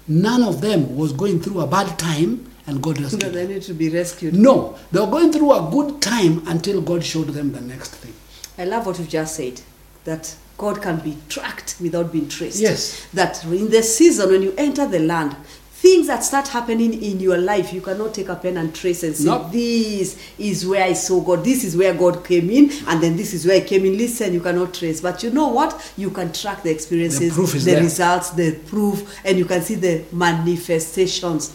None 0.08 0.44
of 0.44 0.60
them 0.60 0.96
was 0.98 1.14
going 1.14 1.40
through 1.40 1.62
a 1.62 1.68
bad 1.68 1.98
time 1.98 2.52
and 2.68 2.82
God 2.82 3.00
rescued 3.00 3.24
No, 3.24 3.30
them. 3.30 3.48
they 3.48 3.54
need 3.54 3.62
to 3.64 3.74
be 3.74 3.90
rescued. 3.90 4.34
No, 4.34 4.78
they 4.92 5.00
were 5.00 5.08
going 5.08 5.32
through 5.32 5.54
a 5.54 5.72
good 5.72 6.02
time 6.02 6.44
until 6.48 6.82
God 6.82 7.04
showed 7.04 7.28
them 7.30 7.54
the 7.54 7.62
next 7.62 7.92
thing. 7.96 8.14
I 8.58 8.66
love 8.66 8.86
what 8.86 9.00
you've 9.00 9.10
just 9.10 9.36
said 9.36 9.62
that 10.04 10.36
God 10.58 10.82
can 10.82 11.00
be 11.00 11.18
tracked 11.30 11.78
without 11.80 12.12
being 12.12 12.28
traced. 12.28 12.60
Yes. 12.60 13.08
That 13.14 13.44
in 13.46 13.70
the 13.70 13.82
season 13.82 14.30
when 14.30 14.42
you 14.42 14.54
enter 14.58 14.86
the 14.88 15.00
land, 15.00 15.36
things 15.82 16.06
that 16.08 16.24
start 16.24 16.48
happening 16.48 16.94
in 17.02 17.20
your 17.20 17.38
life, 17.40 17.74
you 17.74 17.82
cannot 17.82 18.14
take 18.14 18.30
a 18.30 18.36
pen 18.36 18.58
and 18.58 18.74
trace 18.74 19.02
and 19.02 19.16
say, 19.16 19.26
No. 19.26 19.50
This 19.50 20.16
is 20.38 20.66
where 20.68 20.84
I 20.84 20.94
saw 20.94 21.20
God, 21.22 21.44
this 21.44 21.64
is 21.64 21.76
where 21.76 21.94
God 21.96 22.24
came 22.24 22.52
in, 22.52 22.70
and 22.88 23.02
then 23.02 23.18
this 23.18 23.34
is 23.34 23.48
where 23.48 23.58
I 23.58 23.62
came 23.62 23.86
in. 23.86 23.98
Listen, 23.98 24.32
you 24.32 24.42
cannot 24.42 24.76
trace. 24.76 25.02
But 25.02 25.24
you 25.24 25.32
know 25.32 25.48
what? 25.48 25.94
You 25.98 26.12
can 26.12 26.32
track 26.34 26.62
the 26.62 26.70
experiences, 26.70 27.36
The 27.36 27.42
the 27.42 27.60
there. 27.72 27.82
results, 27.82 28.30
the 28.30 28.52
proof, 28.68 29.20
and 29.26 29.40
you 29.40 29.46
can 29.46 29.62
see 29.64 29.74
the 29.76 30.04
manifestations. 30.12 31.52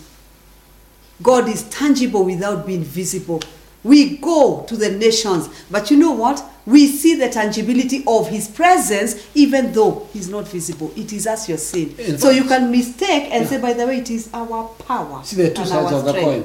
God 1.23 1.49
is 1.49 1.63
tangible 1.71 2.25
without 2.25 2.67
being 2.67 2.83
visible. 2.83 3.41
We 3.87 4.17
go 4.17 4.65
to 4.69 4.77
the 4.77 4.91
nations, 4.91 5.49
but 5.71 5.91
you 5.93 5.97
know 5.97 6.11
what? 6.11 6.43
We 6.67 6.89
see 6.89 7.15
the 7.15 7.29
tangibility 7.29 8.03
of 8.05 8.29
His 8.29 8.49
presence 8.49 9.15
even 9.37 9.73
though 9.73 10.09
He's 10.13 10.29
not 10.29 10.49
visible. 10.49 10.91
It 10.97 11.13
is 11.13 11.27
as 11.29 11.49
you're 11.49 11.57
saying. 11.57 11.95
In 11.99 12.19
So 12.19 12.29
fact- 12.29 12.35
you 12.43 12.45
can 12.49 12.71
mistake 12.73 13.29
and 13.31 13.45
Yeah. 13.45 13.51
say, 13.51 13.59
by 13.61 13.75
the 13.75 13.87
way, 13.87 13.99
it 13.99 14.11
is 14.11 14.29
our 14.35 14.65
power. 14.89 15.21
See 15.25 15.37
the 15.37 15.51
two 15.51 15.65
sides 15.65 15.93
of 15.93 16.05
the 16.05 16.13
coin. 16.15 16.45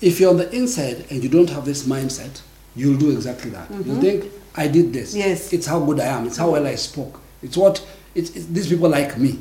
If 0.00 0.18
you're 0.18 0.30
on 0.30 0.38
the 0.38 0.50
inside 0.52 1.04
and 1.08 1.22
you 1.22 1.28
don't 1.28 1.50
have 1.50 1.64
this 1.64 1.84
mindset, 1.84 2.40
you'll 2.74 2.98
do 2.98 3.10
exactly 3.10 3.50
that. 3.52 3.68
You 3.86 4.00
think, 4.00 4.24
I 4.56 4.66
did 4.66 4.92
this. 4.92 5.10
Mm-hmm. 5.10 5.28
Yes. 5.28 5.52
It's 5.52 5.66
how 5.66 5.78
good 5.78 6.00
I 6.00 6.06
am. 6.06 6.26
It's 6.26 6.36
how 6.36 6.50
well 6.50 6.66
I 6.66 6.74
spoke. 6.74 7.20
It's 7.44 7.56
what 7.56 7.80
it's, 8.16 8.30
it's 8.30 8.46
these 8.46 8.66
people 8.66 8.88
like 8.88 9.16
me. 9.18 9.38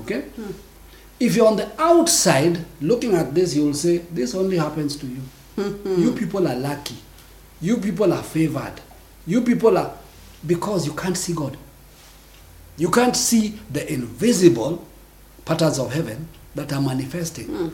Okay? 0.00 0.20
Hmm. 0.36 0.50
If 1.18 1.34
you're 1.36 1.46
on 1.46 1.56
the 1.56 1.68
outside 1.80 2.58
looking 2.82 3.14
at 3.14 3.34
this, 3.34 3.56
you'll 3.56 3.72
say, 3.72 3.98
This 4.12 4.34
only 4.34 4.58
happens 4.58 4.96
to 4.96 5.06
you. 5.06 5.22
Hmm. 5.56 6.00
you 6.02 6.12
people 6.12 6.46
are 6.46 6.54
lucky. 6.56 6.96
You 7.60 7.78
people 7.78 8.12
are 8.12 8.22
favored. 8.22 8.74
You 9.26 9.40
people 9.40 9.76
are 9.78 9.92
because 10.46 10.86
you 10.86 10.92
can't 10.92 11.16
see 11.16 11.32
God. 11.32 11.56
You 12.76 12.90
can't 12.90 13.16
see 13.16 13.58
the 13.70 13.90
invisible 13.92 14.84
patterns 15.44 15.78
of 15.78 15.92
heaven 15.92 16.28
that 16.54 16.72
are 16.72 16.80
manifesting 16.82 17.46
Hmm. 17.46 17.68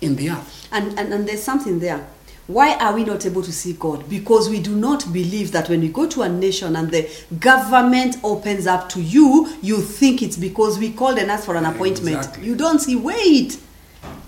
in 0.00 0.16
the 0.16 0.30
earth. 0.30 0.68
And, 0.70 0.98
and, 0.98 1.12
and 1.12 1.28
there's 1.28 1.42
something 1.42 1.80
there. 1.80 2.06
Why 2.46 2.76
are 2.76 2.94
we 2.94 3.04
not 3.04 3.26
able 3.26 3.42
to 3.42 3.52
see 3.52 3.74
God? 3.74 4.08
Because 4.08 4.48
we 4.48 4.60
do 4.60 4.74
not 4.74 5.12
believe 5.12 5.52
that 5.52 5.68
when 5.68 5.82
you 5.82 5.90
go 5.90 6.06
to 6.08 6.22
a 6.22 6.28
nation 6.30 6.76
and 6.76 6.90
the 6.90 7.06
government 7.40 8.16
opens 8.24 8.66
up 8.66 8.88
to 8.90 9.02
you, 9.02 9.52
you 9.60 9.82
think 9.82 10.22
it's 10.22 10.36
because 10.36 10.78
we 10.78 10.92
called 10.92 11.18
and 11.18 11.30
asked 11.30 11.44
for 11.44 11.56
an 11.56 11.66
appointment. 11.66 12.16
Exactly. 12.16 12.46
You 12.46 12.56
don't 12.56 12.78
see, 12.78 12.96
wait. 12.96 13.58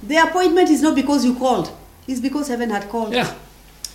The 0.02 0.16
appointment 0.16 0.68
is 0.68 0.82
not 0.82 0.94
because 0.96 1.24
you 1.24 1.34
called, 1.34 1.70
it's 2.10 2.20
because 2.20 2.48
heaven 2.48 2.70
had 2.70 2.88
called. 2.88 3.12
Yeah. 3.12 3.34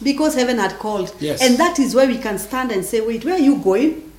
Because 0.02 0.36
heaven 0.36 0.58
had 0.58 0.78
called. 0.80 1.14
Yes. 1.20 1.42
And 1.42 1.58
that 1.58 1.80
is 1.80 1.94
where 1.96 2.08
we 2.08 2.18
can 2.18 2.38
stand 2.38 2.72
and 2.72 2.84
say, 2.84 3.02
wait, 3.02 3.26
where 3.26 3.36
are 3.36 3.40
you 3.40 3.58
going? 3.58 4.12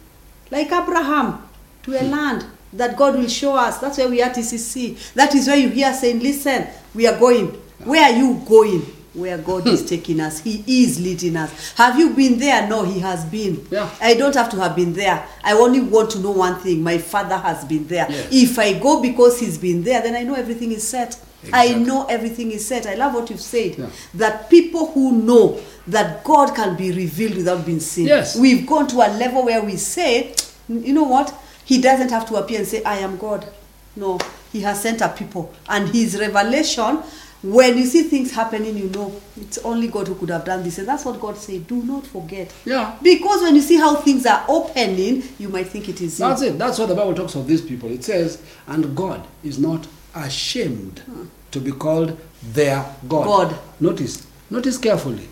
Like 0.51 0.71
Abraham, 0.73 1.47
to 1.85 1.95
a 1.95 2.01
hmm. 2.01 2.11
land 2.11 2.47
that 2.73 2.97
God 2.97 3.17
will 3.17 3.29
show 3.29 3.57
us. 3.57 3.79
That's 3.79 3.99
where 3.99 4.09
we 4.09 4.23
are 4.23 4.27
at 4.31 4.37
TCC. 4.37 5.15
That 5.15 5.35
is 5.35 5.47
where 5.47 5.57
you 5.57 5.69
hear 5.69 5.93
saying, 5.93 6.21
listen, 6.21 6.67
we 6.95 7.07
are 7.07 7.19
going. 7.19 7.49
Where 7.85 8.03
are 8.03 8.17
you 8.17 8.43
going? 8.47 8.81
Where 9.15 9.39
God 9.39 9.67
is 9.67 9.81
hmm. 9.81 9.87
taking 9.87 10.21
us. 10.21 10.41
He 10.41 10.63
is 10.83 11.01
leading 11.01 11.37
us. 11.37 11.73
Have 11.73 11.99
you 11.99 12.11
been 12.11 12.39
there? 12.39 12.69
No, 12.69 12.85
He 12.85 13.01
has 13.01 13.25
been. 13.25 13.67
Yeah. 13.71 13.89
I 14.01 14.15
don't 14.15 14.35
have 14.35 14.51
to 14.51 14.57
have 14.59 14.77
been 14.77 14.93
there. 14.93 15.27
I 15.43 15.55
only 15.55 15.81
want 15.81 16.11
to 16.13 16.19
know 16.19 16.33
one 16.33 16.61
thing. 16.61 16.83
My 16.83 16.99
Father 16.99 17.39
has 17.39 17.65
been 17.65 17.87
there. 17.87 18.07
Yes. 18.09 18.29
If 18.31 18.59
I 18.59 18.79
go 18.79 19.01
because 19.01 19.41
He's 19.41 19.57
been 19.59 19.83
there, 19.83 20.03
then 20.03 20.15
I 20.15 20.23
know 20.23 20.35
everything 20.35 20.73
is 20.73 20.87
set. 20.87 21.19
I 21.53 21.75
know 21.75 22.07
everything 22.07 22.51
is 22.51 22.67
said. 22.67 22.87
I 22.87 22.95
love 22.95 23.15
what 23.15 23.31
you've 23.31 23.41
said. 23.41 23.79
Yeah. 23.79 23.91
That 24.15 24.51
people 24.51 24.93
who 24.93 25.13
know 25.13 25.61
that 25.87 26.25
God 26.25 26.55
can 26.55 26.77
be 26.77 26.91
revealed 26.93 27.37
without 27.37 27.65
being 27.65 27.81
seen. 27.81 28.07
Yes. 28.07 28.37
We've 28.37 28.67
gone 28.67 28.89
to 28.89 28.97
a 28.97 29.11
level 29.17 29.45
where 29.45 29.63
we 29.63 29.77
say, 29.77 30.35
you 30.69 30.93
know 30.93 31.05
what? 31.05 31.33
He 31.65 31.81
doesn't 31.81 32.11
have 32.11 32.27
to 32.29 32.37
appear 32.37 32.59
and 32.59 32.67
say, 32.67 32.83
I 32.85 32.99
am 32.99 33.17
God. 33.17 33.47
No, 33.95 34.19
He 34.53 34.61
has 34.61 34.83
sent 34.83 35.01
a 35.01 35.09
people. 35.09 35.55
And 35.69 35.89
His 35.89 36.19
revelation, 36.19 37.03
when 37.43 37.79
you 37.79 37.87
see 37.87 38.03
things 38.05 38.33
happening, 38.33 38.77
you 38.77 38.89
know 38.89 39.21
it's 39.41 39.59
only 39.59 39.89
God 39.89 40.09
who 40.09 40.17
could 40.17 40.31
have 40.31 40.45
done 40.45 40.63
this. 40.65 40.79
And 40.79 40.89
that's 40.89 41.05
what 41.05 41.21
God 41.21 41.37
said. 41.37 41.67
Do 41.67 41.83
not 41.83 42.07
forget. 42.07 42.53
Yeah. 42.65 42.97
Because 43.03 43.43
when 43.43 43.55
you 43.55 43.63
see 43.63 43.77
how 43.77 43.97
things 43.97 44.27
are 44.27 44.45
opening, 44.49 45.23
you 45.39 45.49
might 45.49 45.69
think 45.69 45.89
it 45.89 46.01
is. 46.01 46.19
That's 46.19 46.43
it. 46.43 46.59
That's 46.59 46.79
what 46.79 46.89
the 46.89 46.95
Bible 46.95 47.15
talks 47.15 47.35
of 47.37 47.47
these 47.47 47.63
people. 47.63 47.91
It 47.91 48.05
says, 48.05 48.43
and 48.67 48.97
God 48.97 49.27
is 49.45 49.59
not 49.59 49.87
ashamed 50.25 51.03
to 51.51 51.61
be 51.61 51.73
called 51.73 52.19
their 52.43 52.85
God. 53.09 53.25
God. 53.25 53.59
Notice, 53.81 54.27
notice 54.51 54.79
carefully. 54.79 55.29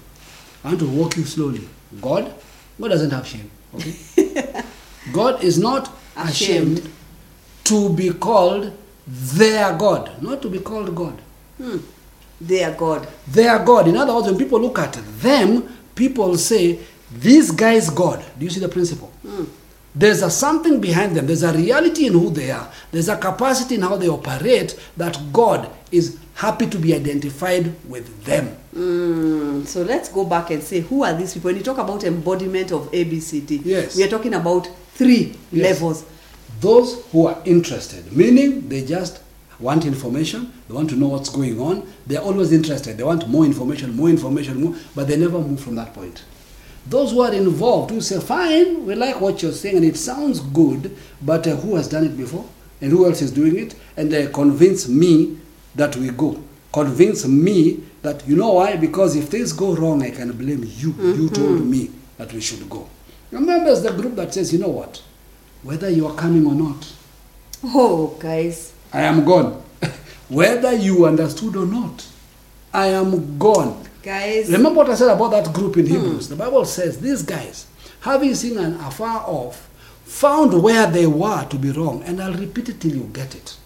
I 0.62 0.68
want 0.68 0.80
to 0.80 0.88
walk 0.88 1.16
you 1.16 1.24
slowly. 1.24 1.66
God, 2.00 2.32
God 2.80 2.88
doesn't 2.88 3.10
have 3.10 3.26
shame. 3.26 3.50
Okay? 3.74 4.62
God 5.12 5.42
is 5.44 5.58
not 5.58 5.90
ashamed. 6.16 6.78
Ashamed. 6.78 6.90
to 7.64 7.94
be 7.94 8.10
called 8.10 8.72
their 9.06 9.76
God, 9.76 10.22
not 10.22 10.42
to 10.42 10.48
be 10.50 10.58
called 10.58 10.94
God. 10.94 11.18
Hmm. 11.58 11.78
They 12.40 12.62
are 12.64 12.72
God. 12.72 13.08
Their 13.26 13.58
God. 13.64 13.88
In 13.88 13.96
other 13.96 14.14
words, 14.14 14.26
when 14.26 14.36
people 14.36 14.60
look 14.60 14.78
at 14.78 14.92
them, 15.20 15.68
people 15.94 16.36
say, 16.36 16.78
This 17.10 17.50
guy 17.50 17.74
is 17.74 17.90
God. 17.90 18.24
Do 18.38 18.44
you 18.44 18.50
see 18.50 18.60
the 18.60 18.68
principle? 18.68 19.08
Hmm. 19.26 19.44
There's 19.94 20.22
a 20.22 20.30
something 20.30 20.80
behind 20.80 21.14
them. 21.16 21.26
There's 21.26 21.44
a 21.44 21.52
reality 21.52 22.06
in 22.06 22.14
who 22.14 22.30
they 22.30 22.50
are. 22.50 22.68
There's 22.90 23.08
a 23.08 23.16
capacity 23.16 23.76
in 23.76 23.82
how 23.82 23.96
they 23.96 24.08
operate 24.08 24.78
that 24.96 25.18
God 25.32 25.70
is 25.92 26.18
happy 26.34 26.66
to 26.66 26.78
be 26.78 26.94
identified 26.94 27.72
with 27.88 28.24
them. 28.24 28.56
Mm, 28.74 29.64
so 29.66 29.82
let's 29.82 30.08
go 30.08 30.24
back 30.24 30.50
and 30.50 30.60
say 30.62 30.80
who 30.80 31.04
are 31.04 31.14
these 31.14 31.34
people? 31.34 31.48
When 31.50 31.56
you 31.56 31.62
talk 31.62 31.78
about 31.78 32.02
embodiment 32.02 32.72
of 32.72 32.90
ABCD, 32.92 33.60
Yes. 33.64 33.94
we 33.96 34.02
are 34.02 34.08
talking 34.08 34.34
about 34.34 34.68
three 34.94 35.36
Yes. 35.52 35.62
levels. 35.80 36.04
Those 36.60 36.96
who 37.12 37.28
are 37.28 37.38
interested, 37.44 38.12
meaning 38.16 38.68
they 38.68 38.82
just 38.84 39.20
want 39.60 39.84
information, 39.84 40.52
they 40.68 40.74
want 40.74 40.90
to 40.90 40.96
know 40.96 41.06
what's 41.08 41.28
going 41.28 41.60
on, 41.60 41.84
they're 42.06 42.20
always 42.20 42.50
interested. 42.52 42.96
They 42.98 43.04
want 43.04 43.28
more 43.28 43.44
information, 43.44 43.94
more 43.94 44.08
information, 44.08 44.60
more, 44.60 44.74
but 44.96 45.06
they 45.06 45.16
never 45.16 45.38
move 45.38 45.60
from 45.60 45.76
that 45.76 45.94
point. 45.94 46.22
Those 46.86 47.12
who 47.12 47.20
are 47.22 47.32
involved 47.32 47.90
who 47.90 48.00
say, 48.00 48.20
Fine, 48.20 48.84
we 48.86 48.94
like 48.94 49.20
what 49.20 49.42
you're 49.42 49.52
saying 49.52 49.76
and 49.76 49.84
it 49.84 49.96
sounds 49.96 50.40
good, 50.40 50.96
but 51.22 51.46
uh, 51.46 51.56
who 51.56 51.76
has 51.76 51.88
done 51.88 52.04
it 52.04 52.16
before? 52.16 52.44
And 52.80 52.90
who 52.92 53.06
else 53.06 53.22
is 53.22 53.30
doing 53.30 53.56
it? 53.58 53.74
And 53.96 54.12
uh, 54.12 54.30
convince 54.30 54.88
me 54.88 55.38
that 55.74 55.96
we 55.96 56.10
go. 56.10 56.42
Convince 56.72 57.26
me 57.26 57.82
that, 58.02 58.26
you 58.28 58.36
know 58.36 58.52
why? 58.52 58.76
Because 58.76 59.16
if 59.16 59.28
things 59.28 59.52
go 59.52 59.74
wrong, 59.74 60.02
I 60.02 60.10
can 60.10 60.32
blame 60.32 60.64
you. 60.76 60.92
You 60.98 61.30
told 61.30 61.64
me 61.64 61.90
that 62.18 62.32
we 62.32 62.40
should 62.40 62.68
go. 62.68 62.88
Remember, 63.30 63.74
the 63.74 63.90
group 63.92 64.14
that 64.16 64.34
says, 64.34 64.52
You 64.52 64.58
know 64.58 64.68
what? 64.68 65.02
Whether 65.62 65.88
you 65.88 66.06
are 66.06 66.14
coming 66.14 66.46
or 66.46 66.54
not, 66.54 66.92
Oh, 67.64 68.16
guys. 68.20 68.72
I 68.92 69.02
am 69.02 69.24
gone. 69.24 69.62
Whether 70.28 70.74
you 70.74 71.06
understood 71.06 71.56
or 71.56 71.64
not, 71.66 72.06
I 72.72 72.88
am 72.88 73.38
gone. 73.38 73.83
Guys. 74.04 74.50
Remember 74.50 74.80
what 74.80 74.90
I 74.90 74.94
said 74.96 75.08
about 75.08 75.30
that 75.30 75.50
group 75.54 75.78
in 75.78 75.86
Hebrews? 75.86 76.28
The 76.28 76.36
Bible 76.36 76.66
says 76.66 77.00
these 77.00 77.22
guys, 77.22 77.66
having 78.00 78.34
seen 78.34 78.58
an 78.58 78.74
afar 78.74 79.24
off, 79.26 79.70
found 80.04 80.62
where 80.62 80.86
they 80.86 81.06
were 81.06 81.46
to 81.46 81.56
be 81.56 81.70
wrong. 81.70 82.02
And 82.02 82.20
I'll 82.20 82.34
repeat 82.34 82.68
it 82.68 82.80
till 82.80 82.94
you 82.94 83.04
get 83.14 83.34
it. 83.34 83.56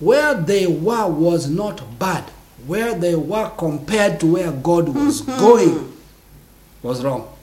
Where 0.00 0.34
they 0.34 0.66
were 0.66 1.08
was 1.08 1.48
not 1.48 1.98
bad. 1.98 2.24
Where 2.66 2.94
they 2.94 3.14
were 3.14 3.50
compared 3.56 4.20
to 4.20 4.34
where 4.34 4.52
God 4.52 4.88
was 4.90 5.22
mm-hmm. 5.22 5.40
going 5.40 5.92
was 6.82 7.02
wrong. 7.02 7.34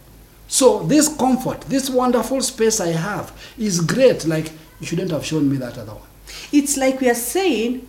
So 0.47 0.83
this 0.83 1.07
comfort, 1.15 1.61
this 1.61 1.89
wonderful 1.89 2.41
space 2.41 2.79
I 2.79 2.89
have 2.89 3.31
is 3.57 3.81
great. 3.81 4.25
Like 4.25 4.51
you 4.79 4.85
shouldn't 4.85 5.09
have 5.09 5.25
shown 5.25 5.49
me 5.49 5.57
that 5.57 5.77
other 5.77 5.93
one. 5.93 6.07
It's 6.51 6.77
like 6.77 7.01
we 7.01 7.09
are 7.09 7.15
saying 7.15 7.87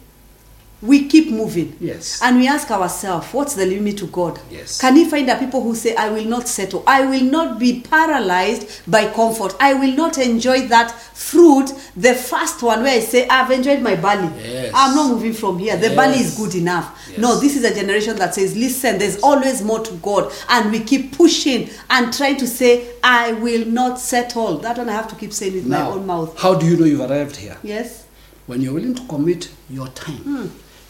we 0.83 1.07
keep 1.09 1.31
moving. 1.31 1.77
Yes. 1.81 2.21
And 2.23 2.39
we 2.39 2.49
ask 2.49 2.71
ourselves, 2.71 3.33
what's 3.33 3.55
the 3.55 3.65
limit 3.65 3.99
to 3.99 4.07
God? 4.09 4.41
Yes. 4.51 4.81
Can 4.81 4.97
He 4.97 5.09
find 5.09 5.29
the 5.29 5.37
people 5.37 5.63
who 5.63 5.75
say, 5.77 5.95
I 5.95 6.11
will 6.11 6.25
not 6.25 6.49
settle, 6.49 6.83
I 6.87 7.07
will 7.07 7.23
not 7.23 7.59
be 7.59 7.81
paralyzed 7.81 8.83
by 8.91 9.07
comfort, 9.13 9.55
I 9.61 9.75
will 9.75 9.93
not 9.95 10.19
enjoy 10.19 10.67
that 10.69 10.91
fruit, 10.91 11.73
the 11.97 12.15
first 12.15 12.63
one 12.63 12.83
where 12.83 12.97
I 12.97 13.01
say, 13.01 13.29
I've 13.29 13.51
enjoyed 13.53 13.81
my 13.81 13.95
barley. 13.95 14.29
Yes. 14.43 14.73
I'm 14.75 14.97
not 14.97 15.11
moving 15.11 15.33
from 15.33 15.59
here. 15.59 15.77
The 15.77 15.95
barley 15.95 16.19
is 16.19 16.37
good 16.37 16.55
enough. 16.57 17.07
Yes. 17.09 17.19
No, 17.19 17.39
this 17.39 17.57
is 17.57 17.65
a 17.65 17.75
generation 17.75 18.17
that 18.17 18.35
says, 18.35 18.57
listen, 18.57 18.99
there's 18.99 19.21
always 19.23 19.63
more 19.63 19.81
to 19.81 19.95
God. 19.95 20.33
And 20.49 20.73
we 20.73 20.81
keep 20.81 21.17
pushing 21.17 21.71
and 21.91 22.13
trying 22.13 22.39
to 22.39 22.47
say, 22.49 22.91
I 23.05 23.33
will 23.35 23.65
not 23.67 24.01
settle. 24.01 24.59
That 24.59 24.79
one 24.79 24.89
I 24.89 24.93
have 24.93 25.09
to 25.09 25.15
keep 25.15 25.33
saying 25.33 25.55
with 25.55 25.67
my 25.67 25.87
own 25.87 26.07
mouth. 26.07 26.37
how 26.39 26.55
do 26.55 26.67
you 26.67 26.77
know 26.77 26.85
you've 26.85 27.09
arrived 27.09 27.37
here? 27.37 27.57
Yes? 27.63 28.07
When 28.47 28.61
you're 28.61 28.75
willing 28.75 28.95
to 28.97 29.03
commit 29.07 29.49
your 29.71 29.87
time, 29.89 30.17
hmm. 30.19 30.47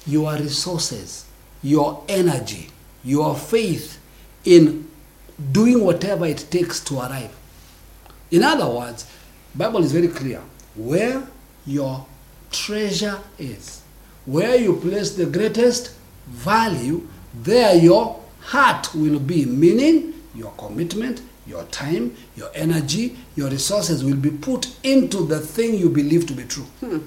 Your 0.06 0.34
resources, 0.34 1.26
your 1.62 2.04
energy, 2.08 2.68
your 3.04 3.36
faith 3.36 4.00
in 4.44 4.88
doing 5.50 5.82
whatever 5.82 6.26
it 6.26 6.46
takes 6.50 6.80
to 6.80 6.98
arrive. 6.98 7.34
In 8.30 8.42
other 8.42 8.68
words, 8.68 9.06
Bible 9.54 9.84
is 9.84 9.92
very 9.92 10.08
clear. 10.08 10.40
Where 10.74 11.26
your 11.66 12.06
treasure 12.50 13.18
is, 13.38 13.82
where 14.24 14.56
you 14.56 14.76
place 14.76 15.14
the 15.14 15.26
greatest 15.26 15.94
value, 16.26 17.06
there 17.34 17.74
your 17.76 18.20
heart 18.40 18.94
will 18.94 19.18
be. 19.18 19.44
Meaning, 19.44 20.14
your 20.34 20.52
commitment, 20.52 21.22
your 21.46 21.64
time, 21.64 22.16
your 22.36 22.50
energy, 22.54 23.16
your 23.36 23.50
resources 23.50 24.04
will 24.04 24.16
be 24.16 24.30
put 24.30 24.74
into 24.82 25.26
the 25.26 25.40
thing 25.40 25.74
you 25.74 25.88
believe 25.88 26.26
to 26.26 26.32
be 26.32 26.44
true. 26.44 26.64
Hmm. 26.80 26.98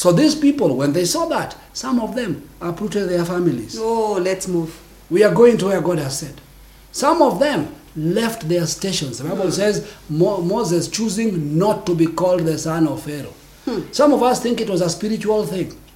So 0.00 0.12
these 0.12 0.34
people, 0.34 0.76
when 0.76 0.94
they 0.94 1.04
saw 1.04 1.26
that, 1.26 1.54
some 1.74 2.00
of 2.00 2.14
them 2.14 2.48
uprooted 2.58 3.10
their 3.10 3.22
families. 3.22 3.76
Oh, 3.78 4.14
let's 4.14 4.48
move. 4.48 4.74
We 5.10 5.22
are 5.24 5.34
going 5.34 5.58
to 5.58 5.66
where 5.66 5.82
God 5.82 5.98
has 5.98 6.20
said. 6.20 6.40
Some 6.90 7.20
of 7.20 7.38
them 7.38 7.74
left 7.94 8.48
their 8.48 8.66
stations. 8.66 9.18
The 9.18 9.28
Bible 9.28 9.52
says 9.52 9.92
Mo- 10.08 10.40
Moses 10.40 10.88
choosing 10.88 11.58
not 11.58 11.84
to 11.84 11.94
be 11.94 12.06
called 12.06 12.46
the 12.46 12.56
son 12.56 12.88
of 12.88 13.02
Pharaoh. 13.02 13.34
Hmm. 13.66 13.92
Some 13.92 14.14
of 14.14 14.22
us 14.22 14.42
think 14.42 14.62
it 14.62 14.70
was 14.70 14.80
a 14.80 14.88
spiritual 14.88 15.44
thing. 15.44 15.78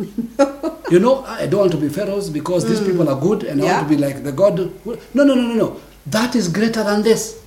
you 0.91 0.99
know, 0.99 1.25
I 1.25 1.47
don't 1.47 1.61
want 1.61 1.73
to 1.73 1.79
be 1.79 1.89
pharaohs 1.89 2.29
because 2.29 2.69
these 2.69 2.81
hmm. 2.81 2.91
people 2.91 3.09
are 3.09 3.19
good 3.19 3.45
and 3.45 3.63
I 3.63 3.73
want 3.73 3.89
to 3.89 3.97
be 3.97 4.03
like 4.03 4.23
the 4.23 4.33
God. 4.33 4.59
No, 4.85 4.99
no, 5.15 5.25
no, 5.25 5.35
no, 5.35 5.55
no. 5.55 5.81
That 6.05 6.37
is 6.37 6.49
greater 6.49 6.85
than 6.85 7.01
this. 7.01 7.43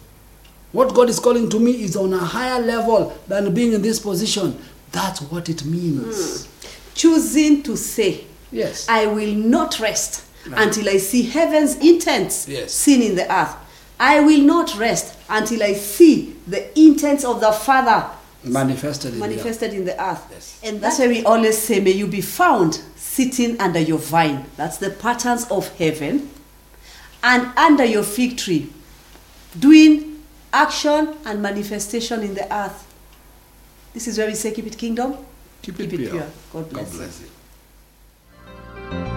What 0.71 0.95
God 0.95 1.07
is 1.09 1.19
calling 1.19 1.51
to 1.51 1.59
me 1.59 1.83
is 1.83 1.95
on 1.95 2.13
a 2.13 2.17
higher 2.17 2.59
level 2.59 3.15
than 3.27 3.53
being 3.53 3.73
in 3.73 3.83
this 3.83 3.99
position. 3.99 4.59
That's 4.91 5.21
what 5.21 5.49
it 5.49 5.65
means. 5.65 6.45
Hmm. 6.45 6.67
Choosing 6.95 7.63
to 7.63 7.75
say, 7.77 8.23
Yes. 8.51 8.87
I 8.89 9.05
will 9.07 9.33
not 9.33 9.79
rest 9.79 10.23
Right. 10.47 10.65
until 10.65 10.87
I 10.89 10.97
see 10.97 11.23
heaven's 11.23 11.75
intents 11.75 12.47
Yes. 12.47 12.73
seen 12.73 13.01
in 13.01 13.15
the 13.15 13.29
earth. 13.31 13.53
I 13.99 14.21
will 14.21 14.41
not 14.41 14.77
rest 14.77 15.13
until 15.29 15.61
I 15.63 15.73
see 15.73 16.35
the 16.47 16.79
intents 16.79 17.25
of 17.25 17.41
the 17.41 17.51
Father 17.51 18.05
manifested 18.43 19.13
in 19.13 19.19
the 19.19 19.25
earth. 19.25 19.29
manifested 19.31 19.73
in 19.73 19.83
the 19.85 20.01
earth. 20.01 20.21
Yes. 20.31 20.55
And 20.63 20.79
that's 20.81 20.99
why 20.99 21.07
we 21.07 21.23
always 21.25 21.57
say, 21.57 21.79
May 21.81 21.91
you 21.91 22.07
be 22.07 22.21
found 22.21 22.79
sitting 22.95 23.59
under 23.59 23.79
your 23.79 23.97
vine. 23.97 24.45
That's 24.55 24.77
the 24.77 24.91
patterns 24.91 25.45
of 25.51 25.67
heaven. 25.77 26.29
And 27.23 27.47
under 27.57 27.83
your 27.83 28.03
fig 28.03 28.37
tree, 28.37 28.69
doing 29.59 30.23
action 30.53 31.15
and 31.25 31.41
manifestation 31.41 32.21
in 32.21 32.35
the 32.35 32.51
earth. 32.55 32.85
This 33.97 34.09
is 34.09 34.19
where 34.19 34.27
we 34.27 34.35
say 34.35 34.51
keep 34.51 34.67
it 34.67 34.77
kingdom, 34.77 35.17
keep, 35.63 35.75
keep 35.75 35.91
it, 35.91 35.97
pure. 35.97 36.11
pure. 36.11 36.27
God 36.53 36.69
bless, 36.69 36.91
God 36.91 36.97
bless 36.99 37.21
you. 37.21 37.27
you. 38.91 39.16